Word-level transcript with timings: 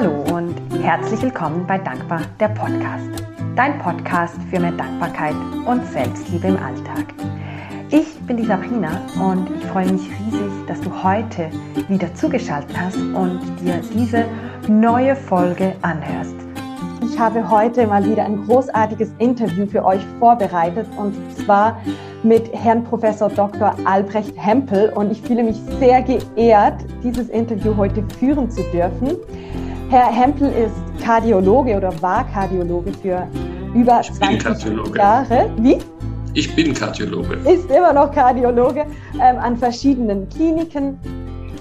Hallo 0.00 0.22
und 0.32 0.54
herzlich 0.80 1.20
willkommen 1.22 1.66
bei 1.66 1.76
Dankbar, 1.76 2.20
der 2.38 2.50
Podcast. 2.50 3.10
Dein 3.56 3.80
Podcast 3.80 4.36
für 4.48 4.60
mehr 4.60 4.70
Dankbarkeit 4.70 5.34
und 5.66 5.84
Selbstliebe 5.86 6.46
im 6.46 6.56
Alltag. 6.56 7.06
Ich 7.90 8.14
bin 8.20 8.36
die 8.36 8.44
Sabrina 8.44 9.04
und 9.20 9.50
ich 9.50 9.64
freue 9.66 9.90
mich 9.90 10.02
riesig, 10.02 10.66
dass 10.68 10.80
du 10.82 11.02
heute 11.02 11.50
wieder 11.88 12.14
zugeschaltet 12.14 12.80
hast 12.80 12.96
und 12.96 13.40
dir 13.60 13.80
diese 13.92 14.24
neue 14.68 15.16
Folge 15.16 15.74
anhörst. 15.82 16.36
Ich 17.02 17.18
habe 17.18 17.50
heute 17.50 17.84
mal 17.88 18.04
wieder 18.08 18.24
ein 18.24 18.46
großartiges 18.46 19.10
Interview 19.18 19.66
für 19.66 19.84
euch 19.84 20.06
vorbereitet 20.20 20.86
und 20.96 21.12
zwar 21.44 21.76
mit 22.22 22.54
Herrn 22.54 22.84
Professor 22.84 23.30
Dr. 23.30 23.74
Albrecht 23.84 24.34
Hempel 24.36 24.90
und 24.90 25.10
ich 25.10 25.20
fühle 25.22 25.42
mich 25.42 25.56
sehr 25.80 26.02
geehrt, 26.02 26.84
dieses 27.02 27.28
Interview 27.30 27.76
heute 27.76 28.04
führen 28.20 28.48
zu 28.48 28.62
dürfen. 28.70 29.16
Herr 29.90 30.12
Hempel 30.12 30.50
ist 30.50 31.02
Kardiologe 31.02 31.74
oder 31.74 31.90
war 32.02 32.22
Kardiologe 32.30 32.92
für 32.92 33.26
über 33.74 34.02
20 34.02 34.94
Jahre. 34.94 35.50
Wie? 35.56 35.78
Ich 36.34 36.54
bin 36.54 36.74
Kardiologe. 36.74 37.36
Ist 37.50 37.70
immer 37.70 37.94
noch 37.94 38.12
Kardiologe 38.12 38.84
ähm, 39.14 39.38
an 39.38 39.56
verschiedenen 39.56 40.28
Kliniken 40.28 40.98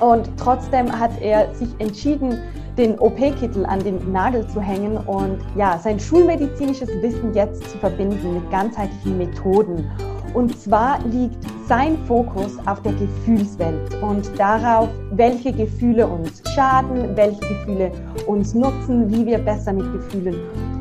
und 0.02 0.30
trotzdem 0.35 0.91
hat 0.91 1.12
er 1.21 1.55
sich 1.55 1.70
entschieden, 1.80 2.38
den 2.77 2.99
OP-Kittel 2.99 3.66
an 3.66 3.80
den 3.80 4.12
Nagel 4.12 4.46
zu 4.48 4.59
hängen 4.59 4.98
und 4.98 5.40
ja, 5.55 5.80
sein 5.80 5.98
schulmedizinisches 5.98 6.90
Wissen 7.02 7.34
jetzt 7.34 7.70
zu 7.70 7.77
verbinden 7.77 8.34
mit 8.34 8.52
ganzheitlichen 8.52 9.18
Methoden. 9.18 9.90
Und 10.34 10.59
zwar 10.59 10.99
liegt 11.05 11.38
sein 11.67 11.98
Fokus 12.05 12.57
auf 12.66 12.81
der 12.81 12.94
Gefühlswelt 12.94 14.02
und 14.02 14.39
darauf, 14.39 14.88
welche 15.12 15.51
Gefühle 15.51 16.07
uns 16.07 16.41
schaden, 16.55 17.15
welche 17.18 17.41
Gefühle 17.41 17.91
uns 18.26 18.54
nutzen, 18.54 19.12
wie 19.12 19.26
wir 19.26 19.37
besser 19.37 19.74
mit 19.74 19.91
Gefühlen 19.91 20.35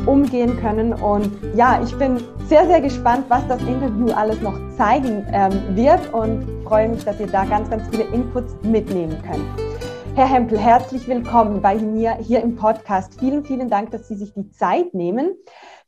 umgehen 0.07 0.57
können. 0.61 0.93
Und 0.93 1.33
ja, 1.57 1.83
ich 1.83 1.93
bin 1.99 2.23
sehr, 2.47 2.67
sehr 2.67 2.81
gespannt, 2.81 3.25
was 3.29 3.45
das 3.49 3.61
Interview 3.63 4.13
alles 4.13 4.41
noch 4.41 4.57
zeigen 4.77 5.27
ähm, 5.33 5.53
wird 5.75 6.13
und 6.15 6.47
freue 6.65 6.89
mich, 6.89 7.05
dass 7.05 7.19
ihr 7.19 7.27
da 7.27 7.45
ganz, 7.45 7.69
ganz 7.69 7.83
viele 7.89 8.05
Inputs 8.05 8.55
mitnehmen 8.63 9.17
könnt. 9.23 9.45
Herr 10.15 10.33
Hempel, 10.33 10.57
herzlich 10.57 11.09
willkommen 11.09 11.61
bei 11.61 11.75
mir 11.75 12.15
hier 12.15 12.41
im 12.43 12.55
Podcast. 12.55 13.19
Vielen, 13.19 13.45
vielen 13.45 13.69
Dank, 13.69 13.91
dass 13.91 14.07
Sie 14.07 14.15
sich 14.15 14.33
die 14.35 14.51
Zeit 14.51 14.95
nehmen. 14.95 15.35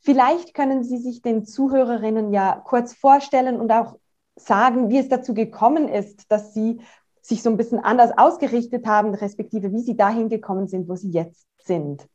Vielleicht 0.00 0.54
können 0.54 0.82
Sie 0.82 0.98
sich 0.98 1.22
den 1.22 1.46
Zuhörerinnen 1.46 2.32
ja 2.32 2.60
kurz 2.64 2.94
vorstellen 2.94 3.60
und 3.60 3.70
auch 3.70 3.94
sagen, 4.38 4.90
wie 4.90 4.98
es 4.98 5.08
dazu 5.08 5.34
gekommen 5.34 5.88
ist, 5.88 6.24
dass 6.28 6.54
Sie 6.54 6.80
sich 7.22 7.42
so 7.42 7.50
ein 7.50 7.56
bisschen 7.56 7.78
anders 7.78 8.10
ausgerichtet 8.16 8.86
haben, 8.86 9.14
respektive 9.14 9.72
wie 9.72 9.80
Sie 9.80 9.96
dahin 9.96 10.28
gekommen 10.28 10.68
sind, 10.68 10.88
wo 10.88 10.96
Sie 10.96 11.10
jetzt 11.10 11.46
sind. 11.64 12.06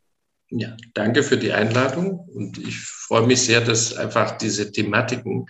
Ja, 0.49 0.75
danke 0.93 1.23
für 1.23 1.37
die 1.37 1.51
Einladung 1.51 2.19
und 2.19 2.57
ich 2.57 2.79
freue 2.79 3.25
mich 3.25 3.41
sehr, 3.41 3.61
dass 3.61 3.95
einfach 3.95 4.37
diese 4.37 4.71
Thematiken 4.71 5.47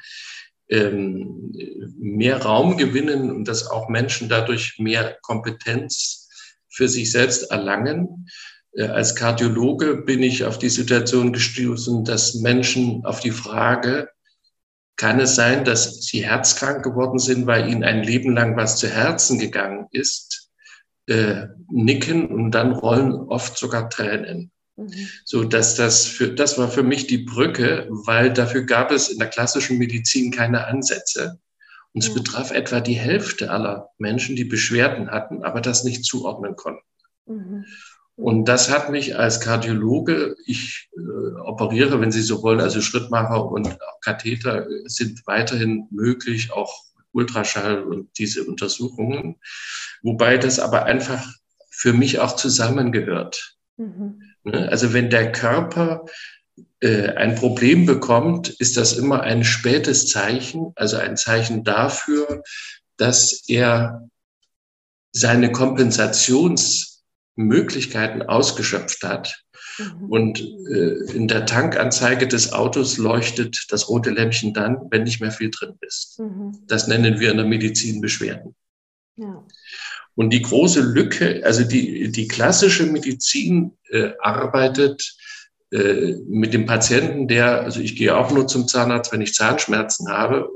ähm, 0.70 1.54
mehr 1.98 2.42
Raum 2.42 2.78
gewinnen 2.78 3.32
und 3.32 3.48
dass 3.48 3.70
auch 3.70 3.90
Menschen 3.90 4.30
dadurch 4.30 4.80
mehr 4.80 5.18
Kompetenz 5.22 6.30
für 6.70 6.88
sich 6.88 7.12
selbst 7.12 7.52
erlangen. 7.52 8.28
Äh, 8.72 8.88
als 8.88 9.16
Kardiologe 9.16 9.98
bin 9.98 10.24
ich 10.24 10.46
auf 10.46 10.58
die 10.58 10.70
Situation 10.70 11.34
gestoßen, 11.34 12.06
dass 12.06 12.36
Menschen 12.36 13.06
auf 13.06 13.20
die 13.20 13.32
Frage, 13.32 14.10
kann 14.96 15.20
es 15.20 15.36
sein, 15.36 15.66
dass 15.66 16.02
sie 16.04 16.26
herzkrank 16.26 16.84
geworden 16.84 17.20
sind, 17.20 17.48
weil 17.48 17.70
ihnen 17.70 17.84
ein 17.84 18.04
Leben 18.04 18.34
lang 18.34 18.56
was 18.56 18.78
zu 18.78 18.88
Herzen 18.88 19.40
gegangen 19.40 19.88
ist, 19.92 20.52
äh, 21.08 21.48
nicken 21.70 22.28
und 22.28 22.52
dann 22.52 22.72
rollen 22.72 23.14
oft 23.14 23.58
sogar 23.58 23.90
Tränen. 23.90 24.52
Mhm. 24.76 25.09
So 25.26 25.44
dass 25.44 25.76
das 25.76 26.06
für, 26.06 26.34
das 26.34 26.58
war 26.58 26.70
für 26.70 26.84
mich 26.84 27.08
die 27.08 27.20
Brücke, 27.20 27.88
weil 27.90 28.32
dafür 28.32 28.64
gab 28.64 28.92
es 28.92 29.09
in 29.09 29.20
der 29.20 29.30
klassischen 29.30 29.78
Medizin 29.78 30.32
keine 30.32 30.66
Ansätze. 30.66 31.40
Und 31.94 32.03
es 32.03 32.09
ja. 32.09 32.16
betraf 32.16 32.52
etwa 32.52 32.80
die 32.80 32.96
Hälfte 32.96 33.52
aller 33.52 33.90
Menschen, 33.98 34.36
die 34.36 34.46
Beschwerden 34.46 35.12
hatten, 35.12 35.44
aber 35.44 35.62
das 35.62 35.84
nicht 35.84 36.06
zuordnen 36.06 36.56
konnten. 36.56 36.82
Mhm. 37.26 37.66
Und 38.16 38.46
das 38.46 38.69
hat 38.69 38.91
mich 38.91 39.18
als 39.18 39.40
Kardiologe, 39.40 40.35
ich 40.46 40.90
äh, 40.96 41.40
operiere, 41.41 42.00
wenn 42.00 42.12
Sie 42.12 42.22
so 42.22 42.44
wollen, 42.44 42.62
also 42.62 42.79
Schrittmacher 42.79 43.46
und 43.46 43.75
Katheter 44.01 44.68
sind 44.85 45.25
weiterhin 45.25 45.88
möglich, 45.90 46.52
auch 46.52 46.84
Ultraschall 47.12 47.84
und 47.84 48.18
diese 48.18 48.44
Untersuchungen, 48.44 49.38
wobei 50.02 50.38
das 50.38 50.59
aber 50.59 50.85
einfach 50.85 51.28
für 51.69 51.94
mich 51.94 52.19
auch 52.19 52.35
zusammengehört. 52.35 53.56
Mhm. 53.78 54.22
Ne? 54.44 54.69
Also 54.69 54.94
wenn 54.94 55.09
der 55.09 55.31
Körper 55.31 56.06
äh, 56.81 57.09
ein 57.09 57.35
Problem 57.35 57.85
bekommt, 57.85 58.50
ist 58.50 58.78
das 58.78 58.94
immer 58.94 59.22
ein 59.22 59.44
spätes 59.44 60.07
Zeichen, 60.07 60.73
also 60.75 60.97
ein 60.97 61.18
Zeichen 61.18 61.63
dafür, 61.63 62.44
dass 62.97 63.44
er 63.47 64.07
seine 65.12 65.52
Kompensationsmöglichkeiten 67.36 68.24
ausgeschöpft 68.24 69.04
hat. 69.04 69.44
Mhm. 69.78 70.10
Und 70.10 70.40
äh, 70.70 71.14
in 71.14 71.28
der 71.28 71.46
Tankanzeige 71.46 72.28
des 72.28 72.54
Autos 72.54 72.98
leuchtet 72.98 73.66
das 73.70 73.90
rote 73.90 74.12
Lämpchen 74.12 74.54
dann, 74.54 74.78
wenn 74.92 75.04
nicht 75.04 75.20
mehr 75.20 75.32
viel 75.32 75.50
drin 75.50 75.74
ist. 75.82 76.20
Mhm. 76.20 76.60
Das 76.68 76.88
nennen 76.88 77.20
wir 77.20 77.32
in 77.32 77.38
der 77.38 77.46
Medizin 77.46 78.02
Beschwerden. 78.02 78.56
Ja. 79.16 79.46
Und 80.16 80.30
die 80.30 80.44
große 80.44 80.82
Lücke, 80.82 81.42
also 81.44 81.64
die, 81.64 82.12
die 82.12 82.28
klassische 82.28 82.86
Medizin 82.86 83.72
äh, 83.90 84.12
arbeitet 84.20 85.16
äh, 85.72 86.18
mit 86.28 86.54
dem 86.54 86.68
Patienten, 86.68 87.28
der, 87.28 87.62
also 87.62 87.80
ich 87.80 87.96
gehe 87.96 88.16
auch 88.16 88.32
nur 88.32 88.48
zum 88.48 88.68
Zahnarzt, 88.68 89.12
wenn 89.12 89.22
ich 89.22 89.34
Zahnschmerzen 89.34 90.10
habe, 90.10 90.50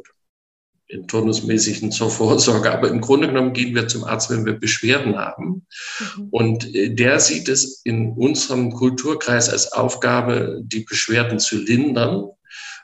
in 0.88 1.08
turnusmäßigen 1.08 1.92
zur 1.92 2.10
Vorsorge, 2.10 2.72
aber 2.72 2.90
im 2.90 3.02
Grunde 3.02 3.28
genommen 3.28 3.54
gehen 3.54 3.76
wir 3.76 3.88
zum 3.88 4.04
Arzt, 4.04 4.30
wenn 4.30 4.46
wir 4.46 4.54
Beschwerden 4.54 5.18
haben. 5.18 5.66
Mhm. 6.00 6.28
Und 6.32 6.76
äh, 6.76 6.94
der 6.94 7.20
sieht 7.20 7.50
es 7.50 7.82
in 7.84 8.14
unserem 8.14 8.72
Kulturkreis 8.72 9.50
als 9.50 9.74
Aufgabe, 9.74 10.62
die 10.64 10.82
Beschwerden 10.82 11.40
zu 11.40 11.58
lindern 11.58 12.30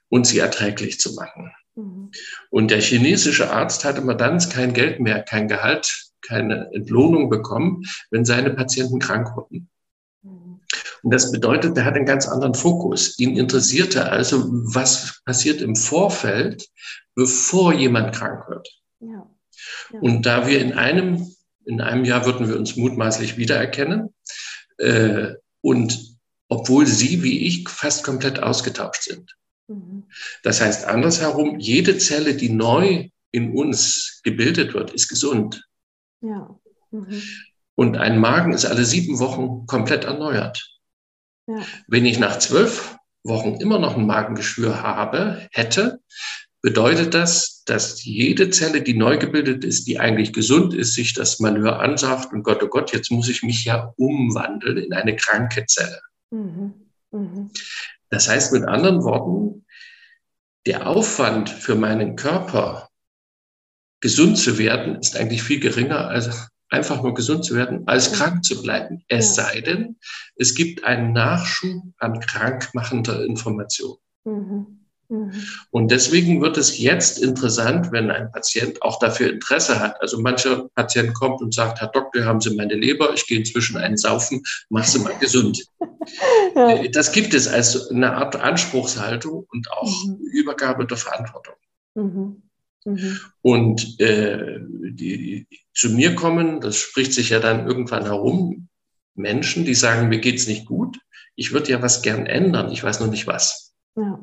und 0.09 0.27
sie 0.27 0.39
erträglich 0.39 0.99
zu 0.99 1.13
machen. 1.13 1.51
Mhm. 1.75 2.11
Und 2.49 2.71
der 2.71 2.81
chinesische 2.81 3.51
Arzt 3.51 3.85
hat 3.85 3.97
immer 3.97 4.15
dann 4.15 4.39
kein 4.49 4.73
Geld 4.73 4.99
mehr, 4.99 5.21
kein 5.21 5.47
Gehalt 5.47 6.11
keine 6.25 6.69
Entlohnung 6.73 7.29
bekommen, 7.29 7.83
wenn 8.09 8.23
seine 8.25 8.51
Patienten 8.51 8.99
krank 8.99 9.35
wurden. 9.35 9.69
Und 11.03 11.13
das 11.13 11.31
bedeutet, 11.33 11.77
er 11.77 11.83
hat 11.83 11.95
einen 11.95 12.05
ganz 12.05 12.27
anderen 12.27 12.53
Fokus. 12.53 13.19
Ihn 13.19 13.35
interessierte 13.35 14.09
also, 14.09 14.45
was 14.73 15.21
passiert 15.25 15.61
im 15.61 15.75
Vorfeld, 15.75 16.65
bevor 17.15 17.73
jemand 17.73 18.15
krank 18.15 18.47
wird. 18.49 18.67
Ja. 18.99 19.29
Ja. 19.91 19.99
Und 19.99 20.25
da 20.25 20.47
wir 20.47 20.59
in 20.59 20.73
einem, 20.73 21.27
in 21.65 21.81
einem 21.81 22.05
Jahr 22.05 22.25
würden 22.25 22.47
wir 22.47 22.57
uns 22.57 22.75
mutmaßlich 22.75 23.37
wiedererkennen, 23.37 24.13
äh, 24.77 25.33
und 25.61 26.17
obwohl 26.49 26.85
Sie 26.85 27.23
wie 27.23 27.47
ich 27.47 27.67
fast 27.69 28.03
komplett 28.03 28.41
ausgetauscht 28.41 29.03
sind. 29.03 29.35
Mhm. 29.67 30.05
Das 30.43 30.61
heißt 30.61 30.85
andersherum, 30.85 31.59
jede 31.59 31.97
Zelle, 31.97 32.35
die 32.35 32.49
neu 32.49 33.09
in 33.31 33.55
uns 33.55 34.21
gebildet 34.23 34.73
wird, 34.73 34.91
ist 34.91 35.07
gesund. 35.07 35.65
Ja. 36.21 36.59
Mhm. 36.91 37.21
Und 37.75 37.97
ein 37.97 38.19
Magen 38.19 38.53
ist 38.53 38.65
alle 38.65 38.85
sieben 38.85 39.19
Wochen 39.19 39.65
komplett 39.65 40.03
erneuert. 40.03 40.79
Ja. 41.47 41.65
Wenn 41.87 42.05
ich 42.05 42.19
nach 42.19 42.37
zwölf 42.39 42.97
Wochen 43.23 43.55
immer 43.55 43.79
noch 43.79 43.97
ein 43.97 44.05
Magengeschwür 44.05 44.83
habe, 44.83 45.47
hätte, 45.51 46.01
bedeutet 46.63 47.13
das, 47.13 47.63
dass 47.65 48.03
jede 48.05 48.49
Zelle, 48.49 48.81
die 48.81 48.93
neu 48.93 49.17
gebildet 49.17 49.65
ist, 49.65 49.85
die 49.85 49.99
eigentlich 49.99 50.31
gesund 50.31 50.73
ist, 50.73 50.95
sich 50.95 51.13
das 51.13 51.39
Malheur 51.39 51.81
ansagt 51.81 52.31
und 52.31 52.43
Gott, 52.43 52.63
oh 52.63 52.67
Gott, 52.67 52.93
jetzt 52.93 53.11
muss 53.11 53.27
ich 53.27 53.43
mich 53.43 53.65
ja 53.65 53.93
umwandeln 53.97 54.77
in 54.77 54.93
eine 54.93 55.15
kranke 55.15 55.65
Zelle. 55.65 55.99
Mhm. 56.31 56.73
Mhm. 57.11 57.51
Das 58.09 58.29
heißt 58.29 58.53
mit 58.53 58.63
anderen 58.63 59.03
Worten, 59.03 59.65
der 60.65 60.87
Aufwand 60.87 61.49
für 61.49 61.75
meinen 61.75 62.15
Körper, 62.15 62.89
gesund 63.99 64.37
zu 64.37 64.57
werden, 64.57 64.95
ist 64.95 65.17
eigentlich 65.17 65.43
viel 65.43 65.59
geringer 65.59 66.07
als 66.07 66.49
einfach 66.69 67.03
nur 67.03 67.13
gesund 67.13 67.45
zu 67.45 67.55
werden, 67.55 67.87
als 67.87 68.13
krank 68.13 68.43
zu 68.43 68.61
bleiben. 68.61 69.03
Es 69.09 69.35
ja. 69.35 69.43
sei 69.43 69.61
denn, 69.61 69.97
es 70.35 70.55
gibt 70.55 70.85
einen 70.85 71.11
Nachschub 71.11 71.83
an 71.97 72.19
krankmachender 72.19 73.23
Information. 73.25 73.97
Mhm. 74.23 74.82
Mhm. 75.09 75.31
Und 75.71 75.91
deswegen 75.91 76.41
wird 76.41 76.57
es 76.57 76.77
jetzt 76.79 77.21
interessant, 77.21 77.91
wenn 77.91 78.09
ein 78.09 78.31
Patient 78.31 78.81
auch 78.81 78.99
dafür 78.99 79.31
Interesse 79.31 79.79
hat. 79.79 80.01
Also 80.01 80.19
mancher 80.19 80.69
Patient 80.75 81.13
kommt 81.13 81.41
und 81.41 81.53
sagt, 81.53 81.81
Herr 81.81 81.87
Doktor, 81.87 82.25
haben 82.25 82.41
Sie 82.41 82.55
meine 82.55 82.75
Leber, 82.75 83.13
ich 83.13 83.27
gehe 83.27 83.37
inzwischen 83.37 83.77
einen 83.77 83.97
saufen, 83.97 84.43
mach 84.69 84.85
sie 84.85 84.99
mal 84.99 85.17
gesund. 85.19 85.63
ja. 86.55 86.69
Äh, 86.77 86.89
das 86.89 87.11
gibt 87.11 87.33
es 87.33 87.47
als 87.47 87.89
eine 87.89 88.13
Art 88.13 88.35
Anspruchshaltung 88.35 89.45
und 89.51 89.71
auch 89.71 90.05
mhm. 90.05 90.19
Übergabe 90.31 90.85
der 90.85 90.97
Verantwortung. 90.97 91.55
Mhm. 91.95 92.43
Mhm. 92.85 93.19
Und 93.41 93.99
äh, 93.99 94.59
die, 94.59 95.47
zu 95.73 95.89
mir 95.89 96.15
kommen, 96.15 96.59
das 96.59 96.77
spricht 96.77 97.13
sich 97.13 97.29
ja 97.29 97.39
dann 97.39 97.67
irgendwann 97.67 98.03
herum, 98.03 98.67
Menschen, 99.15 99.63
die 99.65 99.75
sagen, 99.75 100.09
mir 100.09 100.19
geht's 100.19 100.47
nicht 100.47 100.65
gut, 100.65 100.97
ich 101.35 101.53
würde 101.53 101.71
ja 101.71 101.81
was 101.81 102.01
gern 102.01 102.25
ändern, 102.25 102.71
ich 102.71 102.83
weiß 102.83 102.99
noch 102.99 103.09
nicht 103.09 103.27
was. 103.27 103.73
Ja. 103.95 104.19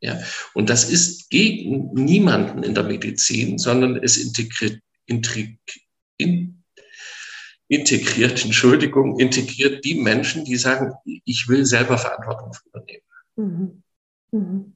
Ja, 0.00 0.18
und 0.54 0.68
das 0.68 0.90
ist 0.90 1.30
gegen 1.30 1.92
niemanden 1.94 2.62
in 2.62 2.74
der 2.74 2.84
Medizin, 2.84 3.58
sondern 3.58 3.96
es 3.96 4.16
integriert, 4.16 4.80
integriert, 5.06 5.58
integriert, 7.68 8.44
Entschuldigung, 8.44 9.18
integriert 9.18 9.84
die 9.84 9.94
Menschen, 9.94 10.44
die 10.44 10.56
sagen, 10.56 10.92
ich 11.24 11.48
will 11.48 11.64
selber 11.64 11.98
Verantwortung 11.98 12.52
übernehmen. 12.66 13.02
Mhm. 13.36 13.82
Mhm. 14.32 14.72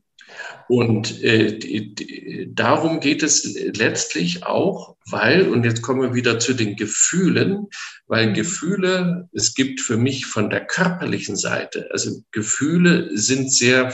Und 0.68 1.22
äh, 1.22 1.58
die, 1.58 1.94
die, 1.94 2.54
darum 2.54 3.00
geht 3.00 3.22
es 3.22 3.54
letztlich 3.76 4.44
auch, 4.44 4.96
weil, 5.06 5.48
und 5.48 5.64
jetzt 5.64 5.82
kommen 5.82 6.02
wir 6.02 6.14
wieder 6.14 6.38
zu 6.38 6.54
den 6.54 6.76
Gefühlen, 6.76 7.66
weil 8.06 8.28
mhm. 8.28 8.34
Gefühle, 8.34 9.28
es 9.32 9.54
gibt 9.54 9.80
für 9.80 9.96
mich 9.96 10.26
von 10.26 10.50
der 10.50 10.64
körperlichen 10.64 11.36
Seite, 11.36 11.88
also 11.90 12.22
Gefühle 12.30 13.16
sind 13.16 13.52
sehr 13.52 13.92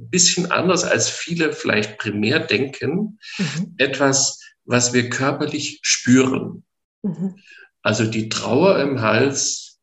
ein 0.00 0.10
bisschen 0.10 0.50
anders, 0.50 0.84
als 0.84 1.08
viele 1.08 1.52
vielleicht 1.52 1.98
primär 1.98 2.40
denken, 2.40 3.18
mhm. 3.38 3.74
etwas, 3.78 4.40
was 4.64 4.92
wir 4.92 5.10
körperlich 5.10 5.80
spüren. 5.82 6.64
Mhm. 7.02 7.36
Also 7.82 8.06
die 8.06 8.28
Trauer 8.28 8.80
im 8.80 9.00
Hals, 9.00 9.80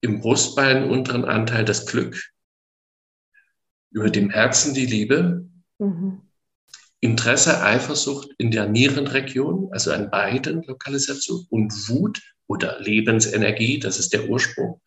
im 0.00 0.20
Brustbein, 0.20 0.90
unteren 0.90 1.24
Anteil 1.24 1.64
das 1.64 1.86
Glück, 1.86 2.20
über 3.90 4.10
dem 4.10 4.30
Herzen 4.30 4.74
die 4.74 4.86
Liebe, 4.86 5.46
mhm. 5.78 6.22
Interesse, 7.00 7.62
Eifersucht 7.62 8.30
in 8.38 8.52
der 8.52 8.68
Nierenregion, 8.68 9.68
also 9.72 9.92
an 9.92 10.10
beiden 10.10 10.62
Lokalisationen, 10.62 11.46
und 11.50 11.88
Wut 11.88 12.22
oder 12.46 12.80
Lebensenergie, 12.80 13.80
das 13.80 13.98
ist 13.98 14.12
der 14.12 14.28
Ursprung, 14.28 14.80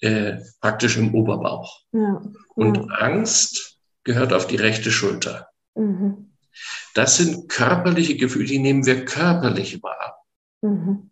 äh, 0.00 0.38
praktisch 0.60 0.96
im 0.96 1.14
Oberbauch. 1.14 1.82
Ja. 1.92 2.22
Und 2.54 2.76
ja. 2.76 2.82
Angst 2.98 3.78
gehört 4.04 4.32
auf 4.32 4.46
die 4.46 4.56
rechte 4.56 4.90
Schulter. 4.90 5.48
Mhm. 5.74 6.32
Das 6.94 7.16
sind 7.16 7.48
körperliche 7.48 8.16
Gefühle, 8.16 8.46
die 8.46 8.58
nehmen 8.58 8.84
wir 8.84 9.04
körperlich 9.04 9.82
wahr. 9.82 10.24
Mhm. 10.60 11.10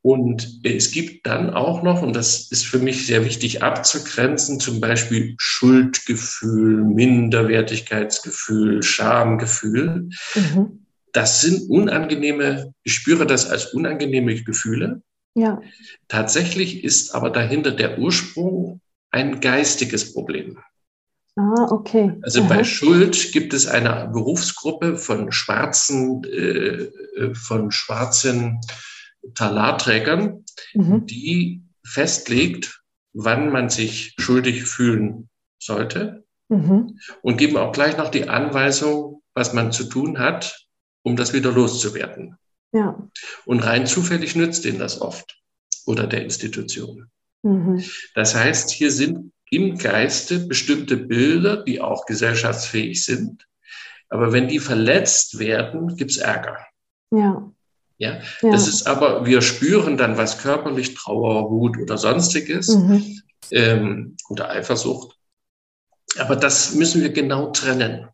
Und 0.00 0.60
es 0.62 0.90
gibt 0.92 1.26
dann 1.26 1.50
auch 1.50 1.82
noch, 1.82 2.02
und 2.02 2.14
das 2.14 2.50
ist 2.50 2.64
für 2.66 2.78
mich 2.78 3.06
sehr 3.06 3.24
wichtig 3.24 3.62
abzugrenzen, 3.62 4.60
zum 4.60 4.80
Beispiel 4.80 5.34
Schuldgefühl, 5.38 6.84
Minderwertigkeitsgefühl, 6.84 8.82
Schamgefühl. 8.82 10.08
Mhm. 10.34 10.86
Das 11.12 11.40
sind 11.40 11.68
unangenehme, 11.68 12.72
ich 12.84 12.94
spüre 12.94 13.26
das 13.26 13.50
als 13.50 13.74
unangenehme 13.74 14.34
Gefühle. 14.42 15.02
Ja. 15.34 15.60
Tatsächlich 16.06 16.84
ist 16.84 17.14
aber 17.14 17.30
dahinter 17.30 17.72
der 17.72 17.98
Ursprung 17.98 18.80
ein 19.10 19.40
geistiges 19.40 20.12
Problem. 20.12 20.58
Ah, 21.36 21.68
okay. 21.70 22.18
Also 22.22 22.42
Aha. 22.42 22.48
bei 22.48 22.64
Schuld 22.64 23.32
gibt 23.32 23.54
es 23.54 23.66
eine 23.68 24.10
Berufsgruppe 24.12 24.96
von 24.96 25.30
schwarzen, 25.30 26.24
äh, 26.24 26.90
äh 27.16 27.34
von 27.34 27.70
schwarzen 27.70 28.60
Talarträgern, 29.34 30.44
mhm. 30.74 31.06
die 31.06 31.62
festlegt, 31.84 32.82
wann 33.12 33.50
man 33.50 33.70
sich 33.70 34.14
schuldig 34.18 34.64
fühlen 34.64 35.28
sollte 35.60 36.24
mhm. 36.48 36.98
und 37.22 37.36
geben 37.36 37.56
auch 37.56 37.72
gleich 37.72 37.96
noch 37.96 38.10
die 38.10 38.28
Anweisung, 38.28 39.22
was 39.34 39.52
man 39.52 39.70
zu 39.70 39.84
tun 39.84 40.18
hat, 40.18 40.66
um 41.02 41.16
das 41.16 41.32
wieder 41.32 41.52
loszuwerden. 41.52 42.36
Ja. 42.72 43.08
Und 43.46 43.60
rein 43.60 43.86
zufällig 43.86 44.36
nützt 44.36 44.64
ihnen 44.64 44.78
das 44.78 45.00
oft 45.00 45.40
oder 45.86 46.06
der 46.06 46.22
Institution. 46.22 47.10
Mhm. 47.42 47.82
Das 48.14 48.34
heißt, 48.34 48.70
hier 48.70 48.90
sind 48.90 49.32
im 49.50 49.78
Geiste 49.78 50.40
bestimmte 50.40 50.96
Bilder, 50.96 51.62
die 51.64 51.80
auch 51.80 52.06
gesellschaftsfähig 52.06 53.04
sind. 53.04 53.46
Aber 54.08 54.32
wenn 54.32 54.48
die 54.48 54.58
verletzt 54.58 55.38
werden, 55.38 55.96
gibt's 55.96 56.16
Ärger. 56.16 56.58
Ja. 57.10 57.50
Ja? 57.98 58.20
ja? 58.42 58.50
das 58.50 58.68
ist 58.68 58.86
aber, 58.86 59.26
wir 59.26 59.42
spüren 59.42 59.96
dann 59.96 60.16
was 60.16 60.38
körperlich, 60.38 60.94
Trauer, 60.94 61.50
Wut 61.50 61.78
oder 61.78 61.98
sonstiges 61.98 62.68
mhm. 62.68 63.20
ähm, 63.50 64.16
oder 64.28 64.50
Eifersucht. 64.50 65.16
Aber 66.18 66.36
das 66.36 66.74
müssen 66.74 67.02
wir 67.02 67.10
genau 67.10 67.50
trennen. 67.50 68.08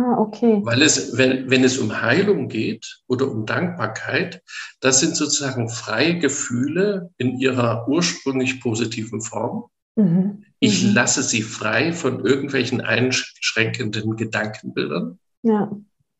Ah, 0.00 0.18
okay. 0.18 0.60
Weil 0.62 0.80
es, 0.80 1.18
wenn, 1.18 1.50
wenn 1.50 1.62
es 1.62 1.76
um 1.76 2.00
Heilung 2.00 2.48
geht 2.48 3.00
oder 3.06 3.30
um 3.30 3.44
Dankbarkeit, 3.44 4.42
das 4.80 5.00
sind 5.00 5.14
sozusagen 5.14 5.68
freie 5.68 6.18
Gefühle 6.18 7.10
in 7.18 7.38
ihrer 7.38 7.86
ursprünglich 7.86 8.62
positiven 8.62 9.20
Form. 9.20 9.64
Mhm. 9.96 10.44
Ich 10.58 10.84
mhm. 10.84 10.94
lasse 10.94 11.22
sie 11.22 11.42
frei 11.42 11.92
von 11.92 12.24
irgendwelchen 12.24 12.80
einschränkenden 12.80 14.16
Gedankenbildern. 14.16 15.18
Ja. 15.42 15.70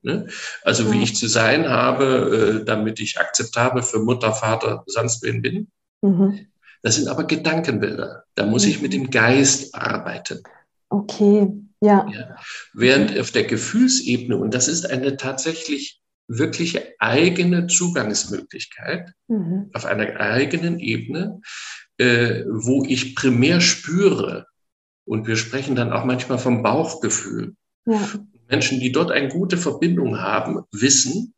Ne? 0.03 0.27
Also 0.63 0.85
ja. 0.85 0.93
wie 0.93 1.03
ich 1.03 1.17
zu 1.17 1.27
sein 1.27 1.69
habe, 1.69 2.61
äh, 2.61 2.65
damit 2.65 3.01
ich 3.01 3.19
akzeptabel 3.19 3.83
für 3.83 4.01
Mutter, 4.01 4.33
Vater, 4.33 4.83
sonst 4.87 5.23
wen 5.23 5.41
bin. 5.41 5.69
Mhm. 6.03 6.49
Das 6.83 6.97
sind 6.97 7.09
aber 7.09 7.25
Gedankenbilder. 7.25 8.25
Da 8.35 8.45
muss 8.45 8.65
mhm. 8.65 8.71
ich 8.71 8.83
mit 8.83 8.93
dem 8.93 9.09
Geist 9.11 9.75
arbeiten. 9.75 10.43
Okay, 10.91 11.49
ja. 11.81 12.07
ja. 12.13 12.37
Während 12.73 13.19
auf 13.19 13.31
der 13.31 13.45
Gefühlsebene, 13.45 14.37
und 14.37 14.55
das 14.55 14.69
ist 14.69 14.91
eine 14.91 15.17
tatsächlich 15.17 16.01
wirkliche 16.29 16.95
eigene 17.01 17.67
Zugangsmöglichkeit 17.67 19.13
mhm. 19.27 19.71
auf 19.73 19.85
einer 19.85 20.21
eigenen 20.21 20.79
Ebene, 20.79 21.41
äh, 21.99 22.45
wo 22.49 22.85
ich 22.85 23.15
primär 23.15 23.61
spüre, 23.61 24.47
und 25.05 25.27
wir 25.27 25.37
sprechen 25.37 25.75
dann 25.75 25.93
auch 25.93 26.05
manchmal 26.05 26.39
vom 26.39 26.63
Bauchgefühl. 26.63 27.57
Ja. 27.85 28.09
Menschen, 28.49 28.79
die 28.79 28.93
dort 28.93 29.11
eine 29.11 29.29
gute 29.29 29.57
Verbindung 29.57 30.21
haben, 30.21 30.63
wissen, 30.71 31.35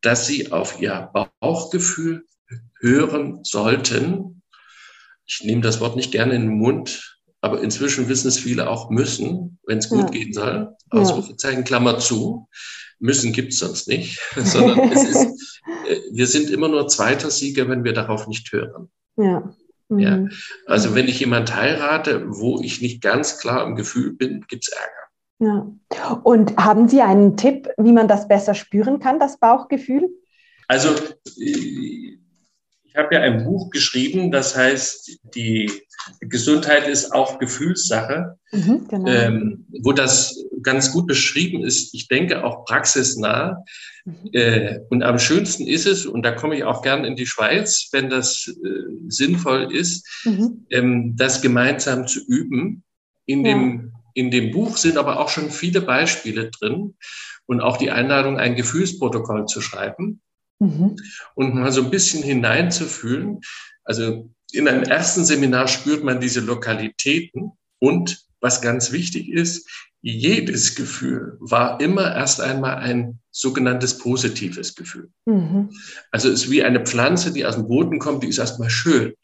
dass 0.00 0.26
sie 0.26 0.52
auf 0.52 0.80
ihr 0.80 1.10
Bauchgefühl 1.40 2.24
hören 2.80 3.44
sollten. 3.44 4.42
Ich 5.26 5.42
nehme 5.42 5.62
das 5.62 5.80
Wort 5.80 5.96
nicht 5.96 6.12
gerne 6.12 6.34
in 6.34 6.42
den 6.42 6.58
Mund, 6.58 7.13
aber 7.44 7.60
inzwischen 7.60 8.08
wissen 8.08 8.28
es 8.28 8.38
viele 8.38 8.70
auch 8.70 8.88
müssen, 8.88 9.58
wenn 9.66 9.76
es 9.76 9.90
gut 9.90 10.04
ja. 10.04 10.06
gehen 10.06 10.32
soll. 10.32 10.74
Ausrufezeichen, 10.88 11.64
Klammer 11.64 11.98
zu. 11.98 12.48
Müssen 13.00 13.34
gibt 13.34 13.52
es 13.52 13.58
sonst 13.58 13.86
nicht, 13.86 14.18
sondern 14.36 14.90
es 14.90 15.04
ist, 15.04 15.60
äh, 15.86 15.98
wir 16.10 16.26
sind 16.26 16.48
immer 16.48 16.68
nur 16.68 16.88
zweiter 16.88 17.30
Sieger, 17.30 17.68
wenn 17.68 17.84
wir 17.84 17.92
darauf 17.92 18.28
nicht 18.28 18.50
hören. 18.50 18.88
Ja. 19.18 19.54
Mhm. 19.90 19.98
ja. 19.98 20.26
Also 20.64 20.94
wenn 20.94 21.06
ich 21.06 21.20
jemand 21.20 21.54
heirate, 21.54 22.24
wo 22.28 22.62
ich 22.62 22.80
nicht 22.80 23.02
ganz 23.02 23.38
klar 23.38 23.66
im 23.66 23.76
Gefühl 23.76 24.14
bin, 24.14 24.46
gibt 24.48 24.66
es 24.66 24.72
Ärger. 24.72 25.74
Ja. 25.92 26.14
Und 26.22 26.56
haben 26.56 26.88
Sie 26.88 27.02
einen 27.02 27.36
Tipp, 27.36 27.68
wie 27.76 27.92
man 27.92 28.08
das 28.08 28.26
besser 28.26 28.54
spüren 28.54 29.00
kann, 29.00 29.20
das 29.20 29.38
Bauchgefühl? 29.38 30.08
Also 30.66 30.94
ich 31.36 32.16
habe 32.96 33.14
ja 33.14 33.20
ein 33.20 33.44
Buch 33.44 33.68
geschrieben, 33.68 34.30
das 34.30 34.56
heißt, 34.56 35.18
die 35.34 35.70
Gesundheit 36.20 36.88
ist 36.88 37.12
auch 37.12 37.38
Gefühlssache, 37.38 38.38
mhm, 38.52 38.86
genau. 38.88 39.08
ähm, 39.08 39.66
wo 39.82 39.92
das 39.92 40.44
ganz 40.62 40.92
gut 40.92 41.06
beschrieben 41.06 41.62
ist. 41.64 41.94
Ich 41.94 42.08
denke 42.08 42.44
auch 42.44 42.64
praxisnah. 42.64 43.64
Mhm. 44.04 44.30
Äh, 44.32 44.80
und 44.90 45.02
am 45.02 45.18
schönsten 45.18 45.66
ist 45.66 45.86
es, 45.86 46.06
und 46.06 46.22
da 46.22 46.32
komme 46.32 46.56
ich 46.56 46.64
auch 46.64 46.82
gern 46.82 47.04
in 47.04 47.16
die 47.16 47.26
Schweiz, 47.26 47.88
wenn 47.92 48.10
das 48.10 48.48
äh, 48.48 48.68
sinnvoll 49.08 49.74
ist, 49.74 50.06
mhm. 50.24 50.66
ähm, 50.70 51.16
das 51.16 51.42
gemeinsam 51.42 52.06
zu 52.06 52.20
üben 52.26 52.82
in 53.26 53.44
ja. 53.44 53.52
dem 53.52 53.92
in 54.14 54.30
dem 54.30 54.52
Buch 54.52 54.76
sind 54.76 54.96
aber 54.96 55.18
auch 55.18 55.28
schon 55.28 55.50
viele 55.50 55.80
Beispiele 55.80 56.50
drin 56.50 56.94
und 57.46 57.60
auch 57.60 57.76
die 57.76 57.90
Einladung, 57.90 58.38
ein 58.38 58.54
Gefühlsprotokoll 58.54 59.46
zu 59.46 59.60
schreiben 59.60 60.20
mhm. 60.60 60.96
und 61.34 61.54
mal 61.54 61.72
so 61.72 61.82
ein 61.82 61.90
bisschen 61.90 62.22
hineinzufühlen. 62.22 63.40
Also 63.82 64.30
in 64.54 64.68
einem 64.68 64.84
ersten 64.84 65.24
Seminar 65.24 65.68
spürt 65.68 66.04
man 66.04 66.20
diese 66.20 66.40
Lokalitäten 66.40 67.52
und 67.78 68.24
was 68.40 68.60
ganz 68.60 68.92
wichtig 68.92 69.30
ist, 69.30 69.68
jedes 70.02 70.74
Gefühl 70.74 71.38
war 71.40 71.80
immer 71.80 72.14
erst 72.14 72.40
einmal 72.40 72.76
ein 72.76 73.20
sogenanntes 73.30 73.98
positives 73.98 74.74
Gefühl. 74.74 75.10
Mhm. 75.24 75.70
Also 76.10 76.28
es 76.28 76.44
ist 76.44 76.50
wie 76.50 76.62
eine 76.62 76.84
Pflanze, 76.84 77.32
die 77.32 77.46
aus 77.46 77.54
dem 77.54 77.66
Boden 77.66 77.98
kommt, 77.98 78.22
die 78.22 78.28
ist 78.28 78.38
erstmal 78.38 78.70
schön. 78.70 79.14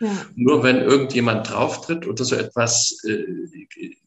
Ja. 0.00 0.26
Nur 0.36 0.62
wenn 0.62 0.76
irgendjemand 0.76 1.50
drauftritt 1.50 2.06
oder 2.06 2.24
so 2.24 2.36
etwas, 2.36 2.96
äh, 3.04 3.24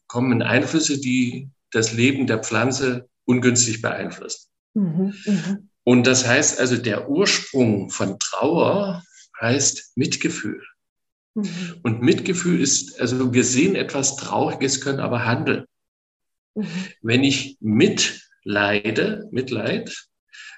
kommen 0.06 0.42
Einflüsse, 0.42 0.98
die 0.98 1.48
das 1.70 1.92
Leben 1.92 2.26
der 2.26 2.38
Pflanze 2.38 3.08
ungünstig 3.26 3.82
beeinflussen. 3.82 4.48
Mhm, 4.74 5.14
mh. 5.26 5.58
Und 5.84 6.06
das 6.06 6.26
heißt 6.26 6.60
also, 6.60 6.76
der 6.76 7.08
Ursprung 7.08 7.90
von 7.90 8.18
Trauer 8.18 9.02
heißt 9.40 9.92
Mitgefühl. 9.96 10.62
Mhm. 11.34 11.80
Und 11.82 12.02
Mitgefühl 12.02 12.60
ist, 12.60 13.00
also 13.00 13.32
wir 13.32 13.44
sehen 13.44 13.74
etwas 13.74 14.16
Trauriges, 14.16 14.80
können 14.80 15.00
aber 15.00 15.24
handeln. 15.24 15.64
Mhm. 16.54 16.66
Wenn 17.02 17.24
ich 17.24 17.56
mitleide, 17.60 19.28
Mitleid, 19.30 20.08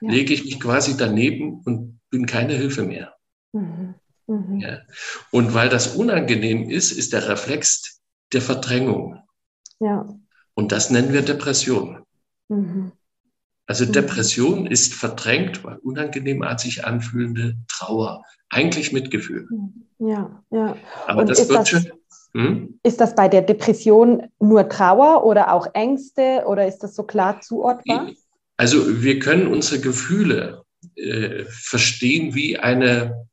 ja. 0.01 0.11
lege 0.11 0.35
ich 0.35 0.45
mich 0.45 0.61
quasi 0.61 0.97
daneben 0.97 1.61
und 1.65 2.01
bin 2.11 2.27
keine 2.27 2.55
Hilfe 2.55 2.85
mehr. 2.85 3.15
Mhm. 3.53 3.95
Mhm. 4.27 4.61
Ja. 4.61 4.81
Und 5.31 5.55
weil 5.55 5.69
das 5.69 5.97
unangenehm 5.97 6.71
ist, 6.71 6.93
ist 6.93 7.13
der 7.13 7.29
Reflex 7.29 8.01
der 8.33 8.43
Verdrängung. 8.43 9.23
Ja. 9.81 10.09
Und 10.55 10.73
das 10.73 10.91
nennen 10.91 11.13
wir 11.13 11.23
Depression. 11.23 12.05
Mhm. 12.49 12.93
Also 13.67 13.87
mhm. 13.87 13.93
Depression 13.93 14.67
ist 14.67 14.95
verdrängt, 14.95 15.65
weil 15.65 15.77
unangenehm 15.79 16.45
sich 16.59 16.85
anfühlende 16.85 17.57
Trauer, 17.69 18.25
eigentlich 18.51 18.93
Mitgefühl. 18.93 19.49
Ja, 19.99 20.43
ja. 20.51 20.77
Aber 21.07 21.23
Und 21.23 21.31
das 21.31 21.49
wird 21.49 21.69
schon. 21.69 21.87
Hm? 22.33 22.79
Ist 22.85 23.01
das 23.01 23.15
bei 23.15 23.29
der 23.29 23.43
Depression 23.43 24.29
nur 24.39 24.69
Trauer 24.69 25.25
oder 25.25 25.53
auch 25.53 25.67
Ängste 25.75 26.45
oder 26.47 26.67
ist 26.67 26.79
das 26.79 26.95
so 26.95 27.03
klar 27.03 27.41
zuordnbar? 27.41 28.11
Also 28.57 29.03
wir 29.03 29.19
können 29.19 29.49
unsere 29.49 29.81
Gefühle 29.81 30.63
äh, 30.95 31.45
verstehen 31.49 32.35
wie 32.35 32.59
eine, 32.59 33.27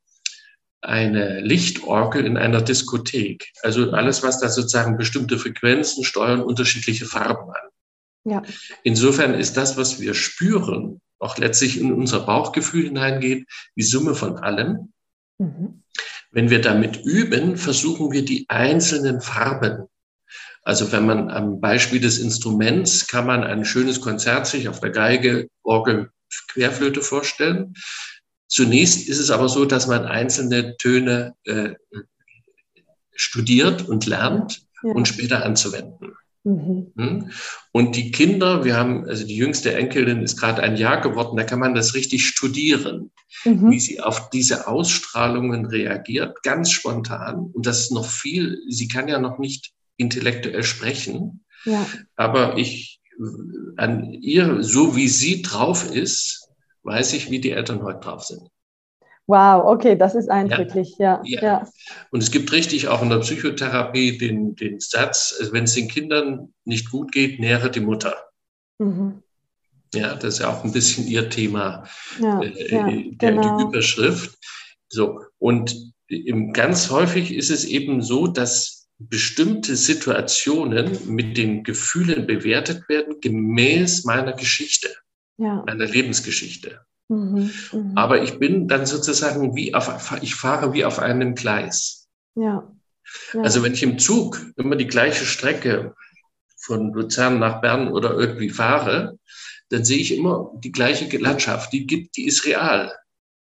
eine 0.80 1.40
Lichtorgel 1.40 2.26
in 2.26 2.36
einer 2.36 2.60
Diskothek. 2.60 3.52
Also 3.62 3.92
alles, 3.92 4.22
was 4.22 4.40
da 4.40 4.48
sozusagen 4.48 4.96
bestimmte 4.96 5.38
Frequenzen 5.38 6.02
steuern, 6.02 6.42
unterschiedliche 6.42 7.04
Farben 7.04 7.50
an. 7.50 7.68
Ja. 8.24 8.42
Insofern 8.82 9.34
ist 9.34 9.56
das, 9.56 9.76
was 9.76 10.00
wir 10.00 10.14
spüren, 10.14 11.00
auch 11.18 11.38
letztlich 11.38 11.78
in 11.78 11.92
unser 11.92 12.20
Bauchgefühl 12.20 12.84
hineingeht, 12.84 13.46
die 13.76 13.82
Summe 13.82 14.14
von 14.14 14.38
allem. 14.38 14.92
Mhm. 15.38 15.82
Wenn 16.30 16.50
wir 16.50 16.60
damit 16.60 17.04
üben, 17.04 17.56
versuchen 17.56 18.12
wir 18.12 18.24
die 18.24 18.46
einzelnen 18.48 19.20
Farben. 19.20 19.88
Also 20.62 20.92
wenn 20.92 21.06
man 21.06 21.30
am 21.30 21.60
Beispiel 21.60 22.00
des 22.00 22.18
Instruments 22.18 23.06
kann 23.06 23.26
man 23.26 23.42
ein 23.42 23.64
schönes 23.64 24.00
Konzert 24.00 24.46
sich 24.46 24.68
auf 24.68 24.80
der 24.80 24.90
Geige, 24.90 25.48
Orgel, 25.62 26.10
Querflöte 26.48 27.00
vorstellen. 27.00 27.74
Zunächst 28.48 29.08
ist 29.08 29.18
es 29.18 29.30
aber 29.30 29.48
so, 29.48 29.64
dass 29.64 29.86
man 29.86 30.04
einzelne 30.04 30.76
Töne 30.76 31.34
äh, 31.44 31.74
studiert 33.14 33.88
und 33.88 34.06
lernt 34.06 34.62
ja. 34.82 34.90
und 34.90 35.08
später 35.08 35.44
anzuwenden. 35.44 36.14
Mhm. 36.44 36.92
Hm? 36.96 37.30
Und 37.72 37.96
die 37.96 38.10
Kinder, 38.10 38.64
wir 38.64 38.76
haben, 38.76 39.04
also 39.06 39.26
die 39.26 39.36
jüngste 39.36 39.74
Enkelin 39.74 40.22
ist 40.22 40.38
gerade 40.38 40.62
ein 40.62 40.76
Jahr 40.76 41.00
geworden, 41.00 41.36
da 41.36 41.44
kann 41.44 41.58
man 41.58 41.74
das 41.74 41.94
richtig 41.94 42.26
studieren, 42.26 43.10
mhm. 43.44 43.70
wie 43.70 43.80
sie 43.80 44.00
auf 44.00 44.30
diese 44.30 44.66
Ausstrahlungen 44.66 45.66
reagiert, 45.66 46.42
ganz 46.42 46.70
spontan. 46.70 47.50
Und 47.52 47.66
das 47.66 47.80
ist 47.80 47.92
noch 47.92 48.06
viel, 48.06 48.58
sie 48.68 48.88
kann 48.88 49.08
ja 49.08 49.18
noch 49.18 49.38
nicht 49.38 49.72
intellektuell 49.96 50.62
sprechen, 50.62 51.44
ja. 51.64 51.86
aber 52.16 52.56
ich, 52.56 53.00
an 53.76 54.12
ihr, 54.12 54.62
so 54.62 54.94
wie 54.94 55.08
sie 55.08 55.42
drauf 55.42 55.90
ist, 55.92 56.48
weiß 56.84 57.14
ich, 57.14 57.30
wie 57.30 57.40
die 57.40 57.50
Eltern 57.50 57.82
heute 57.82 58.00
drauf 58.00 58.24
sind. 58.24 58.48
Wow, 59.28 59.66
okay, 59.66 59.94
das 59.94 60.14
ist 60.14 60.30
eindrücklich, 60.30 60.96
ja. 60.98 61.20
Ja, 61.22 61.42
ja. 61.42 61.68
Und 62.10 62.22
es 62.22 62.30
gibt 62.30 62.50
richtig 62.50 62.88
auch 62.88 63.02
in 63.02 63.10
der 63.10 63.18
Psychotherapie 63.18 64.16
den, 64.16 64.56
den 64.56 64.80
Satz, 64.80 65.38
wenn 65.52 65.64
es 65.64 65.74
den 65.74 65.86
Kindern 65.86 66.54
nicht 66.64 66.90
gut 66.90 67.12
geht, 67.12 67.38
nähere 67.38 67.70
die 67.70 67.80
Mutter. 67.80 68.16
Mhm. 68.78 69.22
Ja, 69.92 70.14
das 70.14 70.34
ist 70.34 70.40
ja 70.40 70.50
auch 70.50 70.64
ein 70.64 70.72
bisschen 70.72 71.06
ihr 71.06 71.28
Thema, 71.28 71.86
ja, 72.18 72.40
äh, 72.40 72.74
ja, 72.74 72.86
der, 72.86 73.32
genau. 73.32 73.58
die 73.58 73.64
Überschrift. 73.64 74.34
So, 74.88 75.20
und 75.38 75.76
im, 76.06 76.54
ganz 76.54 76.90
häufig 76.90 77.34
ist 77.34 77.50
es 77.50 77.66
eben 77.66 78.00
so, 78.00 78.28
dass 78.28 78.88
bestimmte 78.98 79.76
Situationen 79.76 80.98
mit 81.06 81.36
den 81.36 81.64
Gefühlen 81.64 82.26
bewertet 82.26 82.88
werden, 82.88 83.20
gemäß 83.20 84.04
meiner 84.04 84.32
Geschichte, 84.32 84.88
meiner 85.36 85.84
Lebensgeschichte. 85.84 86.80
Mhm, 87.08 87.50
mh. 87.72 87.92
Aber 87.96 88.22
ich 88.22 88.38
bin 88.38 88.68
dann 88.68 88.86
sozusagen 88.86 89.56
wie 89.56 89.74
auf, 89.74 90.18
ich 90.20 90.34
fahre 90.34 90.72
wie 90.72 90.84
auf 90.84 90.98
einem 90.98 91.34
Gleis. 91.34 92.08
Ja. 92.34 92.70
ja. 93.32 93.40
Also 93.42 93.62
wenn 93.62 93.72
ich 93.72 93.82
im 93.82 93.98
Zug 93.98 94.40
immer 94.56 94.76
die 94.76 94.86
gleiche 94.86 95.24
Strecke 95.24 95.94
von 96.58 96.92
Luzern 96.92 97.38
nach 97.38 97.60
Bern 97.60 97.88
oder 97.88 98.12
irgendwie 98.12 98.50
fahre, 98.50 99.18
dann 99.70 99.84
sehe 99.84 99.98
ich 99.98 100.16
immer 100.16 100.52
die 100.56 100.72
gleiche 100.72 101.16
Landschaft, 101.18 101.72
die 101.72 101.86
gibt, 101.86 102.16
die 102.16 102.26
ist 102.26 102.44
real. 102.46 102.94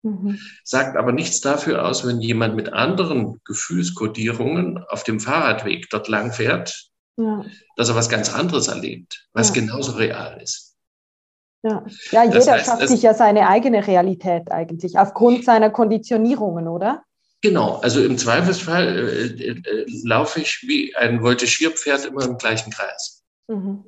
Mhm. 0.02 0.38
Sagt 0.62 0.96
aber 0.96 1.12
nichts 1.12 1.40
dafür 1.40 1.86
aus, 1.86 2.06
wenn 2.06 2.20
jemand 2.20 2.56
mit 2.56 2.72
anderen 2.72 3.40
Gefühlskodierungen 3.44 4.78
auf 4.88 5.02
dem 5.04 5.18
Fahrradweg 5.20 5.88
dort 5.88 6.08
lang 6.08 6.32
fährt, 6.32 6.90
ja. 7.16 7.44
dass 7.76 7.88
er 7.88 7.94
was 7.94 8.10
ganz 8.10 8.32
anderes 8.32 8.68
erlebt, 8.68 9.26
was 9.32 9.48
ja. 9.48 9.54
genauso 9.62 9.92
real 9.92 10.40
ist. 10.42 10.73
Ja, 11.64 11.82
ja 12.10 12.24
jeder 12.24 12.52
heißt, 12.52 12.66
schafft 12.66 12.88
sich 12.88 13.02
ja 13.02 13.14
seine 13.14 13.48
eigene 13.48 13.86
Realität 13.86 14.50
eigentlich, 14.50 14.98
aufgrund 14.98 15.44
seiner 15.44 15.70
Konditionierungen, 15.70 16.68
oder? 16.68 17.02
Genau, 17.40 17.76
also 17.76 18.04
im 18.04 18.18
Zweifelsfall 18.18 18.86
äh, 18.86 19.26
äh, 19.42 19.50
äh 19.50 19.86
laufe 20.04 20.40
ich 20.40 20.62
wie 20.66 20.94
ein 20.94 21.22
Voltigierpferd 21.22 22.04
immer 22.04 22.24
im 22.24 22.36
gleichen 22.36 22.70
Kreis. 22.70 23.22
Mhm. 23.48 23.84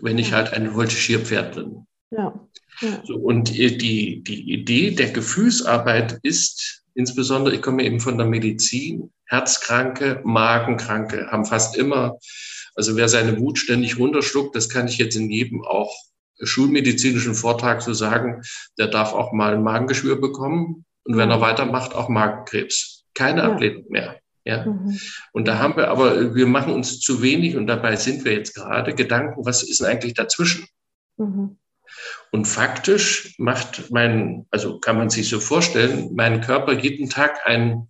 Wenn 0.00 0.18
ich 0.18 0.32
halt 0.32 0.52
ein 0.52 0.74
Voltigierpferd 0.74 1.54
bin. 1.54 1.86
Ja. 2.10 2.38
ja. 2.80 3.02
So, 3.04 3.14
und 3.16 3.48
die, 3.48 4.22
die 4.22 4.52
Idee 4.52 4.90
der 4.90 5.10
Gefühlsarbeit 5.12 6.18
ist, 6.22 6.82
insbesondere, 6.94 7.54
ich 7.54 7.62
komme 7.62 7.84
eben 7.84 8.00
von 8.00 8.18
der 8.18 8.26
Medizin, 8.26 9.10
Herzkranke, 9.26 10.20
Magenkranke 10.24 11.30
haben 11.30 11.46
fast 11.46 11.76
immer, 11.76 12.18
also 12.74 12.96
wer 12.96 13.08
seine 13.08 13.38
Wut 13.38 13.58
ständig 13.58 13.98
runterschluckt, 13.98 14.56
das 14.56 14.68
kann 14.68 14.88
ich 14.88 14.98
jetzt 14.98 15.16
in 15.16 15.30
jedem 15.30 15.64
auch 15.64 15.94
schulmedizinischen 16.42 17.34
Vortrag 17.34 17.82
zu 17.82 17.94
sagen, 17.94 18.42
der 18.78 18.88
darf 18.88 19.12
auch 19.12 19.32
mal 19.32 19.54
ein 19.54 19.62
Magengeschwür 19.62 20.20
bekommen 20.20 20.84
und 21.04 21.16
wenn 21.16 21.30
er 21.30 21.40
weitermacht, 21.40 21.94
auch 21.94 22.08
Magenkrebs. 22.08 23.04
Keine 23.14 23.42
ja. 23.42 23.52
Ablehnung 23.52 23.84
mehr. 23.88 24.20
Ja. 24.44 24.64
Mhm. 24.64 24.98
Und 25.32 25.48
da 25.48 25.58
haben 25.58 25.76
wir 25.76 25.88
aber, 25.88 26.34
wir 26.34 26.46
machen 26.46 26.72
uns 26.72 27.00
zu 27.00 27.22
wenig 27.22 27.56
und 27.56 27.66
dabei 27.66 27.96
sind 27.96 28.24
wir 28.24 28.32
jetzt 28.32 28.54
gerade 28.54 28.94
Gedanken, 28.94 29.44
was 29.44 29.62
ist 29.62 29.80
denn 29.80 29.88
eigentlich 29.88 30.14
dazwischen? 30.14 30.66
Mhm. 31.16 31.58
Und 32.30 32.46
faktisch 32.46 33.34
macht 33.38 33.90
mein, 33.90 34.46
also 34.50 34.78
kann 34.78 34.96
man 34.96 35.10
sich 35.10 35.28
so 35.28 35.40
vorstellen, 35.40 36.10
mein 36.14 36.40
Körper 36.40 36.72
jeden 36.72 37.10
Tag 37.10 37.46
einen 37.46 37.88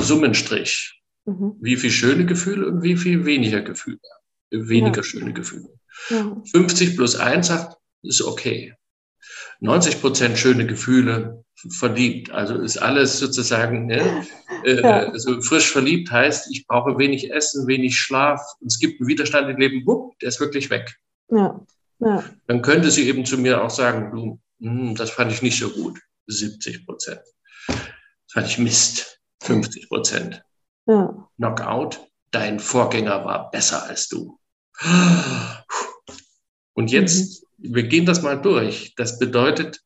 Summenstrich. 0.00 1.00
Mhm. 1.24 1.56
Wie 1.60 1.76
viel 1.76 1.90
schöne 1.90 2.26
Gefühle 2.26 2.66
und 2.66 2.82
wie 2.82 2.96
viel 2.96 3.24
weniger 3.24 3.62
Gefühle, 3.62 4.00
weniger 4.50 4.98
ja. 4.98 5.02
schöne 5.02 5.32
Gefühle. 5.32 5.73
Ja. 6.10 6.36
50 6.52 6.96
plus 6.96 7.16
1 7.16 7.46
sagt, 7.46 7.76
ist 8.02 8.22
okay. 8.22 8.74
90 9.60 10.00
Prozent 10.00 10.38
schöne 10.38 10.66
Gefühle, 10.66 11.44
verliebt. 11.70 12.30
Also 12.30 12.56
ist 12.56 12.78
alles 12.78 13.18
sozusagen 13.18 13.86
ne, 13.86 14.26
äh, 14.64 14.82
ja. 14.82 15.08
also 15.10 15.40
frisch 15.40 15.70
verliebt 15.70 16.10
heißt, 16.10 16.50
ich 16.50 16.66
brauche 16.66 16.98
wenig 16.98 17.32
Essen, 17.32 17.66
wenig 17.66 17.98
Schlaf. 17.98 18.40
Und 18.60 18.68
es 18.68 18.78
gibt 18.78 19.00
einen 19.00 19.08
Widerstand 19.08 19.48
im 19.50 19.56
Leben, 19.56 19.86
wupp, 19.86 20.18
der 20.18 20.28
ist 20.28 20.40
wirklich 20.40 20.70
weg. 20.70 20.96
Ja. 21.30 21.60
Ja. 22.00 22.24
Dann 22.46 22.62
könnte 22.62 22.90
sie 22.90 23.08
eben 23.08 23.24
zu 23.24 23.38
mir 23.38 23.62
auch 23.62 23.70
sagen, 23.70 24.10
du, 24.14 24.40
mh, 24.58 24.88
hm, 24.88 24.94
das 24.96 25.10
fand 25.10 25.32
ich 25.32 25.42
nicht 25.42 25.58
so 25.58 25.70
gut. 25.70 25.98
70 26.26 26.86
Prozent. 26.86 27.20
Das 27.66 27.76
fand 28.32 28.46
ich 28.46 28.58
Mist. 28.58 29.20
50 29.42 29.88
Prozent. 29.88 30.42
Knockout. 31.36 32.00
Dein 32.30 32.58
Vorgänger 32.58 33.24
war 33.24 33.50
besser 33.50 33.84
als 33.84 34.08
du. 34.08 34.38
Und 36.74 36.90
jetzt, 36.90 37.44
mhm. 37.58 37.74
wir 37.74 37.82
gehen 37.84 38.06
das 38.06 38.22
mal 38.22 38.40
durch. 38.40 38.94
Das 38.96 39.18
bedeutet, 39.18 39.80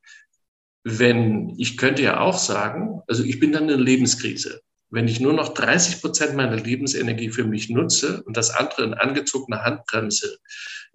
wenn, 0.84 1.54
ich 1.58 1.76
könnte 1.76 2.02
ja 2.02 2.20
auch 2.20 2.38
sagen, 2.38 3.00
also 3.06 3.22
ich 3.22 3.38
bin 3.38 3.52
dann 3.52 3.64
in 3.64 3.74
einer 3.74 3.82
Lebenskrise. 3.82 4.60
Wenn 4.90 5.06
ich 5.06 5.20
nur 5.20 5.34
noch 5.34 5.52
30 5.52 6.00
Prozent 6.00 6.34
meiner 6.34 6.56
Lebensenergie 6.56 7.28
für 7.30 7.44
mich 7.44 7.68
nutze 7.68 8.22
und 8.22 8.36
das 8.36 8.50
andere 8.50 8.84
in 8.84 8.94
angezogener 8.94 9.62
Handbremse 9.62 10.38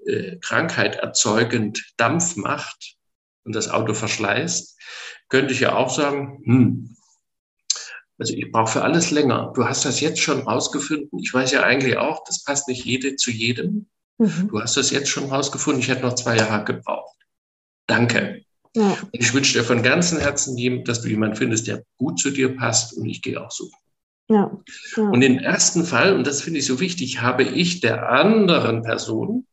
äh, 0.06 0.38
Krankheit 0.38 0.96
erzeugend 0.96 1.94
Dampf 1.98 2.36
macht 2.36 2.96
und 3.44 3.56
das 3.56 3.70
Auto 3.70 3.94
verschleißt, 3.94 4.80
könnte 5.30 5.54
ich 5.54 5.60
ja 5.60 5.76
auch 5.76 5.94
sagen, 5.94 6.42
hm, 6.44 6.96
also 8.18 8.34
ich 8.34 8.52
brauche 8.52 8.72
für 8.72 8.84
alles 8.84 9.12
länger. 9.12 9.52
Du 9.56 9.66
hast 9.66 9.86
das 9.86 10.00
jetzt 10.00 10.20
schon 10.20 10.42
rausgefunden. 10.42 11.20
Ich 11.20 11.34
weiß 11.34 11.52
ja 11.52 11.64
eigentlich 11.64 11.98
auch, 11.98 12.24
das 12.26 12.44
passt 12.44 12.68
nicht 12.68 12.86
jede 12.86 13.16
zu 13.16 13.32
jedem. 13.32 13.88
Mhm. 14.18 14.50
Du 14.50 14.62
hast 14.62 14.78
das 14.78 14.92
jetzt 14.92 15.10
schon 15.10 15.30
rausgefunden. 15.30 15.82
Ich 15.82 15.90
hätte 15.90 16.04
noch 16.04 16.16
zwei 16.16 16.38
Jahre 16.38 16.64
gebraucht. 16.64 17.18
Danke. 17.88 18.44
Ja. 18.76 18.98
Und 19.02 19.10
ich 19.14 19.34
wünsche 19.34 19.54
dir 19.54 19.64
von 19.64 19.84
ganzem 19.84 20.20
Herzen, 20.20 20.84
dass 20.84 21.02
du 21.02 21.08
jemanden 21.08 21.36
findest, 21.36 21.68
der 21.68 21.84
gut 21.98 22.20
zu 22.20 22.32
dir 22.32 22.56
passt 22.56 22.94
und 22.94 23.06
ich 23.06 23.22
gehe 23.22 23.40
auch 23.40 23.52
suchen. 23.52 23.78
Ja. 24.30 24.58
ja. 24.96 25.04
Und 25.10 25.22
im 25.22 25.38
ersten 25.38 25.84
Fall, 25.84 26.16
und 26.16 26.26
das 26.26 26.42
finde 26.42 26.60
ich 26.60 26.66
so 26.66 26.80
wichtig, 26.80 27.22
habe 27.22 27.44
ich 27.44 27.82
der 27.82 28.10
anderen 28.10 28.84
Person 28.84 29.46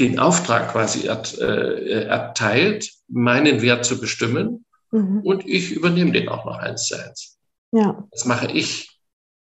den 0.00 0.18
Auftrag 0.18 0.70
quasi 0.70 1.08
äh, 1.08 2.04
erteilt, 2.04 2.90
meinen 3.08 3.62
Wert 3.62 3.84
zu 3.84 4.00
bestimmen 4.00 4.64
mhm. 4.92 5.20
und 5.22 5.46
ich 5.46 5.72
übernehme 5.72 6.12
den 6.12 6.28
auch 6.28 6.44
noch 6.44 6.58
eins 6.58 6.86
zu 6.86 6.94
eins. 6.94 7.38
Ja. 7.72 8.06
Das 8.12 8.24
mache 8.24 8.50
ich. 8.52 8.98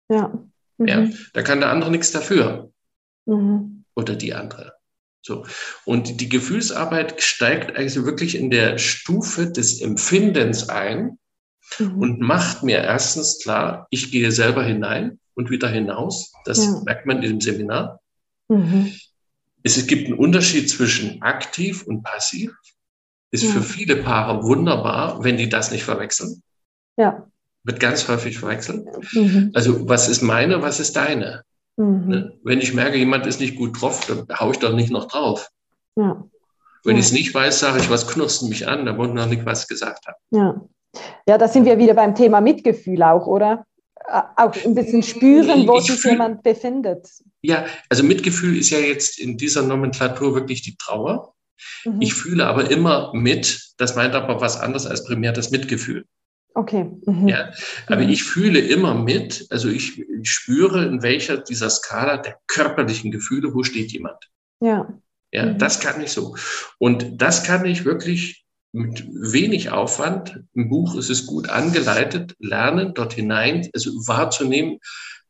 Ja. 0.08 0.32
Mhm. 0.78 0.88
ja. 0.88 1.08
Da 1.32 1.42
kann 1.42 1.60
der 1.60 1.70
andere 1.70 1.90
nichts 1.90 2.12
dafür. 2.12 2.70
Mhm. 3.26 3.84
Oder 3.94 4.14
die 4.14 4.34
andere. 4.34 4.74
So. 5.22 5.44
Und 5.84 6.20
die 6.20 6.28
Gefühlsarbeit 6.28 7.20
steigt 7.20 7.76
eigentlich 7.76 8.04
wirklich 8.04 8.36
in 8.36 8.50
der 8.50 8.78
Stufe 8.78 9.50
des 9.50 9.80
Empfindens 9.80 10.68
ein. 10.68 11.18
mhm. 11.78 11.98
und 11.98 12.20
macht 12.20 12.62
mir 12.62 12.78
erstens 12.78 13.40
klar, 13.42 13.86
ich 13.90 14.12
gehe 14.12 14.30
selber 14.30 14.62
hinein 14.62 15.18
und 15.34 15.50
wieder 15.50 15.68
hinaus. 15.68 16.32
Das 16.44 16.64
ja. 16.64 16.80
merkt 16.84 17.06
man 17.06 17.22
in 17.22 17.30
dem 17.30 17.40
Seminar. 17.40 18.00
Mhm. 18.48 18.92
Es 19.62 19.84
gibt 19.86 20.06
einen 20.06 20.18
Unterschied 20.18 20.70
zwischen 20.70 21.22
aktiv 21.22 21.82
und 21.82 22.02
passiv. 22.02 22.52
Ist 23.32 23.42
ja. 23.42 23.50
für 23.50 23.62
viele 23.62 23.96
Paare 23.96 24.44
wunderbar, 24.44 25.24
wenn 25.24 25.36
die 25.36 25.48
das 25.48 25.72
nicht 25.72 25.82
verwechseln. 25.82 26.42
Ja. 26.96 27.28
Wird 27.66 27.80
ganz 27.80 28.06
häufig 28.06 28.38
verwechselt. 28.38 28.86
Mhm. 29.12 29.50
Also, 29.52 29.88
was 29.88 30.08
ist 30.08 30.22
meine, 30.22 30.62
was 30.62 30.78
ist 30.78 30.94
deine? 30.94 31.42
Mhm. 31.76 32.08
Ne? 32.08 32.32
Wenn 32.44 32.60
ich 32.60 32.74
merke, 32.74 32.96
jemand 32.96 33.26
ist 33.26 33.40
nicht 33.40 33.56
gut 33.56 33.80
drauf, 33.80 34.06
dann 34.06 34.26
haue 34.38 34.52
ich 34.52 34.58
doch 34.58 34.72
nicht 34.72 34.90
noch 34.90 35.08
drauf. 35.08 35.50
Ja. 35.96 36.24
Wenn 36.84 36.94
ja. 36.94 37.00
ich 37.00 37.06
es 37.06 37.12
nicht 37.12 37.34
weiß, 37.34 37.58
sage 37.58 37.80
ich, 37.80 37.90
was 37.90 38.06
knurst 38.06 38.44
mich 38.44 38.68
an, 38.68 38.86
da 38.86 38.96
wurde 38.96 39.14
noch 39.14 39.26
nicht 39.26 39.44
was 39.44 39.66
gesagt 39.66 40.06
haben. 40.06 40.16
Ja. 40.30 41.00
ja, 41.28 41.38
da 41.38 41.48
sind 41.48 41.64
wir 41.64 41.76
wieder 41.78 41.94
beim 41.94 42.14
Thema 42.14 42.40
Mitgefühl 42.40 43.02
auch, 43.02 43.26
oder? 43.26 43.66
Auch 44.36 44.54
ein 44.64 44.76
bisschen 44.76 45.02
spüren, 45.02 45.66
wo 45.66 45.78
ich 45.78 45.86
sich 45.86 46.00
fühl, 46.00 46.12
jemand 46.12 46.44
befindet. 46.44 47.08
Ja, 47.42 47.64
also 47.88 48.04
Mitgefühl 48.04 48.56
ist 48.56 48.70
ja 48.70 48.78
jetzt 48.78 49.18
in 49.18 49.36
dieser 49.36 49.62
Nomenklatur 49.62 50.36
wirklich 50.36 50.62
die 50.62 50.76
Trauer. 50.76 51.34
Mhm. 51.84 52.00
Ich 52.00 52.14
fühle 52.14 52.46
aber 52.46 52.70
immer 52.70 53.10
mit, 53.14 53.72
das 53.78 53.96
meint 53.96 54.14
aber 54.14 54.40
was 54.40 54.60
anderes 54.60 54.86
als 54.86 55.04
primär 55.04 55.32
das 55.32 55.50
Mitgefühl. 55.50 56.04
Okay. 56.56 56.90
Mhm. 57.04 57.28
Ja, 57.28 57.50
aber 57.86 58.02
mhm. 58.02 58.08
ich 58.08 58.24
fühle 58.24 58.60
immer 58.60 58.94
mit, 58.94 59.46
also 59.50 59.68
ich, 59.68 60.00
ich, 60.00 60.30
spüre, 60.30 60.86
in 60.86 61.02
welcher 61.02 61.36
dieser 61.36 61.68
Skala 61.68 62.16
der 62.16 62.38
körperlichen 62.46 63.10
Gefühle, 63.10 63.52
wo 63.52 63.62
steht 63.62 63.92
jemand. 63.92 64.30
Ja. 64.60 64.88
Ja, 65.32 65.44
mhm. 65.44 65.58
das 65.58 65.80
kann 65.80 66.00
ich 66.00 66.12
so. 66.12 66.34
Und 66.78 67.20
das 67.20 67.44
kann 67.44 67.66
ich 67.66 67.84
wirklich 67.84 68.46
mit 68.72 69.06
wenig 69.06 69.70
Aufwand, 69.70 70.44
im 70.54 70.70
Buch 70.70 70.96
ist 70.96 71.10
es 71.10 71.26
gut 71.26 71.50
angeleitet, 71.50 72.34
lernen, 72.38 72.94
dort 72.94 73.12
hinein, 73.12 73.68
also 73.74 73.90
wahrzunehmen, 74.06 74.78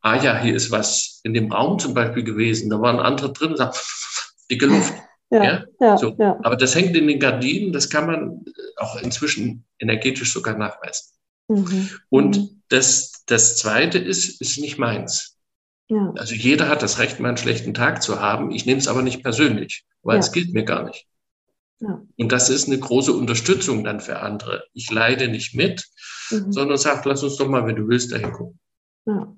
ah 0.03 0.23
ja, 0.23 0.39
hier 0.39 0.55
ist 0.55 0.71
was 0.71 1.21
in 1.25 1.35
dem 1.35 1.51
Raum 1.51 1.81
zum 1.81 1.93
Beispiel 1.93 2.23
gewesen, 2.23 2.71
da 2.71 2.81
waren 2.81 3.01
andere 3.01 3.33
drin, 3.33 3.57
sagt, 3.57 3.85
dicke 4.49 4.67
Luft. 4.67 4.95
Ja, 5.29 5.43
ja? 5.43 5.65
ja, 5.81 5.99
so. 5.99 6.15
ja, 6.21 6.39
Aber 6.45 6.55
das 6.55 6.77
hängt 6.77 6.97
in 6.97 7.09
den 7.09 7.19
Gardinen, 7.19 7.73
das 7.73 7.91
kann 7.91 8.07
man 8.07 8.45
auch 8.77 9.03
inzwischen 9.03 9.65
energetisch 9.81 10.33
sogar 10.33 10.57
nachweisen. 10.57 11.16
Mhm. 11.49 11.91
Und 12.09 12.37
mhm. 12.37 12.63
das, 12.69 13.25
das 13.27 13.57
Zweite 13.57 13.99
ist, 13.99 14.41
ist 14.41 14.59
nicht 14.59 14.79
meins. 14.79 15.37
Ja. 15.89 16.13
Also 16.17 16.35
jeder 16.35 16.69
hat 16.69 16.83
das 16.83 16.99
Recht, 16.99 17.21
mal 17.21 17.29
einen 17.29 17.37
schlechten 17.37 17.75
Tag 17.75 18.03
zu 18.03 18.21
haben. 18.21 18.51
Ich 18.51 18.67
nehme 18.67 18.79
es 18.79 18.89
aber 18.89 19.03
nicht 19.03 19.23
persönlich, 19.23 19.85
weil 20.03 20.17
ja. 20.17 20.21
es 20.21 20.33
gilt 20.33 20.53
mir 20.53 20.65
gar 20.65 20.85
nicht. 20.85 21.07
Ja. 21.81 22.03
Und 22.17 22.33
das 22.33 22.49
ist 22.49 22.67
eine 22.67 22.79
große 22.79 23.13
Unterstützung 23.13 23.85
dann 23.85 24.01
für 24.01 24.21
andere. 24.21 24.65
Ich 24.73 24.91
leide 24.91 25.29
nicht 25.29 25.55
mit, 25.55 25.87
mhm. 26.31 26.51
sondern 26.51 26.79
sage, 26.79 27.09
lass 27.09 27.23
uns 27.23 27.37
doch 27.37 27.49
mal, 27.49 27.67
wenn 27.67 27.77
du 27.77 27.87
willst, 27.89 28.13
dahin 28.13 28.33
gucken. 28.33 28.59
Ja. 29.07 29.37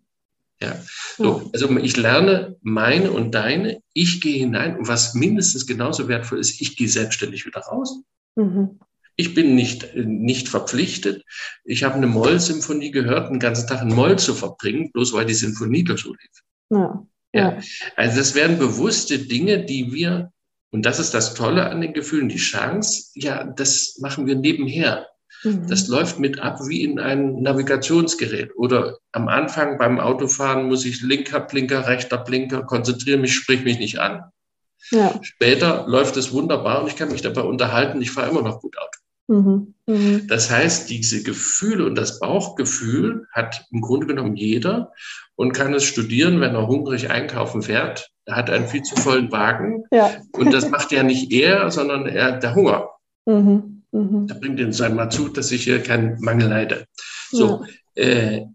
Ja. 0.60 0.76
So, 1.16 1.50
also 1.52 1.76
ich 1.78 1.96
lerne 1.96 2.56
meine 2.62 3.12
und 3.12 3.32
deine, 3.32 3.80
ich 3.92 4.20
gehe 4.20 4.38
hinein 4.38 4.76
und 4.76 4.88
was 4.88 5.14
mindestens 5.14 5.66
genauso 5.66 6.08
wertvoll 6.08 6.40
ist, 6.40 6.60
ich 6.60 6.76
gehe 6.76 6.88
selbstständig 6.88 7.46
wieder 7.46 7.60
raus. 7.60 8.02
Mhm. 8.34 8.80
Ich 9.20 9.34
bin 9.34 9.56
nicht, 9.56 9.96
nicht 9.96 10.48
verpflichtet. 10.48 11.24
Ich 11.64 11.82
habe 11.82 11.96
eine 11.96 12.06
Moll-Symphonie 12.06 12.92
gehört, 12.92 13.28
einen 13.28 13.40
ganzen 13.40 13.66
Tag 13.66 13.82
in 13.82 13.92
Moll 13.92 14.16
zu 14.16 14.32
verbringen, 14.32 14.92
bloß 14.92 15.12
weil 15.12 15.26
die 15.26 15.34
Symphonie 15.34 15.82
da 15.82 15.96
so 15.96 16.10
lief. 16.10 16.42
Ja. 16.70 17.04
ja. 17.32 17.58
Also 17.96 18.18
das 18.18 18.36
wären 18.36 18.58
bewusste 18.58 19.18
Dinge, 19.18 19.64
die 19.64 19.92
wir, 19.92 20.30
und 20.70 20.86
das 20.86 21.00
ist 21.00 21.14
das 21.14 21.34
Tolle 21.34 21.68
an 21.68 21.80
den 21.80 21.94
Gefühlen, 21.94 22.28
die 22.28 22.36
Chance, 22.36 23.10
ja, 23.14 23.42
das 23.42 23.98
machen 24.00 24.28
wir 24.28 24.36
nebenher. 24.36 25.08
Mhm. 25.42 25.66
Das 25.66 25.88
läuft 25.88 26.20
mit 26.20 26.38
ab 26.38 26.60
wie 26.68 26.84
in 26.84 27.00
einem 27.00 27.42
Navigationsgerät. 27.42 28.52
Oder 28.54 28.98
am 29.10 29.26
Anfang 29.26 29.78
beim 29.78 29.98
Autofahren 29.98 30.68
muss 30.68 30.84
ich 30.84 31.02
linker 31.02 31.40
Blinker, 31.40 31.88
rechter 31.88 32.18
Blinker, 32.18 32.62
konzentriere 32.62 33.18
mich, 33.18 33.34
sprich 33.34 33.64
mich 33.64 33.80
nicht 33.80 33.98
an. 33.98 34.30
Ja. 34.92 35.18
Später 35.22 35.88
läuft 35.88 36.16
es 36.16 36.30
wunderbar 36.30 36.82
und 36.82 36.88
ich 36.88 36.94
kann 36.94 37.10
mich 37.10 37.22
dabei 37.22 37.40
unterhalten, 37.40 38.00
ich 38.00 38.12
fahre 38.12 38.30
immer 38.30 38.42
noch 38.42 38.60
gut 38.60 38.78
Auto. 38.78 39.00
Mhm. 39.28 39.74
Mhm. 39.86 40.26
Das 40.26 40.50
heißt, 40.50 40.90
diese 40.90 41.22
Gefühle 41.22 41.86
und 41.86 41.94
das 41.94 42.18
Bauchgefühl 42.18 43.26
hat 43.32 43.66
im 43.70 43.82
Grunde 43.82 44.06
genommen 44.06 44.36
jeder 44.36 44.92
und 45.36 45.52
kann 45.52 45.74
es 45.74 45.84
studieren, 45.84 46.40
wenn 46.40 46.54
er 46.54 46.66
hungrig 46.66 47.10
einkaufen 47.10 47.62
fährt. 47.62 48.10
Er 48.24 48.36
hat 48.36 48.50
einen 48.50 48.66
viel 48.66 48.82
zu 48.82 48.96
vollen 48.96 49.30
Wagen 49.30 49.84
ja. 49.90 50.10
und 50.32 50.52
das 50.52 50.68
macht 50.70 50.92
ja 50.92 51.02
nicht 51.02 51.32
er, 51.32 51.70
sondern 51.70 52.06
er 52.06 52.38
der 52.38 52.54
Hunger. 52.54 52.88
Mhm. 53.26 53.82
Mhm. 53.92 54.26
Da 54.26 54.34
bringt 54.34 54.60
ihn 54.60 54.74
einmal 54.82 55.10
zu, 55.10 55.28
dass 55.28 55.52
ich 55.52 55.64
hier 55.64 55.82
keinen 55.82 56.20
Mangel 56.20 56.48
leide. 56.48 56.86
So, 57.30 57.64
ja. 57.96 58.02
äh, 58.02 58.46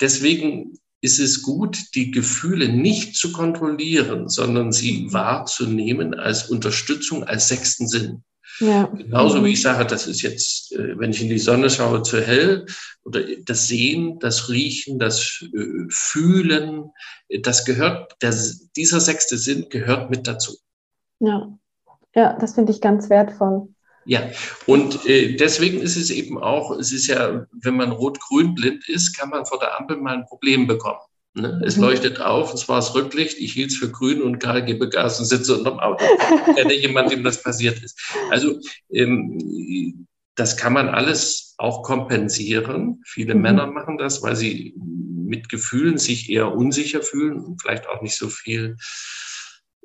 deswegen 0.00 0.78
ist 1.02 1.18
es 1.18 1.42
gut, 1.42 1.78
die 1.94 2.10
Gefühle 2.10 2.68
nicht 2.68 3.16
zu 3.16 3.32
kontrollieren, 3.32 4.28
sondern 4.28 4.72
sie 4.72 5.04
mhm. 5.04 5.12
wahrzunehmen 5.12 6.14
als 6.14 6.50
Unterstützung, 6.50 7.24
als 7.24 7.48
sechsten 7.48 7.88
Sinn. 7.88 8.22
Ja. 8.58 8.84
Genauso 8.86 9.44
wie 9.44 9.52
ich 9.52 9.62
sage, 9.62 9.86
das 9.86 10.06
ist 10.06 10.22
jetzt, 10.22 10.72
äh, 10.72 10.98
wenn 10.98 11.10
ich 11.10 11.22
in 11.22 11.28
die 11.28 11.38
Sonne 11.38 11.70
schaue, 11.70 12.02
zu 12.02 12.20
hell. 12.20 12.66
Oder 13.04 13.22
das 13.44 13.68
Sehen, 13.68 14.18
das 14.18 14.50
Riechen, 14.50 14.98
das 14.98 15.42
äh, 15.54 15.86
Fühlen, 15.88 16.90
das 17.42 17.64
gehört, 17.64 18.16
der, 18.20 18.34
dieser 18.76 19.00
sechste 19.00 19.38
Sinn 19.38 19.66
gehört 19.70 20.10
mit 20.10 20.26
dazu. 20.26 20.56
Ja, 21.20 21.48
ja 22.14 22.36
das 22.38 22.54
finde 22.54 22.72
ich 22.72 22.80
ganz 22.80 23.08
wertvoll. 23.08 23.68
Ja, 24.06 24.22
und 24.66 25.06
äh, 25.06 25.36
deswegen 25.36 25.80
ist 25.80 25.96
es 25.96 26.10
eben 26.10 26.42
auch, 26.42 26.70
es 26.72 26.92
ist 26.92 27.06
ja, 27.06 27.46
wenn 27.52 27.76
man 27.76 27.92
rot-grün 27.92 28.54
blind 28.54 28.88
ist, 28.88 29.16
kann 29.16 29.28
man 29.28 29.46
vor 29.46 29.58
der 29.58 29.78
Ampel 29.78 29.98
mal 29.98 30.16
ein 30.16 30.26
Problem 30.26 30.66
bekommen. 30.66 31.00
Ne? 31.34 31.62
Es 31.64 31.76
mhm. 31.76 31.84
leuchtet 31.84 32.20
auf, 32.20 32.52
es 32.52 32.68
war 32.68 32.76
das 32.76 32.94
Rücklicht, 32.94 33.38
ich 33.38 33.52
hielt 33.52 33.70
es 33.70 33.76
für 33.76 33.90
grün 33.90 34.20
und 34.20 34.40
Karl 34.40 34.64
gebe 34.64 34.88
Gas 34.88 35.20
und 35.20 35.26
sitze 35.26 35.56
unterm 35.56 35.78
Auto. 35.78 36.04
Ich 36.48 36.56
kenne 36.56 36.74
jemand, 36.74 37.12
dem 37.12 37.22
das 37.22 37.42
passiert 37.42 37.82
ist. 37.82 38.00
Also 38.30 38.58
ähm, 38.92 40.06
das 40.34 40.56
kann 40.56 40.72
man 40.72 40.88
alles 40.88 41.54
auch 41.58 41.82
kompensieren. 41.82 43.02
Viele 43.04 43.34
mhm. 43.34 43.42
Männer 43.42 43.66
machen 43.66 43.98
das, 43.98 44.22
weil 44.22 44.36
sie 44.36 44.74
mit 44.76 45.48
Gefühlen 45.48 45.98
sich 45.98 46.30
eher 46.30 46.52
unsicher 46.52 47.02
fühlen 47.02 47.38
und 47.38 47.62
vielleicht 47.62 47.86
auch 47.88 48.02
nicht 48.02 48.16
so 48.16 48.28
viel 48.28 48.76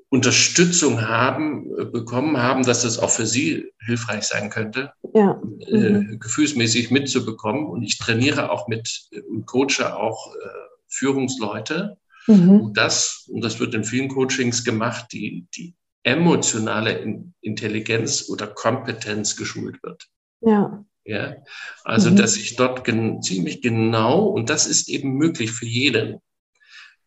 Unterstützung 0.10 1.02
haben, 1.08 1.70
äh, 1.78 1.86
bekommen 1.86 2.38
haben, 2.38 2.64
dass 2.64 2.82
das 2.82 2.98
auch 2.98 3.10
für 3.10 3.26
sie 3.28 3.72
hilfreich 3.80 4.24
sein 4.24 4.50
könnte, 4.50 4.94
ja. 5.14 5.40
Äh, 5.68 5.78
mhm. 5.78 6.14
äh, 6.14 6.18
gefühlsmäßig 6.18 6.90
mitzubekommen. 6.90 7.68
Und 7.68 7.84
ich 7.84 7.98
trainiere 8.00 8.50
auch 8.50 8.68
mit 8.68 9.10
und 9.30 9.46
coache 9.46 9.96
auch 9.96 10.34
äh, 10.36 10.66
Führungsleute. 10.90 11.98
Mhm. 12.28 12.62
Und 12.62 12.78
das, 12.78 13.28
und 13.32 13.44
das 13.44 13.60
wird 13.60 13.74
in 13.74 13.84
vielen 13.84 14.10
Coachings 14.10 14.64
gemacht, 14.64 15.08
die, 15.12 15.46
die 15.56 15.76
emotionale 16.04 17.24
Intelligenz 17.42 18.30
oder 18.30 18.48
Kompetenz 18.48 19.36
geschult 19.36 19.82
wird. 19.84 20.08
Ja. 20.42 20.86
Ja, 21.08 21.36
also, 21.84 22.10
mhm. 22.10 22.16
dass 22.16 22.36
ich 22.36 22.56
dort 22.56 22.84
gen 22.84 23.22
ziemlich 23.22 23.62
genau, 23.62 24.26
und 24.26 24.50
das 24.50 24.66
ist 24.66 24.90
eben 24.90 25.14
möglich 25.14 25.52
für 25.52 25.68
jeden, 25.68 26.20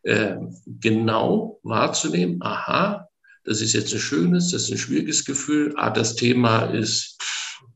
äh, 0.03 0.37
genau 0.65 1.59
wahrzunehmen, 1.63 2.41
aha, 2.41 3.09
das 3.43 3.59
ist 3.59 3.73
jetzt 3.73 3.93
ein 3.93 3.99
schönes, 3.99 4.51
das 4.51 4.63
ist 4.63 4.71
ein 4.71 4.77
schwieriges 4.77 5.25
Gefühl, 5.25 5.73
ah, 5.75 5.89
das 5.89 6.15
Thema 6.15 6.65
ist 6.65 7.17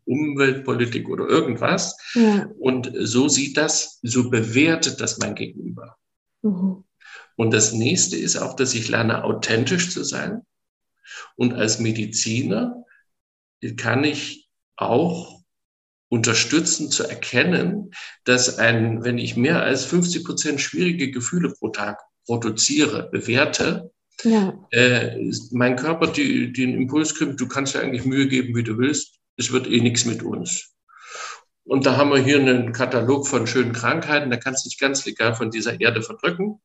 Umweltpolitik 0.05 1.07
oder 1.09 1.27
irgendwas. 1.27 1.97
Ja. 2.13 2.49
Und 2.59 2.91
so 2.99 3.29
sieht 3.29 3.57
das, 3.57 3.99
so 4.01 4.29
bewertet 4.29 5.01
das 5.01 5.17
mein 5.19 5.35
Gegenüber. 5.35 5.97
Mhm. 6.41 6.83
Und 7.35 7.51
das 7.51 7.73
nächste 7.73 8.17
ist 8.17 8.37
auch, 8.37 8.55
dass 8.55 8.73
ich 8.73 8.89
lerne, 8.89 9.23
authentisch 9.23 9.91
zu 9.91 10.03
sein. 10.03 10.45
Und 11.35 11.53
als 11.53 11.79
Mediziner 11.79 12.83
kann 13.77 14.03
ich 14.03 14.49
auch 14.75 15.41
unterstützen 16.09 16.91
zu 16.91 17.03
erkennen, 17.03 17.91
dass 18.23 18.59
ein, 18.59 19.03
wenn 19.03 19.17
ich 19.17 19.35
mehr 19.35 19.63
als 19.63 19.85
50 19.85 20.23
Prozent 20.23 20.61
schwierige 20.61 21.09
Gefühle 21.09 21.49
pro 21.49 21.69
Tag 21.69 21.99
produziere, 22.25 23.09
bewerte, 23.09 23.91
ja. 24.23 24.53
äh, 24.69 25.31
mein 25.51 25.75
Körper 25.75 26.07
die, 26.07 26.53
den 26.53 26.75
Impuls 26.75 27.15
kriegt, 27.15 27.39
du 27.39 27.47
kannst 27.47 27.73
ja 27.73 27.81
eigentlich 27.81 28.05
Mühe 28.05 28.27
geben, 28.27 28.55
wie 28.55 28.63
du 28.63 28.77
willst, 28.77 29.19
es 29.37 29.51
wird 29.51 29.67
eh 29.67 29.81
nichts 29.81 30.05
mit 30.05 30.23
uns. 30.23 30.73
Und 31.65 31.85
da 31.85 31.95
haben 31.97 32.11
wir 32.11 32.19
hier 32.19 32.39
einen 32.39 32.73
Katalog 32.73 33.27
von 33.27 33.47
schönen 33.47 33.71
Krankheiten. 33.71 34.29
Da 34.29 34.37
kannst 34.37 34.65
du 34.65 34.69
dich 34.69 34.77
ganz 34.77 35.05
legal 35.05 35.33
von 35.33 35.49
dieser 35.49 35.79
Erde 35.79 36.01
verdrücken. 36.01 36.59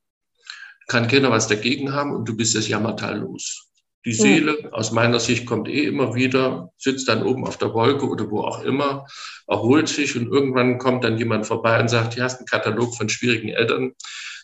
Kann 0.88 1.06
keiner 1.06 1.30
was 1.30 1.46
dagegen 1.46 1.92
haben 1.92 2.14
und 2.14 2.28
du 2.28 2.36
bist 2.36 2.54
das 2.54 2.68
Jammertal 2.68 3.18
los. 3.20 3.68
Die 4.04 4.12
Seele, 4.12 4.62
ja. 4.62 4.70
aus 4.70 4.92
meiner 4.92 5.20
Sicht, 5.20 5.44
kommt 5.44 5.68
eh 5.68 5.84
immer 5.84 6.14
wieder, 6.14 6.72
sitzt 6.78 7.08
dann 7.08 7.24
oben 7.24 7.46
auf 7.46 7.58
der 7.58 7.74
Wolke 7.74 8.08
oder 8.08 8.30
wo 8.30 8.40
auch 8.40 8.62
immer, 8.62 9.06
erholt 9.46 9.88
sich 9.88 10.16
und 10.16 10.28
irgendwann 10.28 10.78
kommt 10.78 11.04
dann 11.04 11.18
jemand 11.18 11.46
vorbei 11.46 11.78
und 11.80 11.88
sagt, 11.88 12.14
hier 12.14 12.24
hast 12.24 12.38
einen 12.38 12.46
Katalog 12.46 12.96
von 12.96 13.08
schwierigen 13.08 13.48
Eltern. 13.48 13.92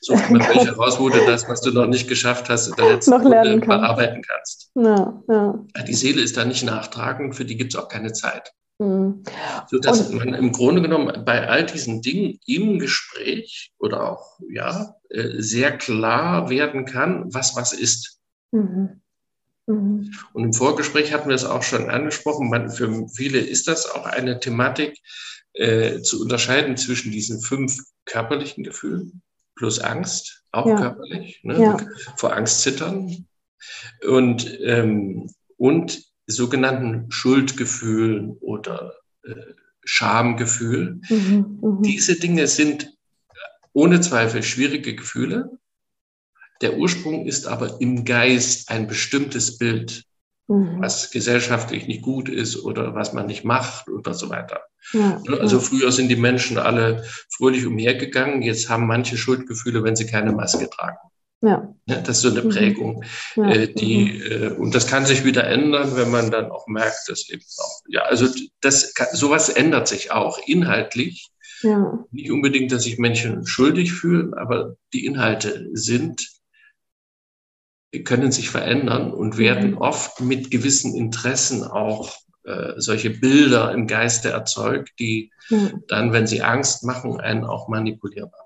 Such 0.04 0.28
mal 0.28 0.40
welche 0.54 0.76
raus, 0.76 0.98
wo 1.00 1.08
du 1.08 1.24
das, 1.24 1.48
was 1.48 1.62
du 1.62 1.70
noch 1.70 1.86
nicht 1.86 2.08
geschafft 2.08 2.50
hast, 2.50 2.68
in 2.68 2.74
der 2.76 2.92
letzten 2.92 3.12
noch 3.12 3.24
lernen 3.24 3.60
kann. 3.60 3.80
bearbeiten 3.80 4.22
kannst. 4.22 4.70
Ja, 4.74 5.22
ja. 5.28 5.64
Die 5.86 5.94
Seele 5.94 6.20
ist 6.20 6.36
da 6.36 6.44
nicht 6.44 6.62
nachtragend, 6.62 7.34
für 7.34 7.46
die 7.46 7.56
gibt 7.56 7.74
es 7.74 7.80
auch 7.80 7.88
keine 7.88 8.12
Zeit. 8.12 8.52
Mhm. 8.78 9.22
So 9.70 9.78
dass 9.78 10.10
und, 10.10 10.16
man 10.16 10.34
im 10.34 10.52
Grunde 10.52 10.82
genommen 10.82 11.24
bei 11.24 11.48
all 11.48 11.64
diesen 11.64 12.02
Dingen 12.02 12.38
im 12.46 12.78
Gespräch 12.78 13.72
oder 13.78 14.12
auch 14.12 14.38
ja 14.50 14.96
äh, 15.08 15.40
sehr 15.40 15.78
klar 15.78 16.50
werden 16.50 16.84
kann, 16.84 17.32
was 17.32 17.56
was 17.56 17.72
ist. 17.72 18.20
Mhm. 18.50 19.00
Mhm. 19.66 20.12
Und 20.34 20.44
im 20.44 20.52
Vorgespräch 20.52 21.14
hatten 21.14 21.28
wir 21.30 21.36
es 21.36 21.46
auch 21.46 21.62
schon 21.62 21.88
angesprochen. 21.88 22.50
Man, 22.50 22.68
für 22.68 23.08
viele 23.08 23.38
ist 23.38 23.68
das 23.68 23.90
auch 23.90 24.04
eine 24.04 24.38
Thematik, 24.38 24.98
äh, 25.54 26.02
zu 26.02 26.20
unterscheiden 26.20 26.76
zwischen 26.76 27.10
diesen 27.10 27.40
fünf 27.40 27.78
körperlichen 28.04 28.64
Gefühlen 28.64 29.22
plus 29.56 29.78
Angst, 29.78 30.44
auch 30.52 30.66
ja. 30.66 30.76
körperlich, 30.76 31.40
ne? 31.42 31.60
ja. 31.60 31.76
vor 32.16 32.34
Angst 32.34 32.60
zittern 32.60 33.26
und, 34.06 34.58
ähm, 34.62 35.30
und 35.56 36.02
sogenannten 36.26 37.10
Schuldgefühlen 37.10 38.36
oder 38.40 38.94
äh, 39.24 39.34
Schamgefühl. 39.84 41.00
Mhm, 41.08 41.58
mh. 41.60 41.80
Diese 41.82 42.18
Dinge 42.18 42.46
sind 42.46 42.90
ohne 43.72 44.00
Zweifel 44.00 44.42
schwierige 44.42 44.94
Gefühle. 44.94 45.50
Der 46.62 46.78
Ursprung 46.78 47.26
ist 47.26 47.46
aber 47.46 47.80
im 47.80 48.04
Geist 48.04 48.70
ein 48.70 48.86
bestimmtes 48.86 49.58
Bild, 49.58 50.04
mhm. 50.46 50.80
was 50.80 51.10
gesellschaftlich 51.10 51.86
nicht 51.86 52.02
gut 52.02 52.28
ist 52.28 52.62
oder 52.64 52.94
was 52.94 53.12
man 53.12 53.26
nicht 53.26 53.44
macht 53.44 53.88
oder 53.88 54.14
so 54.14 54.30
weiter. 54.30 54.62
Ja, 54.92 55.20
ne, 55.26 55.40
also 55.40 55.56
ja. 55.56 55.62
früher 55.62 55.92
sind 55.92 56.08
die 56.08 56.16
Menschen 56.16 56.58
alle 56.58 57.04
fröhlich 57.30 57.66
umhergegangen, 57.66 58.42
jetzt 58.42 58.68
haben 58.68 58.86
manche 58.86 59.16
Schuldgefühle, 59.16 59.82
wenn 59.82 59.96
sie 59.96 60.06
keine 60.06 60.32
Maske 60.32 60.68
tragen. 60.68 60.98
Ja. 61.40 61.74
ja 61.86 62.00
das 62.00 62.16
ist 62.16 62.22
so 62.22 62.30
eine 62.30 62.42
mhm. 62.42 62.48
Prägung, 62.50 63.04
äh, 63.36 63.68
die, 63.68 64.04
mhm. 64.04 64.42
äh, 64.42 64.48
und 64.50 64.74
das 64.74 64.86
kann 64.86 65.06
sich 65.06 65.24
wieder 65.24 65.44
ändern, 65.44 65.96
wenn 65.96 66.10
man 66.10 66.30
dann 66.30 66.50
auch 66.50 66.66
merkt, 66.66 67.08
dass 67.08 67.28
eben 67.28 67.44
auch, 67.58 67.80
ja, 67.88 68.02
also 68.02 68.28
das, 68.60 68.94
kann, 68.94 69.08
sowas 69.12 69.48
ändert 69.48 69.88
sich 69.88 70.10
auch 70.10 70.38
inhaltlich. 70.46 71.30
Ja. 71.62 72.04
Nicht 72.10 72.30
unbedingt, 72.30 72.72
dass 72.72 72.84
sich 72.84 72.98
Menschen 72.98 73.46
schuldig 73.46 73.92
fühlen, 73.92 74.34
aber 74.34 74.76
die 74.92 75.06
Inhalte 75.06 75.68
sind, 75.72 76.33
können 78.02 78.32
sich 78.32 78.50
verändern 78.50 79.12
und 79.12 79.38
werden 79.38 79.72
mhm. 79.72 79.78
oft 79.78 80.20
mit 80.20 80.50
gewissen 80.50 80.94
Interessen 80.94 81.64
auch 81.64 82.12
äh, 82.44 82.72
solche 82.76 83.10
Bilder 83.10 83.72
im 83.72 83.86
Geiste 83.86 84.30
erzeugt, 84.30 84.92
die 84.98 85.30
dann, 85.88 86.12
wenn 86.12 86.26
sie 86.26 86.42
Angst 86.42 86.84
machen, 86.84 87.20
einen 87.20 87.44
auch 87.44 87.68
manipulierbar. 87.68 88.44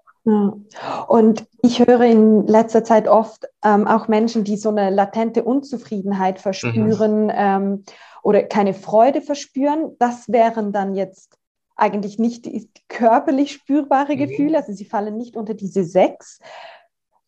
Und 1.09 1.47
ich 1.63 1.79
höre 1.79 2.03
in 2.03 2.47
letzter 2.47 2.85
Zeit 2.85 3.09
oft 3.09 3.47
ähm, 3.65 3.87
auch 3.87 4.09
Menschen, 4.09 4.45
die 4.45 4.59
so 4.59 4.69
eine 4.69 4.91
latente 4.91 5.43
Unzufriedenheit 5.43 6.39
verspüren 6.39 7.25
mhm. 7.25 7.33
ähm, 7.35 7.85
oder 8.23 8.43
keine 8.43 8.75
Freude 8.75 9.23
verspüren. 9.23 9.97
Das 9.99 10.29
wären 10.29 10.73
dann 10.73 10.95
jetzt 10.95 11.39
eigentlich 11.77 12.19
nicht 12.19 12.45
die 12.45 12.71
körperlich 12.89 13.53
spürbare 13.53 14.15
mhm. 14.15 14.19
Gefühle, 14.19 14.59
also 14.59 14.73
sie 14.73 14.85
fallen 14.85 15.17
nicht 15.17 15.35
unter 15.35 15.55
diese 15.55 15.85
sechs. 15.85 16.41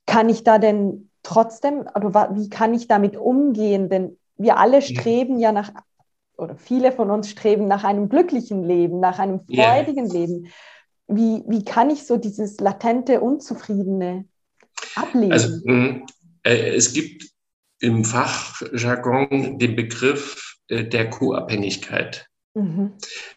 Kann 0.05 0.29
ich 0.29 0.45
da 0.45 0.59
denn 0.59 1.10
trotzdem, 1.23 1.87
oder 1.95 2.35
wie 2.35 2.49
kann 2.49 2.75
ich 2.75 2.89
damit 2.89 3.17
umgehen? 3.17 3.89
Denn 3.89 4.19
wir 4.37 4.59
alle 4.59 4.79
mhm. 4.79 4.83
streben 4.83 5.39
ja 5.39 5.53
nach, 5.53 5.73
oder 6.37 6.57
viele 6.57 6.93
von 6.93 7.11
uns 7.11 7.31
streben 7.31 7.69
nach 7.69 7.85
einem 7.85 8.09
glücklichen 8.09 8.65
Leben, 8.65 9.01
nach 9.01 9.19
einem 9.19 9.41
freudigen 9.41 10.07
yeah. 10.07 10.15
Leben 10.15 10.49
wie, 11.11 11.43
wie 11.49 11.65
kann 11.65 11.91
ich 11.91 12.07
so 12.07 12.17
dieses 12.17 12.61
latente 12.61 13.21
Unzufriedene 13.21 14.27
ablegen? 14.95 15.33
Also, 15.33 15.59
mm, 15.65 16.07
äh, 16.45 16.75
es 16.77 16.93
gibt 16.93 17.29
im 17.81 18.05
Fachjargon 18.05 19.59
den 19.59 19.77
Begriff 19.77 20.57
äh, 20.69 20.85
der 20.85 21.11
Co-Abhängigkeit. 21.11 22.27
Mhm. 22.55 22.93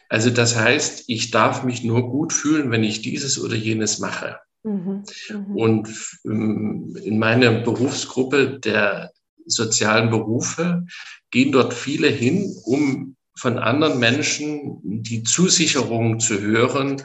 Also 0.10 0.30
das 0.30 0.56
heißt, 0.56 1.06
ich 1.08 1.32
darf 1.32 1.63
mich 1.63 1.84
nur 1.84 2.10
gut 2.10 2.34
fühlen, 2.34 2.72
wenn 2.72 2.84
ich 2.84 3.02
dieses 3.02 3.41
oder 3.41 3.56
jenes 3.56 4.00
mache. 4.00 4.39
Mhm. 4.63 5.04
Mhm. 5.30 5.58
Und 5.58 6.19
ähm, 6.26 6.95
in 7.04 7.19
meiner 7.19 7.52
Berufsgruppe 7.62 8.60
der 8.60 9.12
sozialen 9.45 10.10
Berufe 10.10 10.86
gehen 11.32 11.52
dort 11.52 11.73
viele 11.73 12.08
hin, 12.08 12.56
um 12.65 13.15
von 13.36 13.58
anderen 13.58 13.99
Menschen 13.99 14.80
die 14.84 15.23
Zusicherung 15.23 16.19
zu 16.19 16.39
hören, 16.39 17.02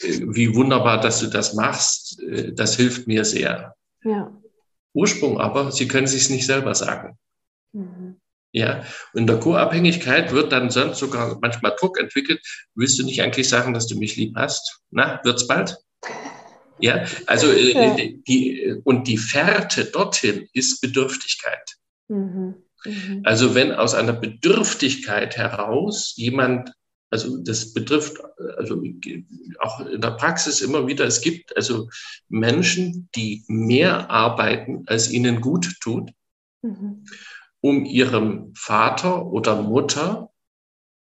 äh, 0.00 0.20
wie 0.28 0.54
wunderbar, 0.54 1.00
dass 1.00 1.20
du 1.20 1.28
das 1.28 1.54
machst, 1.54 2.20
äh, 2.22 2.52
das 2.52 2.76
hilft 2.76 3.06
mir 3.06 3.24
sehr. 3.24 3.74
Ja. 4.04 4.32
Ursprung 4.92 5.40
aber, 5.40 5.70
sie 5.72 5.88
können 5.88 6.06
sich 6.06 6.28
nicht 6.30 6.46
selber 6.46 6.74
sagen. 6.74 7.16
Mhm. 7.72 8.16
Ja, 8.52 8.82
und 9.12 9.20
in 9.20 9.26
der 9.26 9.38
Co-Abhängigkeit 9.38 10.32
wird 10.32 10.52
dann 10.52 10.70
sonst 10.70 10.98
sogar 10.98 11.38
manchmal 11.40 11.76
Druck 11.78 12.00
entwickelt. 12.00 12.40
Willst 12.74 12.98
du 12.98 13.04
nicht 13.04 13.22
eigentlich 13.22 13.48
sagen, 13.48 13.74
dass 13.74 13.86
du 13.86 13.98
mich 13.98 14.16
lieb 14.16 14.34
hast? 14.36 14.80
Na, 14.90 15.20
wird's 15.22 15.46
bald? 15.46 15.76
Ja, 16.80 17.04
also 17.26 17.50
äh, 17.50 17.72
ja. 17.72 17.96
die 18.26 18.76
und 18.84 19.08
die 19.08 19.18
Fährte 19.18 19.84
dorthin 19.86 20.48
ist 20.52 20.80
Bedürftigkeit. 20.80 21.76
Mhm. 22.08 22.54
Mhm. 22.84 23.22
Also 23.24 23.54
wenn 23.54 23.72
aus 23.72 23.94
einer 23.94 24.12
Bedürftigkeit 24.12 25.36
heraus 25.36 26.14
jemand, 26.16 26.72
also 27.10 27.38
das 27.42 27.72
betrifft 27.72 28.18
also 28.56 28.82
auch 29.58 29.80
in 29.86 30.00
der 30.00 30.12
Praxis 30.12 30.60
immer 30.60 30.86
wieder, 30.86 31.04
es 31.04 31.20
gibt 31.20 31.56
also 31.56 31.88
Menschen, 32.28 33.08
die 33.14 33.44
mehr 33.48 34.10
arbeiten, 34.10 34.84
als 34.86 35.10
ihnen 35.10 35.40
gut 35.40 35.80
tut, 35.80 36.10
mhm. 36.62 37.04
um 37.60 37.84
ihrem 37.84 38.52
Vater 38.54 39.26
oder 39.26 39.62
Mutter, 39.62 40.30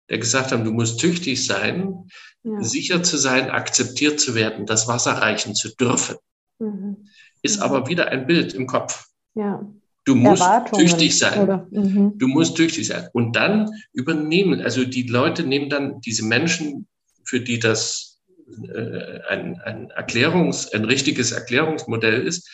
der 0.09 0.19
gesagt 0.19 0.53
haben, 0.53 0.65
du 0.65 0.73
musst 0.73 1.01
tüchtig 1.01 1.45
sein, 1.45 2.09
ja. 2.43 2.63
sicher 2.63 3.03
zu 3.03 3.17
sein, 3.17 3.51
akzeptiert 3.51 4.21
zu 4.21 4.35
werden, 4.35 4.67
das 4.67 4.89
Wasser 4.89 5.13
reichen 5.13 5.55
zu 5.55 5.75
dürfen, 5.75 6.17
mhm. 6.59 7.09
ist 7.43 7.59
mhm. 7.59 7.63
aber 7.63 7.89
wieder 7.89 8.09
ein 8.09 8.27
Bild 8.27 8.55
im 8.55 8.67
Kopf. 8.67 9.07
Ja. 9.35 9.67
Du 10.05 10.15
musst 10.15 10.43
tüchtig 10.75 11.19
sein. 11.19 11.67
Mhm. 11.71 12.17
Du 12.17 12.29
musst 12.29 12.57
tüchtig 12.57 12.87
sein. 12.87 13.09
Und 13.13 13.37
dann 13.37 13.71
übernehmen, 13.93 14.63
also 14.63 14.85
die 14.85 15.03
Leute 15.03 15.45
nehmen 15.45 15.69
dann 15.69 16.01
diese 16.01 16.25
Menschen, 16.25 16.87
für 17.25 17.41
die 17.41 17.59
das 17.59 18.19
äh, 18.63 19.21
ein, 19.29 19.61
ein 19.61 19.91
Erklärungs, 19.91 20.73
ein 20.73 20.87
richtiges 20.87 21.33
Erklärungsmodell 21.33 22.27
ist, 22.27 22.49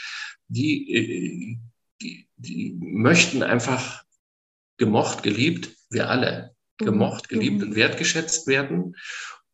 die, 0.49 0.92
äh, 0.92 1.57
die, 2.03 2.29
die 2.37 2.77
möchten 2.81 3.44
einfach 3.44 4.03
gemocht, 4.77 5.23
geliebt, 5.23 5.70
wir 5.90 6.11
alle, 6.11 6.57
mhm. 6.81 6.87
gemocht, 6.87 7.29
geliebt 7.29 7.59
mhm. 7.59 7.68
und 7.68 7.77
wertgeschätzt 7.77 8.49
werden 8.49 8.97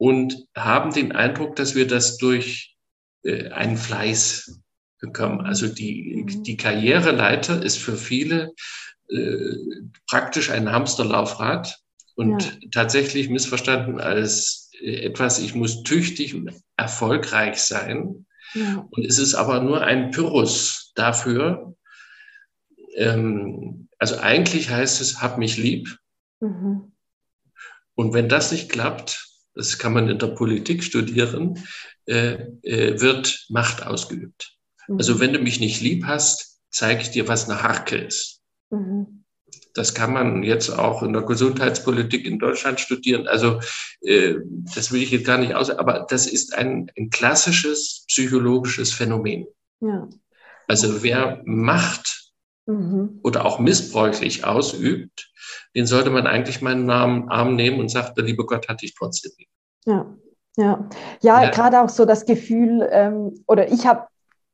und 0.01 0.47
haben 0.57 0.95
den 0.95 1.13
Eindruck, 1.13 1.57
dass 1.57 1.75
wir 1.75 1.87
das 1.87 2.17
durch 2.17 2.75
äh, 3.23 3.51
einen 3.51 3.77
Fleiß 3.77 4.59
bekommen. 4.99 5.43
Also 5.43 5.69
die, 5.69 6.25
mhm. 6.25 6.43
die 6.43 6.57
Karriereleiter 6.57 7.63
ist 7.63 7.77
für 7.77 7.99
viele 7.99 8.55
äh, 9.11 9.57
praktisch 10.09 10.49
ein 10.49 10.73
Hamsterlaufrad 10.73 11.79
und 12.15 12.43
ja. 12.43 12.69
tatsächlich 12.71 13.29
missverstanden 13.29 14.01
als 14.01 14.71
äh, 14.81 15.03
etwas, 15.05 15.39
ich 15.39 15.55
muss 15.55 15.83
tüchtig 15.83 16.35
und 16.35 16.51
erfolgreich 16.79 17.59
sein. 17.59 18.25
Ja. 18.55 18.89
Und 18.91 19.05
es 19.05 19.19
ist 19.19 19.35
aber 19.35 19.61
nur 19.61 19.83
ein 19.83 20.13
Pyrrhus 20.13 20.93
dafür. 20.95 21.77
Ähm, 22.97 23.91
also 23.99 24.17
eigentlich 24.17 24.71
heißt 24.71 25.03
es, 25.03 25.21
hab 25.21 25.37
mich 25.37 25.59
lieb. 25.59 25.99
Mhm. 26.41 26.93
Und 27.95 28.15
wenn 28.15 28.31
das 28.31 28.51
nicht 28.51 28.71
klappt, 28.71 29.30
das 29.55 29.79
kann 29.79 29.93
man 29.93 30.09
in 30.09 30.19
der 30.19 30.29
Politik 30.29 30.85
studieren, 30.85 31.65
äh, 32.07 32.47
äh, 32.63 33.01
wird 33.01 33.47
Macht 33.49 33.87
ausgeübt. 33.87 34.57
Also 34.89 35.15
mhm. 35.15 35.21
wenn 35.21 35.33
du 35.33 35.39
mich 35.41 35.61
nicht 35.61 35.81
lieb 35.81 36.05
hast, 36.05 36.61
zeige 36.71 37.03
ich 37.03 37.11
dir, 37.11 37.29
was 37.29 37.49
eine 37.49 37.63
Harke 37.63 37.97
ist. 37.97 38.41
Mhm. 38.71 39.25
Das 39.75 39.95
kann 39.95 40.13
man 40.13 40.43
jetzt 40.43 40.71
auch 40.71 41.03
in 41.03 41.13
der 41.13 41.23
Gesundheitspolitik 41.23 42.25
in 42.25 42.39
Deutschland 42.39 42.81
studieren. 42.81 43.29
Also 43.29 43.61
äh, 44.03 44.35
das 44.75 44.91
will 44.91 45.03
ich 45.03 45.11
jetzt 45.11 45.27
gar 45.27 45.39
nicht 45.39 45.55
aus, 45.55 45.71
aber 45.71 46.07
das 46.09 46.27
ist 46.27 46.55
ein, 46.55 46.91
ein 46.97 47.11
klassisches 47.11 48.05
psychologisches 48.09 48.93
Phänomen. 48.93 49.47
Ja. 49.81 50.09
Also 50.67 51.03
wer 51.03 51.43
Macht 51.45 52.30
mhm. 52.71 53.21
oder 53.23 53.45
auch 53.45 53.59
missbräuchlich 53.59 54.45
ausübt, 54.45 55.33
den 55.75 55.87
sollte 55.87 56.11
man 56.11 56.27
eigentlich 56.27 56.63
meinen 56.63 56.87
Namen 56.87 57.29
Arm 57.29 57.57
nehmen 57.57 57.81
und 57.81 57.91
sagt, 57.91 58.17
der 58.17 58.25
liebe 58.25 58.45
Gott 58.45 58.69
hat 58.69 58.83
dich 58.83 58.95
trotzdem 58.95 59.33
lieb. 59.39 59.49
Ja. 59.87 60.07
Ja. 60.57 60.89
ja, 61.23 61.45
ja, 61.45 61.51
gerade 61.51 61.81
auch 61.81 61.89
so 61.89 62.05
das 62.05 62.27
Gefühl, 62.27 62.87
ähm, 62.91 63.45
oder 63.47 63.73
ich 63.73 63.87
habe 63.87 64.09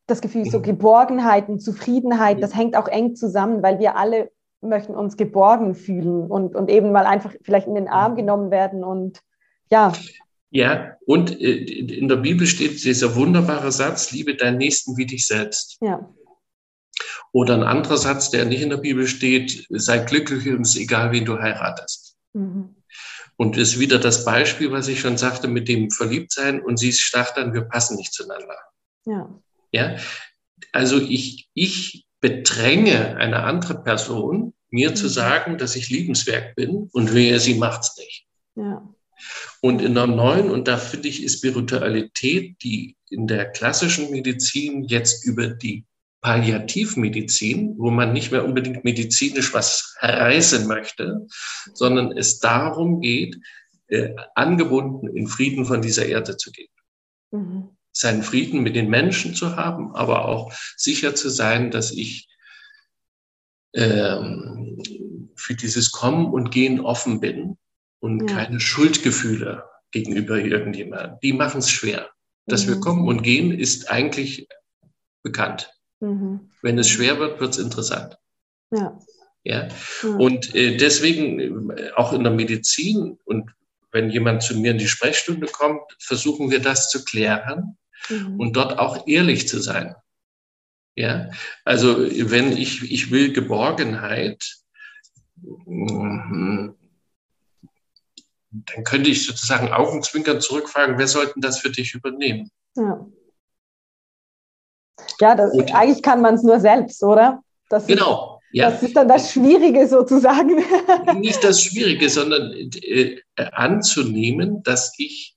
das 0.07 0.21
Gefühl, 0.21 0.45
so 0.45 0.59
mhm. 0.59 0.63
Geborgenheit 0.63 1.49
und 1.49 1.61
Zufriedenheit, 1.61 2.43
das 2.43 2.55
hängt 2.55 2.77
auch 2.77 2.87
eng 2.87 3.17
zusammen, 3.17 3.63
weil 3.63 3.79
wir 3.79 3.97
alle 3.97 4.31
möchten 4.61 4.95
uns 4.95 5.17
geborgen 5.17 5.75
fühlen 5.75 6.31
und, 6.31 6.55
und 6.55 6.71
eben 6.71 6.93
mal 6.93 7.07
einfach 7.07 7.35
vielleicht 7.43 7.67
in 7.67 7.75
den 7.75 7.89
Arm 7.89 8.13
mhm. 8.13 8.17
genommen 8.17 8.51
werden 8.51 8.85
und 8.85 9.21
ja. 9.71 9.93
Ja, 10.51 10.97
und 11.07 11.41
äh, 11.41 11.55
in 11.55 12.09
der 12.09 12.17
Bibel 12.17 12.47
steht 12.47 12.85
dieser 12.85 13.17
wunderbare 13.17 13.73
Satz, 13.73 14.13
liebe 14.13 14.37
deinen 14.37 14.59
Nächsten 14.59 14.97
wie 14.97 15.07
dich 15.07 15.27
selbst. 15.27 15.79
Ja. 15.81 16.09
Oder 17.37 17.53
ein 17.53 17.65
anderer 17.65 17.99
Satz, 17.99 18.31
der 18.31 18.47
nicht 18.47 18.63
in 18.63 18.71
der 18.71 18.79
Bibel 18.79 19.07
steht, 19.07 19.67
sei 19.69 19.99
glücklich 19.99 20.49
und 20.49 20.63
es 20.63 20.75
ist 20.75 20.81
egal, 20.81 21.13
wen 21.13 21.27
du 21.27 21.39
heiratest. 21.39 22.17
Mhm. 22.33 22.77
Und 23.37 23.59
ist 23.59 23.79
wieder 23.79 23.99
das 23.99 24.25
Beispiel, 24.25 24.73
was 24.73 24.89
ich 24.89 25.01
schon 25.01 25.19
sagte, 25.19 25.47
mit 25.47 25.69
dem 25.69 25.91
Verliebtsein 25.91 26.63
und 26.63 26.79
sie 26.79 26.93
sagt 26.93 27.37
dann, 27.37 27.53
wir 27.53 27.61
passen 27.61 27.99
nicht 27.99 28.15
zueinander. 28.15 28.57
Ja. 29.05 29.39
Ja. 29.71 29.97
Also 30.73 30.99
ich, 30.99 31.51
ich 31.53 32.07
bedränge 32.23 33.19
eine 33.19 33.43
andere 33.43 33.83
Person, 33.83 34.55
mir 34.71 34.93
mhm. 34.93 34.97
zu 34.97 35.07
sagen, 35.07 35.59
dass 35.59 35.77
ich 35.77 35.91
liebenswert 35.91 36.57
bin 36.57 36.89
und 36.91 37.13
wehe, 37.13 37.39
sie 37.39 37.57
macht's 37.57 37.99
nicht. 37.99 38.27
Ja. 38.55 38.89
Und 39.61 39.83
in 39.83 39.95
der 39.95 40.07
neuen, 40.07 40.51
und 40.51 40.69
da 40.69 40.79
finde 40.79 41.09
ich, 41.09 41.23
ist 41.23 41.37
Spiritualität, 41.41 42.63
die 42.63 42.97
in 43.11 43.27
der 43.27 43.45
klassischen 43.53 44.11
Medizin 44.11 44.85
jetzt 44.85 45.27
über 45.27 45.49
die 45.49 45.85
Palliativmedizin, 46.27 47.79
wo 47.79 47.89
man 47.93 48.13
nicht 48.13 48.33
mehr 48.33 48.45
unbedingt 48.45 48.83
medizinisch 48.83 49.55
was 49.55 49.95
reißen 50.01 50.67
möchte, 50.67 51.25
sondern 51.73 52.11
es 52.11 52.41
darum 52.41 53.01
geht, 53.01 53.37
äh, 53.87 54.13
angebunden 54.35 55.17
in 55.17 55.29
Frieden 55.29 55.65
von 55.65 55.83
dieser 55.83 56.05
Erde 56.05 56.37
zu 56.37 56.51
gehen. 56.51 56.73
Mhm. 57.31 57.77
Seinen 57.93 58.25
Frieden 58.25 58.65
mit 58.65 58.75
den 58.75 58.91
Menschen 58.91 59.37
zu 59.37 59.55
haben, 59.55 59.95
aber 59.95 60.25
auch 60.25 60.53
sicher 60.77 61.15
zu 61.15 61.29
sein, 61.29 61.71
dass 61.71 61.93
ich 61.93 62.27
ähm, 63.75 64.83
für 65.37 65.55
dieses 65.55 65.93
Kommen 65.93 66.27
und 66.27 66.51
Gehen 66.51 66.81
offen 66.81 67.21
bin 67.21 67.57
und 68.01 68.29
ja. 68.29 68.37
keine 68.37 68.59
Schuldgefühle 68.59 69.63
gegenüber 69.93 70.41
irgendjemandem. 70.41 71.19
Die 71.23 71.33
machen 71.33 71.59
es 71.59 71.71
schwer. 71.71 72.11
Dass 72.47 72.67
mhm. 72.67 72.71
wir 72.71 72.81
kommen 72.81 73.07
und 73.07 73.23
gehen, 73.23 73.57
ist 73.57 73.89
eigentlich 73.89 74.49
bekannt. 75.23 75.71
Mhm. 76.01 76.51
Wenn 76.63 76.79
es 76.79 76.89
schwer 76.89 77.19
wird, 77.19 77.41
wird 77.41 77.53
es 77.53 77.59
interessant. 77.59 78.19
Ja. 78.71 78.99
Ja. 79.45 79.69
ja. 80.03 80.09
Und 80.17 80.55
äh, 80.55 80.77
deswegen 80.77 81.71
äh, 81.71 81.91
auch 81.97 82.13
in 82.13 82.25
der 82.25 82.33
Medizin 82.33 83.19
und 83.25 83.51
wenn 83.93 84.11
jemand 84.11 84.43
zu 84.43 84.57
mir 84.59 84.73
in 84.73 84.79
die 84.79 84.89
Sprechstunde 84.89 85.47
kommt, 85.47 85.81
versuchen 85.99 86.51
wir 86.51 86.61
das 86.61 86.91
zu 86.91 87.05
klären 87.05 87.79
mhm. 88.11 88.39
und 88.39 88.57
dort 88.57 88.79
auch 88.79 89.07
ehrlich 89.07 89.49
zu 89.49 89.61
sein. 89.61 89.95
Ja, 90.97 91.31
also 91.65 91.99
wenn 91.99 92.57
ich, 92.57 92.91
ich 92.91 93.11
will 93.11 93.33
Geborgenheit, 93.33 94.43
mhm, 95.37 96.75
dann 98.51 98.85
könnte 98.85 99.11
ich 99.11 99.27
sozusagen 99.27 99.73
augenzwinkern 99.73 100.41
zurückfragen, 100.41 100.99
wer 100.99 101.07
sollten 101.07 101.41
das 101.41 101.59
für 101.59 101.71
dich 101.71 101.95
übernehmen? 101.95 102.51
Ja, 102.77 103.07
ja 105.21 105.35
das, 105.35 105.53
eigentlich 105.73 106.03
kann 106.03 106.21
man 106.21 106.35
es 106.35 106.43
nur 106.43 106.61
selbst, 106.61 107.03
oder? 107.03 107.43
Das 107.69 107.87
genau. 107.87 108.41
Ist, 108.51 108.59
ja. 108.59 108.71
Das 108.71 108.83
ist 108.83 108.97
dann 108.97 109.09
das 109.09 109.33
Schwierige 109.33 109.87
sozusagen. 109.87 110.65
Nicht 111.21 111.43
das 111.43 111.63
Schwierige, 111.63 112.09
sondern 112.09 112.53
äh, 112.53 113.21
anzunehmen, 113.53 114.63
dass 114.63 114.95
ich 114.99 115.37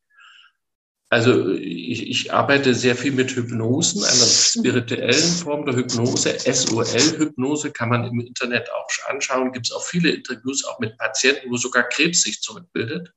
also 1.11 1.49
ich, 1.49 2.07
ich 2.07 2.33
arbeite 2.33 2.75
sehr 2.75 2.95
viel 2.95 3.11
mit 3.11 3.31
Hypnosen, 3.35 4.03
einer 4.03 4.13
spirituellen 4.13 5.13
Form 5.13 5.65
der 5.65 5.75
Hypnose. 5.75 6.37
SOL-Hypnose 6.39 7.71
kann 7.71 7.89
man 7.89 8.05
im 8.05 8.19
Internet 8.19 8.69
auch 8.71 8.87
anschauen. 9.09 9.51
Gibt 9.51 9.65
es 9.65 9.71
auch 9.71 9.83
viele 9.83 10.11
Interviews, 10.11 10.63
auch 10.65 10.77
mit 10.79 10.95
Patienten, 10.99 11.49
wo 11.49 11.57
sogar 11.57 11.83
Krebs 11.89 12.21
sich 12.21 12.41
zurückbildet. 12.41 13.11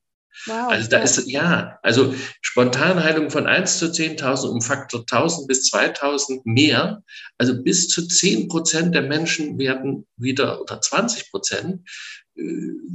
Wow, 0.47 0.71
also 0.71 0.89
da 0.89 0.99
ist, 0.99 1.27
ja, 1.27 1.79
also 1.83 2.15
Spontanheilung 2.41 3.31
von 3.31 3.47
1 3.47 3.79
zu 3.79 3.87
10.000 3.87 4.49
um 4.49 4.61
Faktor 4.61 5.01
1000 5.01 5.47
bis 5.47 5.65
2000 5.67 6.47
mehr. 6.47 7.03
Also 7.39 7.63
bis 7.63 7.89
zu 7.89 8.07
10 8.07 8.49
Prozent 8.49 8.95
der 8.95 9.03
Menschen 9.03 9.59
werden 9.59 10.07
wieder, 10.17 10.61
oder 10.61 10.81
20 10.81 11.31
Prozent, 11.31 11.89
äh, 12.37 12.43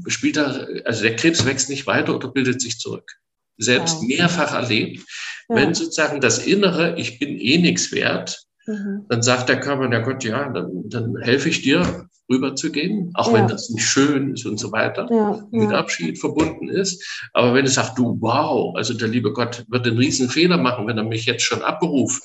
spielt 0.07 0.37
da, 0.37 0.67
also 0.85 1.03
der 1.03 1.15
Krebs 1.15 1.45
wächst 1.45 1.69
nicht 1.69 1.87
weiter 1.87 2.15
oder 2.15 2.29
bildet 2.29 2.61
sich 2.61 2.79
zurück 2.79 3.17
selbst 3.57 3.97
wow. 3.97 4.07
mehrfach 4.07 4.53
erlebt. 4.53 5.03
Ja. 5.49 5.55
Wenn 5.55 5.73
sozusagen 5.73 6.21
das 6.21 6.45
Innere, 6.45 6.97
ich 6.97 7.19
bin 7.19 7.37
eh 7.39 7.57
nichts 7.57 7.91
wert, 7.91 8.45
mhm. 8.65 9.05
dann 9.09 9.21
sagt 9.21 9.49
der 9.49 9.59
Körper, 9.59 9.87
na 9.89 9.99
Gott, 9.99 10.23
ja, 10.23 10.49
dann, 10.49 10.83
dann 10.89 11.17
helfe 11.17 11.49
ich 11.49 11.61
dir, 11.61 12.06
rüberzugehen, 12.29 13.11
auch 13.13 13.29
ja. 13.29 13.33
wenn 13.33 13.47
das 13.47 13.69
nicht 13.69 13.85
schön 13.85 14.33
ist 14.33 14.45
und 14.45 14.59
so 14.59 14.71
weiter, 14.71 15.07
ja. 15.09 15.47
mit 15.51 15.71
Abschied 15.71 16.19
verbunden 16.19 16.69
ist. 16.69 17.03
Aber 17.33 17.53
wenn 17.53 17.65
es 17.65 17.75
sagt, 17.75 17.97
du, 17.97 18.17
wow, 18.19 18.75
also 18.75 18.93
der 18.93 19.07
liebe 19.07 19.33
Gott 19.33 19.65
wird 19.69 19.87
einen 19.87 19.97
riesen 19.97 20.29
Fehler 20.29 20.57
machen, 20.57 20.87
wenn 20.87 20.97
er 20.97 21.03
mich 21.03 21.25
jetzt 21.25 21.43
schon 21.43 21.61
abberuft. 21.61 22.23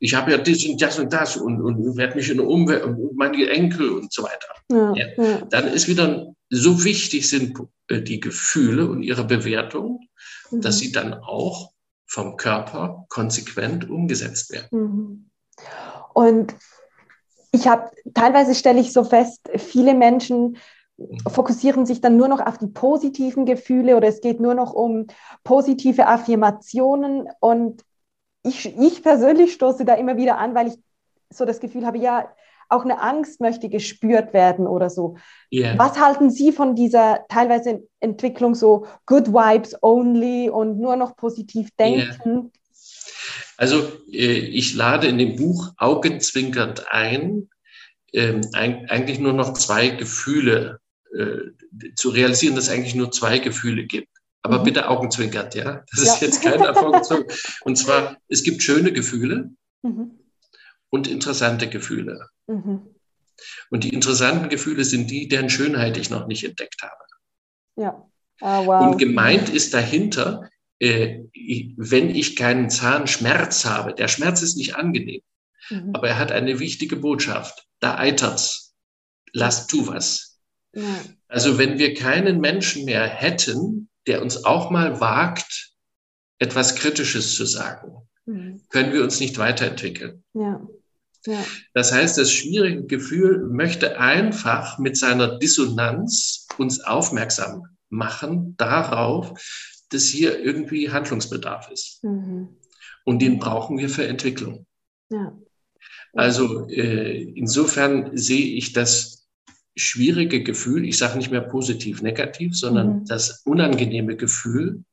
Ich 0.00 0.14
habe 0.14 0.32
ja 0.32 0.38
das 0.38 0.64
und 0.64 0.82
das 0.82 0.98
und 0.98 1.12
das 1.12 1.36
und, 1.36 1.62
und 1.62 1.96
werde 1.96 2.16
mich 2.16 2.28
in 2.28 2.38
der 2.38 2.46
Umwelt 2.46 2.82
und 2.82 3.16
meine 3.16 3.48
Enkel 3.48 3.90
und 3.90 4.12
so 4.12 4.24
weiter. 4.24 4.96
Ja. 4.96 5.46
Dann 5.50 5.68
ist 5.68 5.86
wieder 5.86 6.34
so 6.52 6.84
wichtig 6.84 7.28
sind 7.28 7.58
äh, 7.88 8.02
die 8.02 8.20
Gefühle 8.20 8.88
und 8.88 9.02
ihre 9.02 9.24
Bewertung, 9.24 10.08
mhm. 10.50 10.60
dass 10.60 10.78
sie 10.78 10.92
dann 10.92 11.14
auch 11.14 11.72
vom 12.06 12.36
Körper 12.36 13.06
konsequent 13.08 13.88
umgesetzt 13.88 14.52
werden. 14.52 14.68
Mhm. 14.70 15.30
Und 16.14 16.54
ich 17.52 17.68
habe, 17.68 17.90
teilweise 18.14 18.54
stelle 18.54 18.80
ich 18.80 18.92
so 18.92 19.04
fest, 19.04 19.48
viele 19.56 19.94
Menschen 19.94 20.56
fokussieren 21.30 21.86
sich 21.86 22.00
dann 22.00 22.16
nur 22.16 22.28
noch 22.28 22.40
auf 22.40 22.58
die 22.58 22.66
positiven 22.66 23.44
Gefühle 23.44 23.96
oder 23.96 24.08
es 24.08 24.20
geht 24.20 24.40
nur 24.40 24.54
noch 24.54 24.72
um 24.72 25.06
positive 25.44 26.06
Affirmationen. 26.06 27.28
Und 27.40 27.82
ich, 28.42 28.76
ich 28.78 29.02
persönlich 29.02 29.52
stoße 29.52 29.84
da 29.84 29.94
immer 29.94 30.16
wieder 30.16 30.38
an, 30.38 30.54
weil 30.54 30.68
ich 30.68 30.74
so 31.30 31.44
das 31.44 31.60
Gefühl 31.60 31.86
habe, 31.86 31.98
ja, 31.98 32.28
auch 32.68 32.84
eine 32.84 33.02
Angst 33.02 33.40
möchte 33.40 33.68
gespürt 33.68 34.32
werden 34.32 34.66
oder 34.66 34.88
so. 34.88 35.16
Yeah. 35.52 35.78
Was 35.78 36.00
halten 36.00 36.30
Sie 36.30 36.52
von 36.52 36.74
dieser 36.74 37.26
teilweise 37.28 37.86
Entwicklung 38.00 38.54
so 38.54 38.86
Good 39.04 39.28
Vibes 39.28 39.76
only 39.82 40.48
und 40.48 40.78
nur 40.78 40.96
noch 40.96 41.16
positiv 41.16 41.68
denken? 41.78 42.30
Yeah. 42.30 42.50
Also 43.56 43.92
äh, 44.10 44.38
ich 44.38 44.74
lade 44.74 45.06
in 45.06 45.18
dem 45.18 45.36
Buch 45.36 45.72
augenzwinkernd 45.76 46.90
ein, 46.90 47.48
ähm, 48.12 48.42
eigentlich 48.52 49.18
nur 49.18 49.32
noch 49.32 49.54
zwei 49.54 49.88
Gefühle 49.88 50.80
äh, 51.16 51.92
zu 51.94 52.10
realisieren, 52.10 52.54
dass 52.54 52.64
es 52.64 52.70
eigentlich 52.70 52.94
nur 52.94 53.10
zwei 53.10 53.38
Gefühle 53.38 53.84
gibt. 53.84 54.08
Aber 54.42 54.58
mhm. 54.58 54.64
bitte 54.64 54.88
augenzwinkernd, 54.88 55.54
ja. 55.54 55.84
Das 55.90 56.04
ja. 56.04 56.14
ist 56.14 56.20
jetzt 56.22 56.42
kein 56.42 56.60
Erfolg. 56.60 57.04
Und 57.62 57.76
zwar, 57.76 58.16
es 58.28 58.42
gibt 58.42 58.62
schöne 58.62 58.92
Gefühle 58.92 59.50
mhm. 59.82 60.18
und 60.90 61.06
interessante 61.06 61.68
Gefühle. 61.68 62.28
Mhm. 62.46 62.82
Und 63.70 63.84
die 63.84 63.94
interessanten 63.94 64.48
Gefühle 64.48 64.84
sind 64.84 65.10
die, 65.10 65.28
deren 65.28 65.50
Schönheit 65.50 65.96
ich 65.96 66.10
noch 66.10 66.26
nicht 66.26 66.44
entdeckt 66.44 66.82
habe. 66.82 67.04
Ja. 67.76 68.08
Ah, 68.40 68.66
wow. 68.66 68.86
Und 68.86 68.98
gemeint 68.98 69.48
ist 69.48 69.72
dahinter, 69.72 70.48
wenn 70.82 72.10
ich 72.10 72.34
keinen 72.34 72.68
Zahnschmerz 72.68 73.64
habe, 73.64 73.94
der 73.94 74.08
Schmerz 74.08 74.42
ist 74.42 74.56
nicht 74.56 74.74
angenehm, 74.74 75.20
mhm. 75.70 75.90
aber 75.92 76.08
er 76.08 76.18
hat 76.18 76.32
eine 76.32 76.58
wichtige 76.58 76.96
Botschaft. 76.96 77.66
Da 77.80 77.98
eitert's. 77.98 78.74
Lass 79.32 79.66
tu 79.66 79.86
was. 79.86 80.40
Ja. 80.74 80.82
Also 81.28 81.56
wenn 81.58 81.78
wir 81.78 81.94
keinen 81.94 82.40
Menschen 82.40 82.84
mehr 82.84 83.06
hätten, 83.06 83.88
der 84.06 84.22
uns 84.22 84.44
auch 84.44 84.70
mal 84.70 85.00
wagt, 85.00 85.70
etwas 86.38 86.74
Kritisches 86.74 87.34
zu 87.36 87.46
sagen, 87.46 88.08
mhm. 88.26 88.62
können 88.68 88.92
wir 88.92 89.04
uns 89.04 89.20
nicht 89.20 89.38
weiterentwickeln. 89.38 90.24
Ja. 90.34 90.66
Ja. 91.26 91.44
Das 91.72 91.92
heißt, 91.92 92.18
das 92.18 92.32
schwierige 92.32 92.84
Gefühl 92.84 93.46
möchte 93.48 94.00
einfach 94.00 94.78
mit 94.78 94.96
seiner 94.96 95.38
Dissonanz 95.38 96.48
uns 96.58 96.80
aufmerksam 96.80 97.68
machen 97.88 98.56
darauf, 98.56 99.38
dass 99.92 100.04
hier 100.04 100.38
irgendwie 100.38 100.90
Handlungsbedarf 100.90 101.70
ist. 101.70 102.02
Mhm. 102.04 102.48
Und 103.04 103.20
den 103.20 103.38
brauchen 103.38 103.78
wir 103.78 103.88
für 103.88 104.06
Entwicklung. 104.06 104.66
Ja. 105.10 105.36
Also 106.12 106.68
äh, 106.68 107.22
insofern 107.22 108.16
sehe 108.16 108.54
ich 108.56 108.72
das 108.72 109.28
schwierige 109.74 110.42
Gefühl, 110.42 110.84
ich 110.84 110.98
sage 110.98 111.16
nicht 111.16 111.30
mehr 111.30 111.40
positiv, 111.40 112.02
negativ, 112.02 112.56
sondern 112.56 113.00
mhm. 113.00 113.04
das 113.06 113.42
unangenehme 113.44 114.16
Gefühl, 114.16 114.84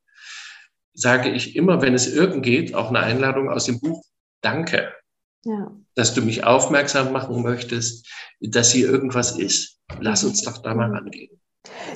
sage 0.94 1.30
ich 1.30 1.54
immer, 1.54 1.82
wenn 1.82 1.94
es 1.94 2.12
irgend 2.12 2.42
geht, 2.42 2.74
auch 2.74 2.88
eine 2.88 3.00
Einladung 3.00 3.50
aus 3.50 3.66
dem 3.66 3.80
Buch, 3.80 4.04
danke 4.40 4.90
ja. 5.44 5.72
dass 5.94 6.14
du 6.14 6.22
mich 6.22 6.44
aufmerksam 6.44 7.12
machen 7.12 7.42
möchtest, 7.42 8.08
dass 8.40 8.72
hier 8.72 8.88
irgendwas 8.88 9.38
ist. 9.38 9.78
Lass 10.00 10.24
uns 10.24 10.42
doch 10.42 10.58
da 10.58 10.74
mal 10.74 10.90
rangehen. 10.90 11.39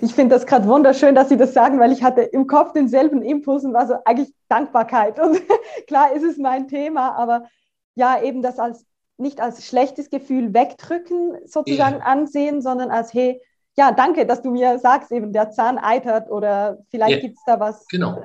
Ich 0.00 0.14
finde 0.14 0.35
das 0.35 0.46
gerade 0.46 0.66
wunderschön, 0.68 1.14
dass 1.14 1.29
Sie 1.29 1.37
das 1.37 1.55
sagen, 1.55 1.81
weil 1.81 1.92
ich 1.92 2.03
hatte 2.03 2.20
im 2.20 2.46
Kopf 2.46 2.72
denselben 2.72 3.22
Impuls 3.22 3.64
und 3.64 3.72
war 3.72 3.87
so 3.87 3.94
eigentlich 4.05 4.33
Dankbarkeit. 4.48 5.18
Und 5.18 5.40
klar 5.87 6.14
ist 6.14 6.22
es 6.22 6.37
mein 6.37 6.68
Thema, 6.68 7.16
aber 7.16 7.48
ja, 7.94 8.22
eben 8.22 8.42
das 8.42 8.59
als 8.59 8.85
nicht 9.16 9.40
als 9.40 9.66
schlechtes 9.66 10.11
Gefühl 10.11 10.53
wegdrücken 10.55 11.37
sozusagen 11.46 11.98
ja. 11.98 12.05
ansehen, 12.05 12.62
sondern 12.62 12.90
als 12.90 13.14
hey, 13.14 13.40
ja, 13.77 13.92
danke, 13.92 14.27
dass 14.27 14.42
du 14.42 14.50
mir 14.50 14.79
sagst, 14.79 15.11
eben 15.12 15.33
der 15.33 15.50
Zahn 15.50 15.79
eitert 15.79 16.31
oder 16.31 16.79
vielleicht 16.90 17.16
ja. 17.16 17.20
gibt 17.20 17.37
es 17.37 17.42
da 17.46 17.59
was. 17.59 17.87
Genau. 17.88 18.18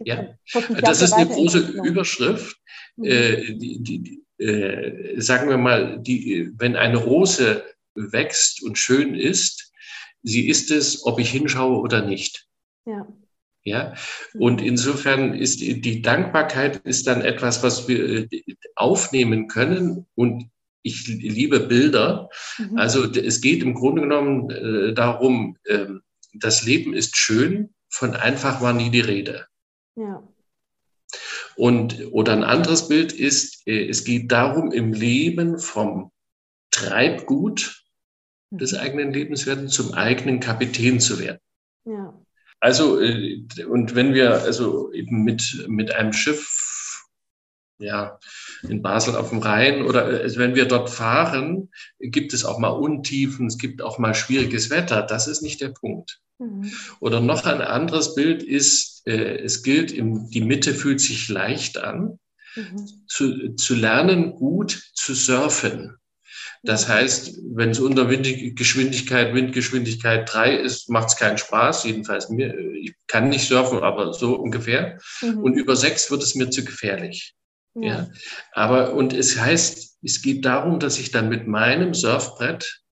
Äh, 0.00 0.04
ja. 0.04 0.24
Das 0.80 1.02
ist 1.02 1.12
eine 1.12 1.28
große 1.28 1.58
Überschrift. 1.82 2.56
Mhm. 2.96 3.04
Äh, 3.04 3.54
die, 3.54 3.82
die, 3.82 4.44
äh, 4.44 5.20
sagen 5.20 5.48
wir 5.48 5.58
mal, 5.58 5.98
die, 5.98 6.50
wenn 6.56 6.76
eine 6.76 6.98
Rose 6.98 7.64
wächst 7.94 8.62
und 8.62 8.78
schön 8.78 9.14
ist, 9.14 9.63
sie 10.24 10.48
ist 10.48 10.72
es, 10.72 11.04
ob 11.04 11.20
ich 11.20 11.30
hinschaue 11.30 11.78
oder 11.78 12.04
nicht. 12.04 12.48
Ja. 12.86 13.06
Ja, 13.66 13.94
und 14.34 14.60
insofern 14.60 15.32
ist 15.32 15.60
die, 15.60 16.02
Dankbarkeit 16.02 16.82
ist 16.84 17.06
dann 17.06 17.22
etwas, 17.22 17.62
was 17.62 17.88
wir 17.88 18.30
äh, 18.30 18.42
aufnehmen 18.76 19.48
können 19.48 20.04
und 20.14 20.50
ich 20.82 21.06
liebe 21.06 21.60
Bilder. 21.60 22.28
Mhm. 22.58 22.76
Also 22.76 23.10
es 23.10 23.40
geht 23.40 23.62
im 23.62 23.72
Grunde 23.72 24.02
genommen 24.02 24.50
äh, 24.50 24.92
darum, 24.92 25.56
äh, 25.64 25.86
das 26.34 26.62
Leben 26.64 26.92
ist 26.92 27.16
schön, 27.16 27.74
von 27.88 28.14
einfach 28.14 28.60
war 28.60 28.74
nie 28.74 28.90
die 28.90 29.00
Rede. 29.00 29.46
Ja. 29.96 30.22
Und, 31.56 32.12
oder 32.12 32.32
ein 32.34 32.44
anderes 32.44 32.88
Bild 32.88 33.12
ist, 33.12 33.66
äh, 33.66 33.88
es 33.88 34.04
geht 34.04 34.30
darum, 34.30 34.72
im 34.72 34.92
Leben 34.92 35.58
vom 35.58 36.10
Treibgut 36.70 37.83
des 38.50 38.72
mhm. 38.72 38.78
eigenen 38.78 39.12
Lebens 39.12 39.46
werden 39.46 39.68
zum 39.68 39.94
eigenen 39.94 40.40
Kapitän 40.40 41.00
zu 41.00 41.18
werden. 41.18 41.40
Ja. 41.84 42.14
Also, 42.60 43.00
äh, 43.00 43.44
und 43.68 43.94
wenn 43.94 44.14
wir 44.14 44.42
also 44.42 44.92
eben 44.92 45.24
mit, 45.24 45.66
mit 45.68 45.94
einem 45.94 46.12
Schiff 46.12 46.64
ja, 47.78 48.18
in 48.62 48.82
Basel 48.82 49.16
auf 49.16 49.30
dem 49.30 49.40
Rhein 49.40 49.82
oder 49.82 50.04
also 50.04 50.38
wenn 50.38 50.54
wir 50.54 50.66
dort 50.66 50.90
fahren, 50.90 51.70
gibt 51.98 52.32
es 52.32 52.44
auch 52.44 52.58
mal 52.58 52.68
Untiefen, 52.68 53.46
es 53.46 53.58
gibt 53.58 53.82
auch 53.82 53.98
mal 53.98 54.14
schwieriges 54.14 54.70
Wetter. 54.70 55.02
Das 55.02 55.26
ist 55.26 55.42
nicht 55.42 55.60
der 55.60 55.70
Punkt. 55.70 56.20
Mhm. 56.38 56.72
Oder 57.00 57.20
noch 57.20 57.44
ein 57.44 57.60
anderes 57.60 58.14
Bild 58.14 58.42
ist, 58.42 59.02
äh, 59.06 59.38
es 59.38 59.62
gilt, 59.62 59.92
im, 59.92 60.30
die 60.30 60.40
Mitte 60.40 60.74
fühlt 60.74 61.00
sich 61.00 61.28
leicht 61.28 61.78
an, 61.78 62.18
mhm. 62.54 62.88
zu, 63.06 63.54
zu 63.54 63.74
lernen, 63.74 64.34
gut 64.34 64.90
zu 64.94 65.14
surfen. 65.14 65.96
Das 66.64 66.88
heißt, 66.88 67.40
wenn 67.54 67.70
es 67.70 67.78
unter 67.78 68.08
Windgeschwindigkeit, 68.08 69.34
Windgeschwindigkeit 69.34 70.32
drei 70.32 70.56
ist, 70.56 70.88
macht 70.88 71.08
es 71.08 71.16
keinen 71.16 71.36
Spaß. 71.36 71.84
Jedenfalls 71.84 72.30
mir, 72.30 72.58
ich 72.58 72.94
kann 73.06 73.28
nicht 73.28 73.46
surfen, 73.46 73.80
aber 73.80 74.14
so 74.14 74.34
ungefähr. 74.34 74.98
Mhm. 75.20 75.38
Und 75.40 75.54
über 75.54 75.76
sechs 75.76 76.10
wird 76.10 76.22
es 76.22 76.34
mir 76.34 76.48
zu 76.48 76.64
gefährlich. 76.64 77.34
Ja. 77.74 77.82
ja. 77.82 78.08
Aber, 78.52 78.94
und 78.94 79.12
es 79.12 79.38
heißt, 79.38 79.98
es 80.02 80.22
geht 80.22 80.46
darum, 80.46 80.80
dass 80.80 80.98
ich 80.98 81.10
dann 81.10 81.28
mit 81.28 81.46
meinem 81.46 81.92
Surfbrett 81.92 82.82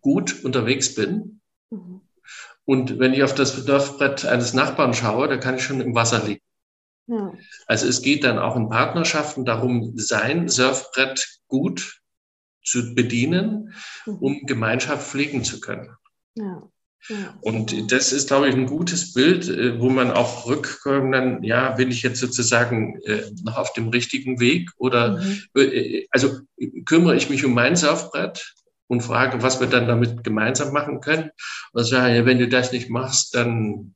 gut 0.00 0.44
unterwegs 0.44 0.96
bin. 0.96 1.40
Mhm. 1.70 2.00
Und 2.64 2.98
wenn 2.98 3.14
ich 3.14 3.22
auf 3.22 3.34
das 3.34 3.52
Surfbrett 3.52 4.24
eines 4.24 4.54
Nachbarn 4.54 4.92
schaue, 4.92 5.28
dann 5.28 5.38
kann 5.38 5.56
ich 5.56 5.62
schon 5.62 5.80
im 5.80 5.94
Wasser 5.94 6.24
liegen. 6.26 6.42
Ja. 7.06 7.32
Also 7.66 7.86
es 7.86 8.02
geht 8.02 8.24
dann 8.24 8.40
auch 8.40 8.56
in 8.56 8.70
Partnerschaften 8.70 9.44
darum, 9.44 9.92
sein 9.96 10.48
Surfbrett 10.48 11.38
gut 11.46 12.00
zu 12.64 12.94
bedienen, 12.94 13.74
mhm. 14.06 14.14
um 14.16 14.46
Gemeinschaft 14.46 15.08
pflegen 15.08 15.44
zu 15.44 15.60
können. 15.60 15.90
Ja. 16.34 16.62
Und 17.42 17.92
das 17.92 18.12
ist, 18.12 18.28
glaube 18.28 18.48
ich, 18.48 18.54
ein 18.54 18.66
gutes 18.66 19.12
Bild, 19.12 19.48
äh, 19.48 19.78
wo 19.78 19.90
man 19.90 20.10
auch 20.10 20.46
rückkommen 20.46 21.12
dann, 21.12 21.42
ja, 21.42 21.70
bin 21.72 21.90
ich 21.90 22.02
jetzt 22.02 22.18
sozusagen 22.18 23.00
äh, 23.02 23.30
noch 23.42 23.58
auf 23.58 23.74
dem 23.74 23.88
richtigen 23.88 24.40
Weg 24.40 24.70
oder, 24.78 25.20
mhm. 25.20 25.42
Äh, 25.54 26.06
also 26.10 26.38
kümmere 26.86 27.16
ich 27.16 27.28
mich 27.28 27.44
um 27.44 27.52
mein 27.52 27.76
Surfbrett 27.76 28.54
und 28.86 29.02
frage, 29.02 29.42
was 29.42 29.60
wir 29.60 29.66
dann 29.66 29.86
damit 29.86 30.24
gemeinsam 30.24 30.72
machen 30.72 31.00
können. 31.00 31.30
Und 31.72 31.84
sage, 31.84 32.24
wenn 32.24 32.38
du 32.38 32.48
das 32.48 32.72
nicht 32.72 32.88
machst, 32.88 33.34
dann 33.34 33.92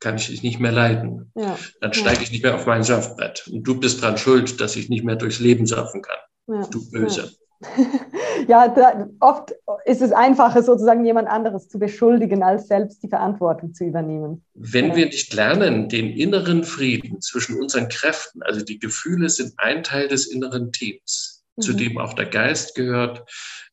kann 0.00 0.16
ich 0.16 0.28
dich 0.28 0.42
nicht 0.42 0.60
mehr 0.60 0.72
leiden. 0.72 1.32
Ja. 1.34 1.58
Dann 1.80 1.92
steige 1.92 2.22
ich 2.22 2.30
nicht 2.30 2.44
mehr 2.44 2.54
auf 2.54 2.66
mein 2.66 2.84
Surfbrett. 2.84 3.46
Und 3.48 3.64
du 3.64 3.78
bist 3.78 4.00
dran 4.00 4.16
schuld, 4.16 4.60
dass 4.60 4.76
ich 4.76 4.88
nicht 4.88 5.04
mehr 5.04 5.16
durchs 5.16 5.40
Leben 5.40 5.66
surfen 5.66 6.02
kann. 6.02 6.18
Ja. 6.48 6.66
Du 6.66 6.90
Böse. 6.90 7.30
ja, 8.48 8.68
da, 8.68 9.08
oft 9.18 9.52
ist 9.84 10.00
es 10.00 10.12
einfacher, 10.12 10.62
sozusagen 10.62 11.04
jemand 11.04 11.28
anderes 11.28 11.68
zu 11.68 11.78
beschuldigen, 11.78 12.42
als 12.42 12.68
selbst 12.68 13.02
die 13.02 13.08
Verantwortung 13.08 13.74
zu 13.74 13.84
übernehmen. 13.84 14.44
Wenn 14.54 14.94
wir 14.94 15.06
nicht 15.06 15.34
lernen, 15.34 15.88
den 15.88 16.10
inneren 16.10 16.62
Frieden 16.62 17.20
zwischen 17.20 17.60
unseren 17.60 17.88
Kräften, 17.88 18.42
also 18.42 18.64
die 18.64 18.78
Gefühle 18.78 19.28
sind 19.28 19.54
ein 19.56 19.82
Teil 19.82 20.06
des 20.08 20.26
inneren 20.28 20.70
Teams, 20.70 21.44
mhm. 21.56 21.62
zu 21.62 21.72
dem 21.72 21.98
auch 21.98 22.14
der 22.14 22.26
Geist 22.26 22.76
gehört, 22.76 23.28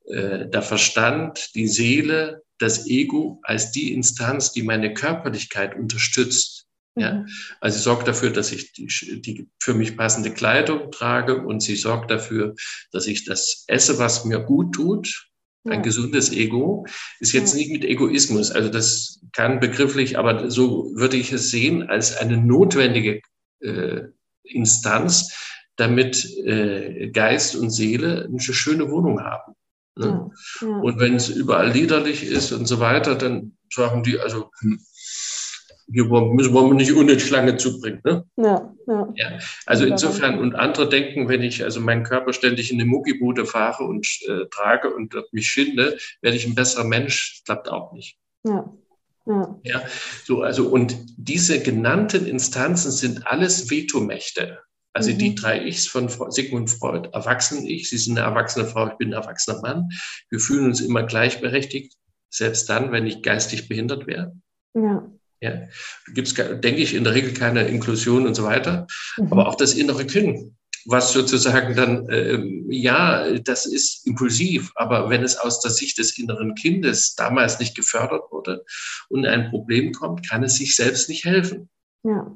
äh, 0.05 0.47
der 0.47 0.61
Verstand, 0.63 1.53
die 1.53 1.67
Seele, 1.67 2.41
das 2.57 2.87
Ego 2.87 3.39
als 3.43 3.71
die 3.71 3.93
Instanz, 3.93 4.51
die 4.51 4.63
meine 4.63 4.93
Körperlichkeit 4.93 5.75
unterstützt. 5.75 6.54
Ja, 6.95 7.13
mhm. 7.13 7.27
also 7.59 7.77
sie 7.77 7.83
sorgt 7.83 8.07
dafür, 8.07 8.29
dass 8.29 8.51
ich 8.51 8.71
die, 8.71 8.87
die 9.21 9.49
für 9.59 9.73
mich 9.73 9.97
passende 9.97 10.31
Kleidung 10.31 10.91
trage 10.91 11.41
und 11.41 11.61
sie 11.61 11.75
sorgt 11.75 12.09
dafür, 12.09 12.55
dass 12.91 13.07
ich 13.07 13.25
das 13.25 13.65
esse, 13.67 13.99
was 13.99 14.25
mir 14.25 14.39
gut 14.39 14.75
tut. 14.75 15.29
Ein 15.65 15.79
ja. 15.79 15.81
gesundes 15.81 16.31
Ego 16.31 16.85
ist 17.19 17.33
jetzt 17.33 17.53
ja. 17.53 17.59
nicht 17.59 17.71
mit 17.71 17.83
Egoismus. 17.83 18.51
Also 18.51 18.69
das 18.69 19.19
kann 19.33 19.59
begrifflich, 19.59 20.17
aber 20.17 20.51
so 20.51 20.91
würde 20.95 21.17
ich 21.17 21.31
es 21.31 21.49
sehen 21.49 21.89
als 21.89 22.15
eine 22.15 22.37
notwendige 22.37 23.19
äh, 23.61 24.03
Instanz, 24.43 25.35
damit 25.75 26.23
äh, 26.45 27.09
Geist 27.09 27.55
und 27.55 27.71
Seele 27.71 28.25
eine 28.25 28.39
schöne 28.39 28.89
Wohnung 28.91 29.21
haben. 29.21 29.53
Ne? 29.97 30.29
Ja. 30.61 30.67
Und 30.67 30.99
wenn 30.99 31.15
es 31.15 31.29
überall 31.29 31.71
liederlich 31.71 32.23
ist 32.23 32.51
und 32.51 32.67
so 32.67 32.79
weiter, 32.79 33.15
dann 33.15 33.57
sagen 33.73 34.03
die, 34.03 34.19
also 34.19 34.51
hm, 34.59 34.79
hier 35.91 36.05
müssen 36.05 36.53
wir 36.53 36.73
nicht 36.73 36.93
unnötig 36.93 37.29
lange 37.29 37.57
zubringen. 37.57 38.01
Ne? 38.03 38.25
Ja, 38.37 38.73
ja. 38.87 39.13
ja. 39.15 39.39
Also 39.65 39.85
insofern, 39.85 40.39
und 40.39 40.55
andere 40.55 40.89
denken, 40.89 41.27
wenn 41.29 41.43
ich 41.43 41.63
also 41.63 41.79
meinen 41.79 42.03
Körper 42.03 42.33
ständig 42.33 42.71
in 42.71 42.79
eine 42.79 42.89
Muckibude 42.89 43.45
fahre 43.45 43.83
und 43.83 44.07
äh, 44.27 44.45
trage 44.49 44.93
und 44.93 45.15
mich 45.31 45.47
schinde, 45.47 45.97
werde 46.21 46.37
ich 46.37 46.45
ein 46.45 46.55
besserer 46.55 46.85
Mensch. 46.85 47.41
Klappt 47.45 47.69
auch 47.69 47.93
nicht. 47.93 48.17
Ja. 48.43 48.73
Ja. 49.27 49.59
ja. 49.63 49.81
So, 50.23 50.41
also, 50.41 50.69
und 50.69 50.95
diese 51.17 51.61
genannten 51.61 52.25
Instanzen 52.25 52.91
sind 52.91 53.27
alles 53.27 53.69
Vetomächte. 53.69 54.59
Also 54.93 55.11
mhm. 55.11 55.17
die 55.17 55.35
drei 55.35 55.65
Ichs 55.65 55.87
von 55.87 56.09
Sigmund 56.31 56.69
Freud, 56.69 57.09
Erwachsenen-Ich, 57.11 57.89
Sie 57.89 57.97
sind 57.97 58.17
eine 58.17 58.27
erwachsene 58.27 58.65
Frau, 58.65 58.87
ich 58.87 58.93
bin 58.93 59.09
ein 59.09 59.21
erwachsener 59.21 59.59
Mann. 59.61 59.89
Wir 60.29 60.39
fühlen 60.39 60.65
uns 60.65 60.79
immer 60.79 61.03
gleichberechtigt, 61.03 61.97
selbst 62.29 62.69
dann, 62.69 62.91
wenn 62.91 63.05
ich 63.05 63.21
geistig 63.21 63.67
behindert 63.67 64.07
wäre. 64.07 64.33
Ja. 64.73 65.11
Ja, 65.45 65.67
gibt 66.13 66.27
es, 66.27 66.33
denke 66.33 66.81
ich, 66.81 66.95
in 66.95 67.03
der 67.03 67.13
Regel 67.13 67.33
keine 67.33 67.67
Inklusion 67.67 68.25
und 68.25 68.35
so 68.35 68.43
weiter. 68.43 68.87
Mhm. 69.17 69.31
Aber 69.31 69.47
auch 69.47 69.55
das 69.55 69.73
innere 69.73 70.05
Kind, 70.05 70.55
was 70.85 71.13
sozusagen 71.13 71.75
dann, 71.75 72.07
ähm, 72.09 72.65
ja, 72.69 73.37
das 73.39 73.65
ist 73.65 74.05
impulsiv, 74.07 74.71
aber 74.75 75.09
wenn 75.09 75.23
es 75.23 75.37
aus 75.37 75.59
der 75.61 75.71
Sicht 75.71 75.97
des 75.97 76.17
inneren 76.17 76.55
Kindes 76.55 77.15
damals 77.15 77.59
nicht 77.59 77.75
gefördert 77.75 78.31
wurde 78.31 78.63
und 79.09 79.25
ein 79.25 79.49
Problem 79.49 79.91
kommt, 79.93 80.27
kann 80.27 80.43
es 80.43 80.55
sich 80.55 80.75
selbst 80.75 81.09
nicht 81.09 81.25
helfen. 81.25 81.69
Ja. 82.03 82.35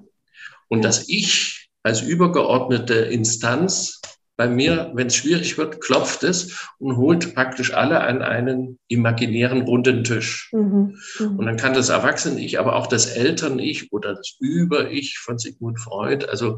Und 0.67 0.79
ja. 0.79 0.83
das 0.83 1.09
Ich 1.09 1.69
als 1.83 2.01
übergeordnete 2.01 2.93
Instanz 2.93 4.01
bei 4.39 4.47
mir, 4.47 4.91
wenn 4.93 5.07
es 5.07 5.17
schwierig 5.17 5.57
wird, 5.57 5.81
klopft 5.81 6.23
es 6.23 6.65
und 6.77 6.95
holt 6.95 7.35
praktisch 7.35 7.73
alle 7.73 7.99
an 7.99 8.21
einen 8.21 8.79
imaginären 8.87 9.63
runden 9.63 10.05
Tisch. 10.05 10.49
Mhm. 10.53 10.97
Mhm. 11.19 11.35
Und 11.37 11.45
dann 11.45 11.57
kann 11.57 11.73
das 11.73 11.89
Erwachsene-Ich, 11.89 12.57
aber 12.57 12.77
auch 12.77 12.87
das 12.87 13.07
Eltern-Ich 13.07 13.91
oder 13.91 14.15
das 14.15 14.37
Über-Ich 14.39 15.17
von 15.17 15.37
Sigmund 15.37 15.81
Freud, 15.81 16.25
also 16.25 16.57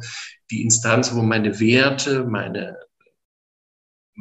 die 0.52 0.62
Instanz, 0.62 1.15
wo 1.15 1.24
meine 1.24 1.60
Werte, 1.60 2.24
meine, 2.24 2.78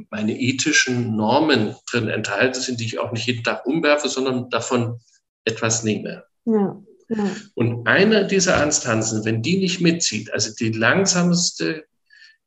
meine 0.08 0.40
ethischen 0.40 1.14
Normen 1.14 1.74
drin 1.90 2.08
enthalten 2.08 2.62
sind, 2.62 2.80
die 2.80 2.86
ich 2.86 2.98
auch 2.98 3.12
nicht 3.12 3.26
jeden 3.26 3.44
Tag 3.44 3.66
umwerfe, 3.66 4.08
sondern 4.08 4.48
davon 4.48 5.00
etwas 5.44 5.84
nehme. 5.84 6.24
Ja. 6.46 6.80
Ja. 7.10 7.36
Und 7.54 7.86
eine 7.86 8.26
dieser 8.26 8.62
Instanzen, 8.64 9.22
wenn 9.26 9.42
die 9.42 9.58
nicht 9.58 9.82
mitzieht, 9.82 10.32
also 10.32 10.54
die 10.58 10.70
langsamste 10.70 11.84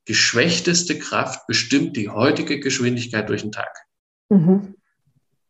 geschwächteste 0.06 1.00
Kraft 1.00 1.48
bestimmt 1.48 1.96
die 1.96 2.10
heutige 2.10 2.60
Geschwindigkeit 2.60 3.30
durch 3.30 3.42
den 3.42 3.52
Tag. 3.52 3.74
Mhm. 4.30 4.76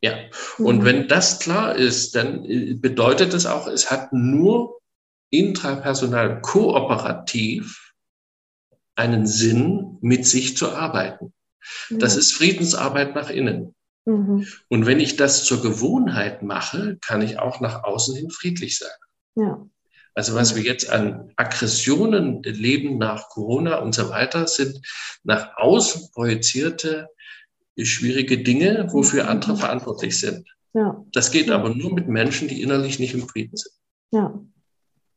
Ja, 0.01 0.17
und 0.57 0.79
mhm. 0.79 0.85
wenn 0.85 1.07
das 1.07 1.39
klar 1.39 1.75
ist, 1.75 2.15
dann 2.15 2.43
äh, 2.43 2.73
bedeutet 2.73 3.33
es 3.33 3.45
auch, 3.45 3.67
es 3.67 3.89
hat 3.89 4.11
nur 4.11 4.79
intrapersonal 5.29 6.41
kooperativ 6.41 7.93
einen 8.95 9.25
Sinn, 9.25 9.97
mit 10.01 10.27
sich 10.27 10.57
zu 10.57 10.71
arbeiten. 10.71 11.33
Mhm. 11.89 11.99
Das 11.99 12.15
ist 12.15 12.33
Friedensarbeit 12.33 13.15
nach 13.15 13.29
innen. 13.29 13.73
Mhm. 14.05 14.45
Und 14.67 14.85
wenn 14.85 14.99
ich 14.99 15.15
das 15.15 15.45
zur 15.45 15.61
Gewohnheit 15.61 16.43
mache, 16.43 16.97
kann 17.05 17.21
ich 17.21 17.39
auch 17.39 17.61
nach 17.61 17.83
außen 17.83 18.15
hin 18.15 18.29
friedlich 18.29 18.77
sein. 18.77 18.91
Ja. 19.35 19.65
Also 20.15 20.35
was 20.35 20.55
wir 20.55 20.63
jetzt 20.63 20.89
an 20.89 21.31
Aggressionen 21.35 22.43
leben 22.43 22.97
nach 22.97 23.29
Corona 23.29 23.77
und 23.77 23.95
so 23.95 24.09
weiter, 24.09 24.47
sind 24.47 24.79
nach 25.23 25.57
außen 25.57 26.11
projizierte 26.11 27.09
schwierige 27.81 28.43
Dinge, 28.43 28.87
wofür 28.91 29.27
andere 29.27 29.57
verantwortlich 29.57 30.19
sind. 30.19 30.47
Ja. 30.73 31.03
Das 31.11 31.31
geht 31.31 31.49
aber 31.49 31.73
nur 31.73 31.93
mit 31.93 32.07
Menschen, 32.07 32.47
die 32.47 32.61
innerlich 32.61 32.99
nicht 32.99 33.13
im 33.13 33.27
Frieden 33.27 33.57
sind. 33.57 33.73
Ja. 34.11 34.39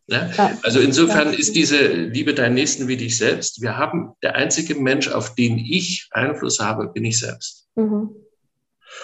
Ja? 0.09 0.31
Also 0.63 0.81
insofern 0.81 1.33
ist 1.33 1.57
diese 1.57 1.89
Liebe 1.89 2.33
deinen 2.33 2.55
Nächsten 2.55 2.89
wie 2.89 2.97
dich 2.97 3.17
selbst. 3.17 3.61
Wir 3.61 3.77
haben 3.77 4.13
der 4.23 4.37
einzige 4.37 4.75
Mensch, 4.77 5.09
auf 5.09 5.35
den 5.35 5.59
ich 5.59 6.09
Einfluss 6.13 6.61
habe, 6.61 6.89
bin 6.89 7.05
ich 7.05 7.19
selbst. 7.19 7.69
Mhm. 7.75 8.11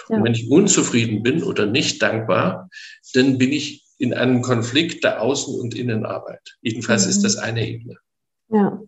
Ja. 0.09 0.17
Und 0.17 0.23
wenn 0.23 0.33
ich 0.33 0.49
unzufrieden 0.49 1.23
bin 1.23 1.43
oder 1.43 1.65
nicht 1.65 2.01
dankbar, 2.01 2.69
dann 3.13 3.37
bin 3.37 3.51
ich 3.51 3.82
in 4.03 4.13
einem 4.13 4.41
Konflikt 4.41 5.05
der 5.05 5.23
Außen- 5.23 5.57
und 5.57 5.73
Innenarbeit. 5.73 6.57
Jedenfalls 6.61 7.05
mhm. 7.05 7.09
ist 7.11 7.23
das 7.23 7.37
eine 7.37 7.65
Ebene. 7.65 7.95
Ja. 8.49 8.81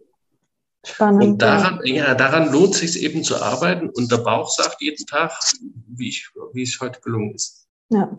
Spannend. 0.86 1.24
Und 1.24 1.42
daran, 1.42 1.80
ja, 1.86 2.14
daran 2.16 2.52
lohnt 2.52 2.76
sich 2.76 3.02
eben 3.02 3.24
zu 3.24 3.42
arbeiten. 3.42 3.90
Und 3.90 4.12
der 4.12 4.18
Bauch 4.18 4.50
sagt 4.50 4.82
jeden 4.82 5.06
Tag, 5.06 5.32
wie, 5.88 6.10
ich, 6.10 6.30
wie 6.52 6.64
es 6.64 6.78
heute 6.82 7.00
gelungen 7.00 7.34
ist. 7.34 7.66
Ja. 7.90 8.18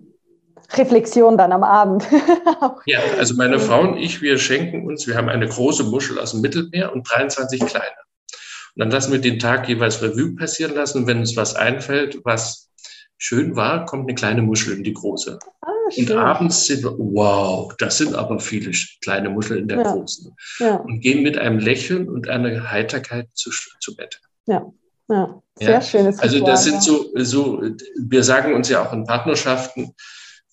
Reflexion 0.73 1.37
dann 1.37 1.53
am 1.53 1.63
Abend. 1.63 2.05
ja, 2.87 2.99
also 3.19 3.35
meine 3.35 3.61
Frau 3.61 3.83
und 3.83 3.99
ich, 3.99 4.23
wir 4.23 4.39
schenken 4.39 4.87
uns, 4.87 5.07
wir 5.07 5.17
haben 5.17 5.29
eine 5.29 5.47
große 5.47 5.85
Muschel 5.85 6.19
aus 6.19 6.33
dem 6.33 6.41
Mittelmeer 6.41 6.93
und 6.93 7.09
23 7.09 7.61
kleine. 7.61 7.95
Und 8.75 8.81
dann 8.81 8.91
lassen 8.91 9.13
wir 9.13 9.21
den 9.21 9.39
Tag 9.39 9.69
jeweils 9.69 10.03
Revue 10.03 10.35
passieren 10.35 10.75
lassen. 10.75 11.03
Und 11.03 11.07
wenn 11.07 11.19
uns 11.19 11.37
was 11.37 11.55
einfällt, 11.55 12.21
was 12.25 12.71
schön 13.19 13.55
war, 13.55 13.85
kommt 13.85 14.05
eine 14.09 14.15
kleine 14.15 14.41
Muschel 14.41 14.75
in 14.75 14.83
die 14.83 14.95
große. 14.95 15.39
Ah, 15.61 15.76
und 15.97 16.11
abends 16.13 16.67
sind 16.67 16.83
wir, 16.83 16.97
wow, 16.99 17.73
das 17.79 17.99
sind 17.99 18.15
aber 18.15 18.41
viele 18.41 18.73
kleine 19.03 19.31
Muscheln 19.31 19.63
in 19.63 19.69
der 19.69 19.79
ja. 19.79 19.93
großen. 19.93 20.35
Ja. 20.59 20.77
Und 20.77 21.01
gehen 21.01 21.23
mit 21.23 21.39
einem 21.39 21.59
Lächeln 21.59 22.09
und 22.09 22.29
einer 22.29 22.71
Heiterkeit 22.71 23.29
zu, 23.35 23.51
zu 23.81 23.95
Bett. 23.97 24.21
Ja, 24.47 24.73
ja. 25.09 25.43
sehr 25.59 25.71
ja. 25.71 25.81
schönes 25.81 26.19
Also 26.19 26.45
das 26.45 26.65
sind 26.65 26.83
so, 26.83 27.11
so, 27.15 27.63
wir 27.99 28.25
sagen 28.25 28.55
uns 28.55 28.69
ja 28.69 28.87
auch 28.87 28.93
in 28.93 29.05
Partnerschaften 29.05 29.95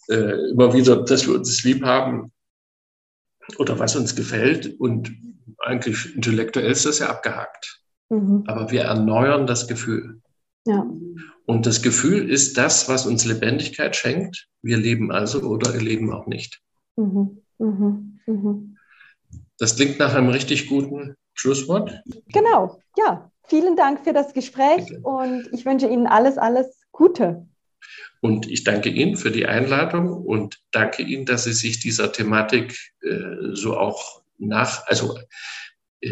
äh, 0.09 0.51
immer 0.51 0.73
wieder, 0.73 1.03
dass 1.03 1.27
wir 1.27 1.35
uns 1.35 1.63
lieb 1.63 1.83
haben 1.83 2.31
oder 3.57 3.79
was 3.79 3.95
uns 3.95 4.15
gefällt. 4.15 4.79
Und 4.79 5.11
eigentlich 5.59 6.15
intellektuell 6.15 6.71
ist 6.71 6.85
das 6.85 6.99
ja 6.99 7.09
abgehakt. 7.09 7.81
Mhm. 8.09 8.43
Aber 8.47 8.71
wir 8.71 8.83
erneuern 8.83 9.47
das 9.47 9.67
Gefühl. 9.67 10.21
Ja. 10.65 10.85
Und 11.45 11.65
das 11.65 11.81
Gefühl 11.81 12.29
ist 12.29 12.57
das, 12.57 12.87
was 12.87 13.05
uns 13.05 13.25
Lebendigkeit 13.25 13.95
schenkt. 13.95 14.47
Wir 14.61 14.77
leben 14.77 15.11
also 15.11 15.41
oder 15.41 15.75
leben 15.75 16.13
auch 16.13 16.25
nicht. 16.25 16.61
Mhm. 16.95 17.41
Mhm. 17.57 18.19
Mhm. 18.25 18.77
Das 19.57 19.75
klingt 19.75 19.99
nach 19.99 20.13
einem 20.13 20.29
richtig 20.29 20.67
guten 20.67 21.15
Schlusswort. 21.33 22.01
Genau, 22.27 22.79
ja. 22.97 23.29
Vielen 23.45 23.75
Dank 23.75 24.05
für 24.05 24.13
das 24.13 24.33
Gespräch 24.33 24.85
Bitte. 24.87 25.01
und 25.01 25.49
ich 25.51 25.65
wünsche 25.65 25.87
Ihnen 25.87 26.07
alles, 26.07 26.37
alles 26.37 26.85
Gute. 26.93 27.45
Und 28.21 28.49
ich 28.49 28.63
danke 28.63 28.89
Ihnen 28.89 29.17
für 29.17 29.31
die 29.31 29.45
Einladung 29.45 30.13
und 30.13 30.61
danke 30.71 31.03
Ihnen, 31.03 31.25
dass 31.25 31.43
Sie 31.43 31.51
sich 31.51 31.81
dieser 31.81 32.13
Thematik 32.13 32.77
äh, 33.01 33.53
so 33.53 33.77
auch 33.77 34.21
nach, 34.37 34.87
also 34.87 35.19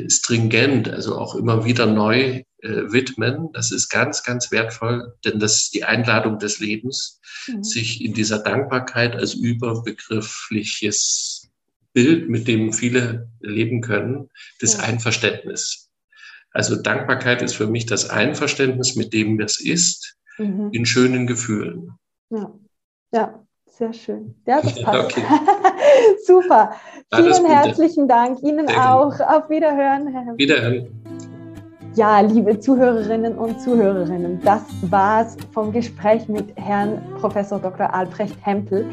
stringent, 0.07 0.89
also 0.89 1.17
auch 1.17 1.35
immer 1.35 1.65
wieder 1.65 1.85
neu 1.85 2.43
äh, 2.61 2.91
widmen. 2.91 3.49
Das 3.53 3.71
ist 3.71 3.89
ganz, 3.89 4.23
ganz 4.23 4.51
wertvoll, 4.51 5.15
denn 5.25 5.39
das 5.39 5.57
ist 5.57 5.73
die 5.73 5.83
Einladung 5.83 6.39
des 6.39 6.59
Lebens, 6.59 7.19
mhm. 7.47 7.63
sich 7.63 8.03
in 8.03 8.13
dieser 8.13 8.39
Dankbarkeit 8.39 9.15
als 9.15 9.33
überbegriffliches 9.33 11.49
Bild, 11.93 12.29
mit 12.29 12.47
dem 12.47 12.71
viele 12.71 13.29
leben 13.39 13.81
können, 13.81 14.29
des 14.61 14.75
ja. 14.75 14.81
Einverständnis. 14.81 15.89
Also 16.51 16.75
Dankbarkeit 16.75 17.41
ist 17.41 17.55
für 17.55 17.67
mich 17.67 17.85
das 17.85 18.09
Einverständnis 18.09 18.95
mit 18.95 19.13
dem, 19.13 19.39
was 19.39 19.59
ist, 19.59 20.17
mhm. 20.37 20.69
in 20.71 20.85
schönen 20.85 21.27
Gefühlen. 21.27 21.91
Ja, 22.29 22.53
ja 23.13 23.45
sehr 23.67 23.93
schön. 23.93 24.35
Ja, 24.45 24.61
das 24.61 24.75
passt. 24.83 25.17
Okay. 25.17 25.23
Super. 26.25 26.71
Vielen 27.13 27.45
herzlichen 27.45 28.07
Dank. 28.07 28.41
Ihnen 28.43 28.67
Sehr 28.67 28.95
auch. 28.95 29.19
Auf 29.19 29.49
Wiederhören, 29.49 30.07
Herr 30.07 30.37
Wiederhören. 30.37 30.87
Ja, 31.95 32.21
liebe 32.21 32.57
Zuhörerinnen 32.57 33.37
und 33.37 33.59
Zuhörerinnen, 33.59 34.39
das 34.45 34.61
war's 34.83 35.35
vom 35.53 35.73
Gespräch 35.73 36.29
mit 36.29 36.45
Herrn 36.55 37.01
Professor 37.19 37.59
Dr. 37.59 37.93
Albrecht 37.93 38.37
Hempel. 38.45 38.85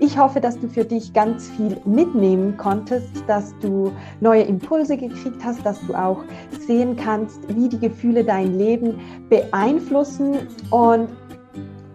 Ich 0.00 0.16
hoffe, 0.16 0.40
dass 0.40 0.58
du 0.58 0.66
für 0.68 0.84
dich 0.84 1.12
ganz 1.12 1.50
viel 1.50 1.76
mitnehmen 1.84 2.56
konntest, 2.56 3.10
dass 3.26 3.52
du 3.58 3.92
neue 4.20 4.42
Impulse 4.42 4.96
gekriegt 4.96 5.44
hast, 5.44 5.66
dass 5.66 5.78
du 5.86 5.94
auch 5.94 6.22
sehen 6.66 6.96
kannst, 6.96 7.40
wie 7.54 7.68
die 7.68 7.80
Gefühle 7.80 8.24
dein 8.24 8.56
Leben 8.56 8.98
beeinflussen. 9.28 10.48
Und 10.70 11.08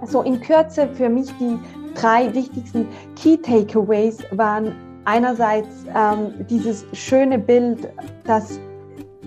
so 0.05 0.21
in 0.21 0.39
Kürze 0.39 0.87
für 0.93 1.09
mich 1.09 1.31
die 1.39 1.57
drei 1.95 2.33
wichtigsten 2.33 2.87
Key 3.15 3.37
Takeaways 3.37 4.19
waren 4.31 4.75
einerseits 5.05 5.85
ähm, 5.95 6.45
dieses 6.49 6.85
schöne 6.93 7.37
Bild, 7.37 7.89
dass 8.25 8.59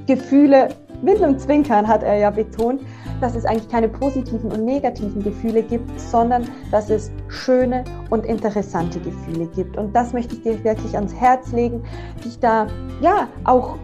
Gefühle 0.06 0.68
mit 1.02 1.22
einem 1.22 1.38
Zwinkern 1.38 1.86
hat 1.86 2.02
er 2.02 2.16
ja 2.16 2.30
betont, 2.30 2.80
dass 3.20 3.34
es 3.34 3.44
eigentlich 3.44 3.68
keine 3.68 3.88
positiven 3.88 4.50
und 4.50 4.64
negativen 4.64 5.22
Gefühle 5.22 5.62
gibt, 5.62 6.00
sondern 6.00 6.48
dass 6.70 6.90
es 6.90 7.10
schöne 7.28 7.84
und 8.10 8.24
interessante 8.24 8.98
Gefühle 9.00 9.46
gibt. 9.54 9.76
Und 9.76 9.94
das 9.94 10.12
möchte 10.12 10.34
ich 10.34 10.42
dir 10.42 10.62
wirklich 10.64 10.94
ans 10.94 11.14
Herz 11.14 11.52
legen, 11.52 11.82
dich 12.24 12.38
da 12.38 12.66
ja 13.00 13.28
auch 13.44 13.76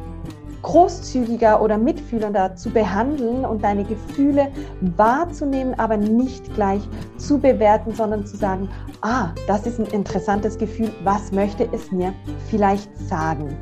großzügiger 0.62 1.60
oder 1.60 1.76
mitfühlender 1.76 2.54
zu 2.56 2.70
behandeln 2.70 3.44
und 3.44 3.62
deine 3.62 3.84
Gefühle 3.84 4.48
wahrzunehmen, 4.96 5.78
aber 5.78 5.96
nicht 5.96 6.54
gleich 6.54 6.82
zu 7.16 7.38
bewerten, 7.38 7.92
sondern 7.94 8.24
zu 8.26 8.36
sagen, 8.36 8.68
ah, 9.02 9.30
das 9.46 9.66
ist 9.66 9.78
ein 9.78 9.86
interessantes 9.86 10.56
Gefühl, 10.58 10.90
was 11.04 11.32
möchte 11.32 11.68
es 11.72 11.90
mir 11.90 12.12
vielleicht 12.48 12.96
sagen? 12.96 13.56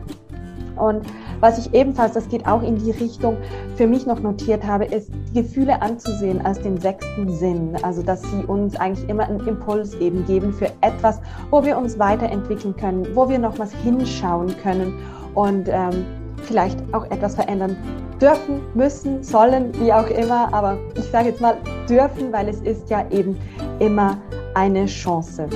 Und 0.77 1.05
was 1.41 1.59
ich 1.59 1.75
ebenfalls, 1.75 2.15
das 2.15 2.29
geht 2.29 2.47
auch 2.47 2.63
in 2.63 2.77
die 2.77 2.91
Richtung, 2.91 3.37
für 3.77 3.87
mich 3.87 4.07
noch 4.07 4.21
notiert 4.21 4.65
habe, 4.65 4.85
ist, 4.87 5.11
Gefühle 5.35 5.81
anzusehen 5.81 6.45
als 6.45 6.61
den 6.61 6.79
sechsten 6.79 7.29
Sinn. 7.31 7.77
Also, 7.83 8.03
dass 8.03 8.23
sie 8.23 8.45
uns 8.47 8.77
eigentlich 8.77 9.09
immer 9.09 9.25
einen 9.25 9.47
Impuls 9.47 9.95
eben 9.95 10.25
geben 10.27 10.53
für 10.53 10.67
etwas, 10.81 11.21
wo 11.51 11.65
wir 11.65 11.77
uns 11.77 11.99
weiterentwickeln 11.99 12.77
können, 12.77 13.07
wo 13.15 13.29
wir 13.29 13.39
noch 13.39 13.59
was 13.59 13.73
hinschauen 13.73 14.55
können 14.63 14.95
und 15.35 15.69
ähm, 15.69 16.05
vielleicht 16.43 16.79
auch 16.93 17.05
etwas 17.11 17.35
verändern 17.35 17.77
dürfen, 18.21 18.61
müssen, 18.75 19.23
sollen, 19.23 19.73
wie 19.81 19.93
auch 19.93 20.09
immer. 20.09 20.53
Aber 20.53 20.79
ich 20.95 21.05
sage 21.11 21.31
jetzt 21.31 21.41
mal 21.41 21.57
dürfen, 21.89 22.33
weil 22.33 22.49
es 22.49 22.61
ist 22.61 22.91
ja 22.91 23.09
eben 23.11 23.39
immer 23.79 24.19
eine 24.55 24.87
Chance. 24.87 25.49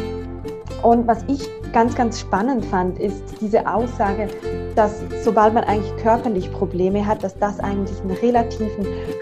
Und 0.83 1.07
was 1.07 1.25
ich 1.29 1.49
ganz, 1.73 1.95
ganz 1.95 2.21
spannend 2.21 2.65
fand, 2.67 2.99
ist 2.99 3.23
diese 3.41 3.67
Aussage, 3.67 4.29
dass 4.75 5.03
sobald 5.23 5.55
man 5.55 5.65
eigentlich 5.65 5.97
körperlich 5.97 6.53
Probleme 6.53 7.07
hat, 7.07 7.23
dass 7.25 7.37
das 7.39 7.59
eigentlich 7.61 7.99
ein 8.03 8.11
relativ 8.11 8.71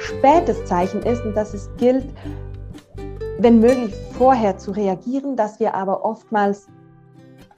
spätes 0.01 0.65
Zeichen 0.65 1.03
ist 1.03 1.25
und 1.25 1.35
dass 1.35 1.55
es 1.55 1.71
gilt, 1.77 2.07
wenn 3.39 3.61
möglich 3.61 3.95
vorher 4.17 4.59
zu 4.59 4.73
reagieren, 4.73 5.37
dass 5.37 5.61
wir 5.61 5.75
aber 5.75 6.05
oftmals 6.05 6.69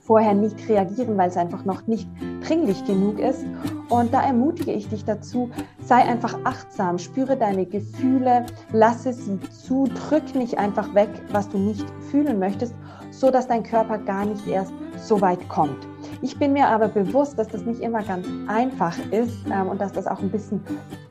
vorher 0.05 0.35
nicht 0.35 0.69
reagieren, 0.69 1.17
weil 1.17 1.29
es 1.29 1.37
einfach 1.37 1.65
noch 1.65 1.87
nicht 1.87 2.07
dringlich 2.45 2.85
genug 2.85 3.19
ist. 3.19 3.43
Und 3.89 4.13
da 4.13 4.21
ermutige 4.21 4.71
ich 4.71 4.87
dich 4.87 5.03
dazu, 5.03 5.49
sei 5.83 5.97
einfach 5.97 6.37
achtsam, 6.43 6.97
spüre 6.99 7.35
deine 7.35 7.65
Gefühle, 7.65 8.45
lasse 8.71 9.13
sie 9.13 9.39
zu, 9.49 9.85
drück 9.85 10.35
nicht 10.35 10.57
einfach 10.57 10.93
weg, 10.93 11.09
was 11.31 11.49
du 11.49 11.57
nicht 11.57 11.85
fühlen 12.11 12.39
möchtest, 12.39 12.75
so 13.11 13.31
dass 13.31 13.47
dein 13.47 13.63
Körper 13.63 13.97
gar 13.97 14.25
nicht 14.25 14.47
erst 14.47 14.73
so 14.97 15.21
weit 15.21 15.47
kommt. 15.49 15.87
Ich 16.21 16.37
bin 16.37 16.53
mir 16.53 16.67
aber 16.67 16.87
bewusst, 16.87 17.37
dass 17.37 17.47
das 17.47 17.61
nicht 17.65 17.81
immer 17.81 18.03
ganz 18.03 18.27
einfach 18.47 18.97
ist 19.11 19.35
ähm, 19.51 19.67
und 19.67 19.81
dass 19.81 19.91
das 19.91 20.07
auch 20.07 20.19
ein 20.19 20.29
bisschen 20.29 20.61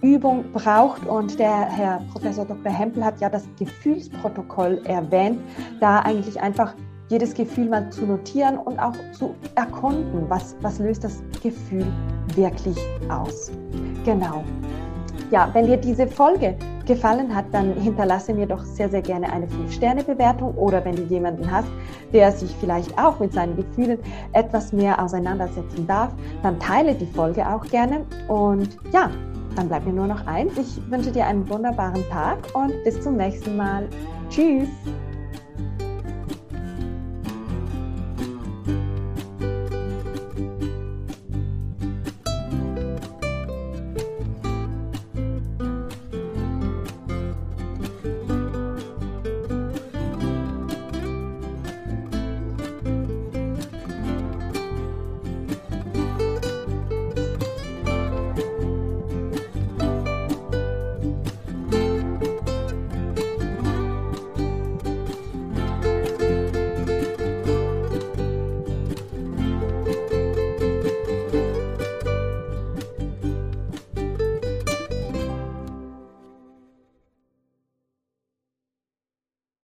Übung 0.03 0.45
braucht. 0.53 1.07
Und 1.07 1.39
der 1.39 1.67
Herr 1.67 2.01
Professor 2.13 2.45
Dr. 2.45 2.73
Hempel 2.73 3.05
hat 3.05 3.21
ja 3.21 3.29
das 3.29 3.45
Gefühlsprotokoll 3.59 4.81
erwähnt, 4.85 5.41
da 5.81 6.01
eigentlich 6.01 6.41
einfach 6.41 6.75
jedes 7.15 7.33
Gefühl 7.33 7.69
mal 7.69 7.89
zu 7.91 8.07
notieren 8.07 8.59
und 8.59 8.77
auch 8.81 8.95
zu 9.13 9.37
erkunden, 9.55 10.25
was, 10.29 10.57
was 10.63 10.81
löst 10.81 11.05
das 11.05 11.23
Gefühl 11.43 11.87
wirklich 12.35 12.77
aus. 13.09 13.53
Genau. 14.05 14.43
Ja, 15.31 15.49
wenn 15.53 15.67
dir 15.67 15.77
diese 15.77 16.09
Folge 16.09 16.57
gefallen 16.87 17.33
hat, 17.35 17.45
dann 17.53 17.73
hinterlasse 17.75 18.35
mir 18.35 18.47
doch 18.47 18.65
sehr, 18.65 18.89
sehr 18.89 19.01
gerne 19.01 19.33
eine 19.33 19.47
5-Sterne-Bewertung 19.47 20.55
oder 20.55 20.85
wenn 20.85 20.97
du 20.97 21.03
jemanden 21.03 21.49
hast, 21.49 21.69
der 22.13 22.33
sich 22.33 22.55
vielleicht 22.61 22.99
auch 22.99 23.21
mit 23.21 23.33
seinen 23.33 23.55
Gefühlen 23.57 23.99
etwas 24.33 24.73
mehr 24.73 25.01
auseinandersetzen 25.01 25.87
darf, 25.87 26.13
dann 26.43 26.59
teile 26.59 26.95
die 26.95 27.07
Folge 27.07 27.49
auch 27.49 27.65
gerne. 27.67 28.05
Und 28.27 28.77
ja, 28.93 29.09
dann 29.55 29.69
bleibt 29.69 29.87
mir 29.87 29.93
nur 29.93 30.09
noch 30.09 30.27
eins. 30.27 30.59
Ich 30.59 30.91
wünsche 30.91 31.13
dir 31.13 31.27
einen 31.27 31.49
wunderbaren 31.49 32.03
Tag 32.11 32.39
und 32.55 32.73
bis 32.83 33.01
zum 33.01 33.17
nächsten 33.17 33.57
Mal. 33.57 33.89
Tschüss! 34.29 34.69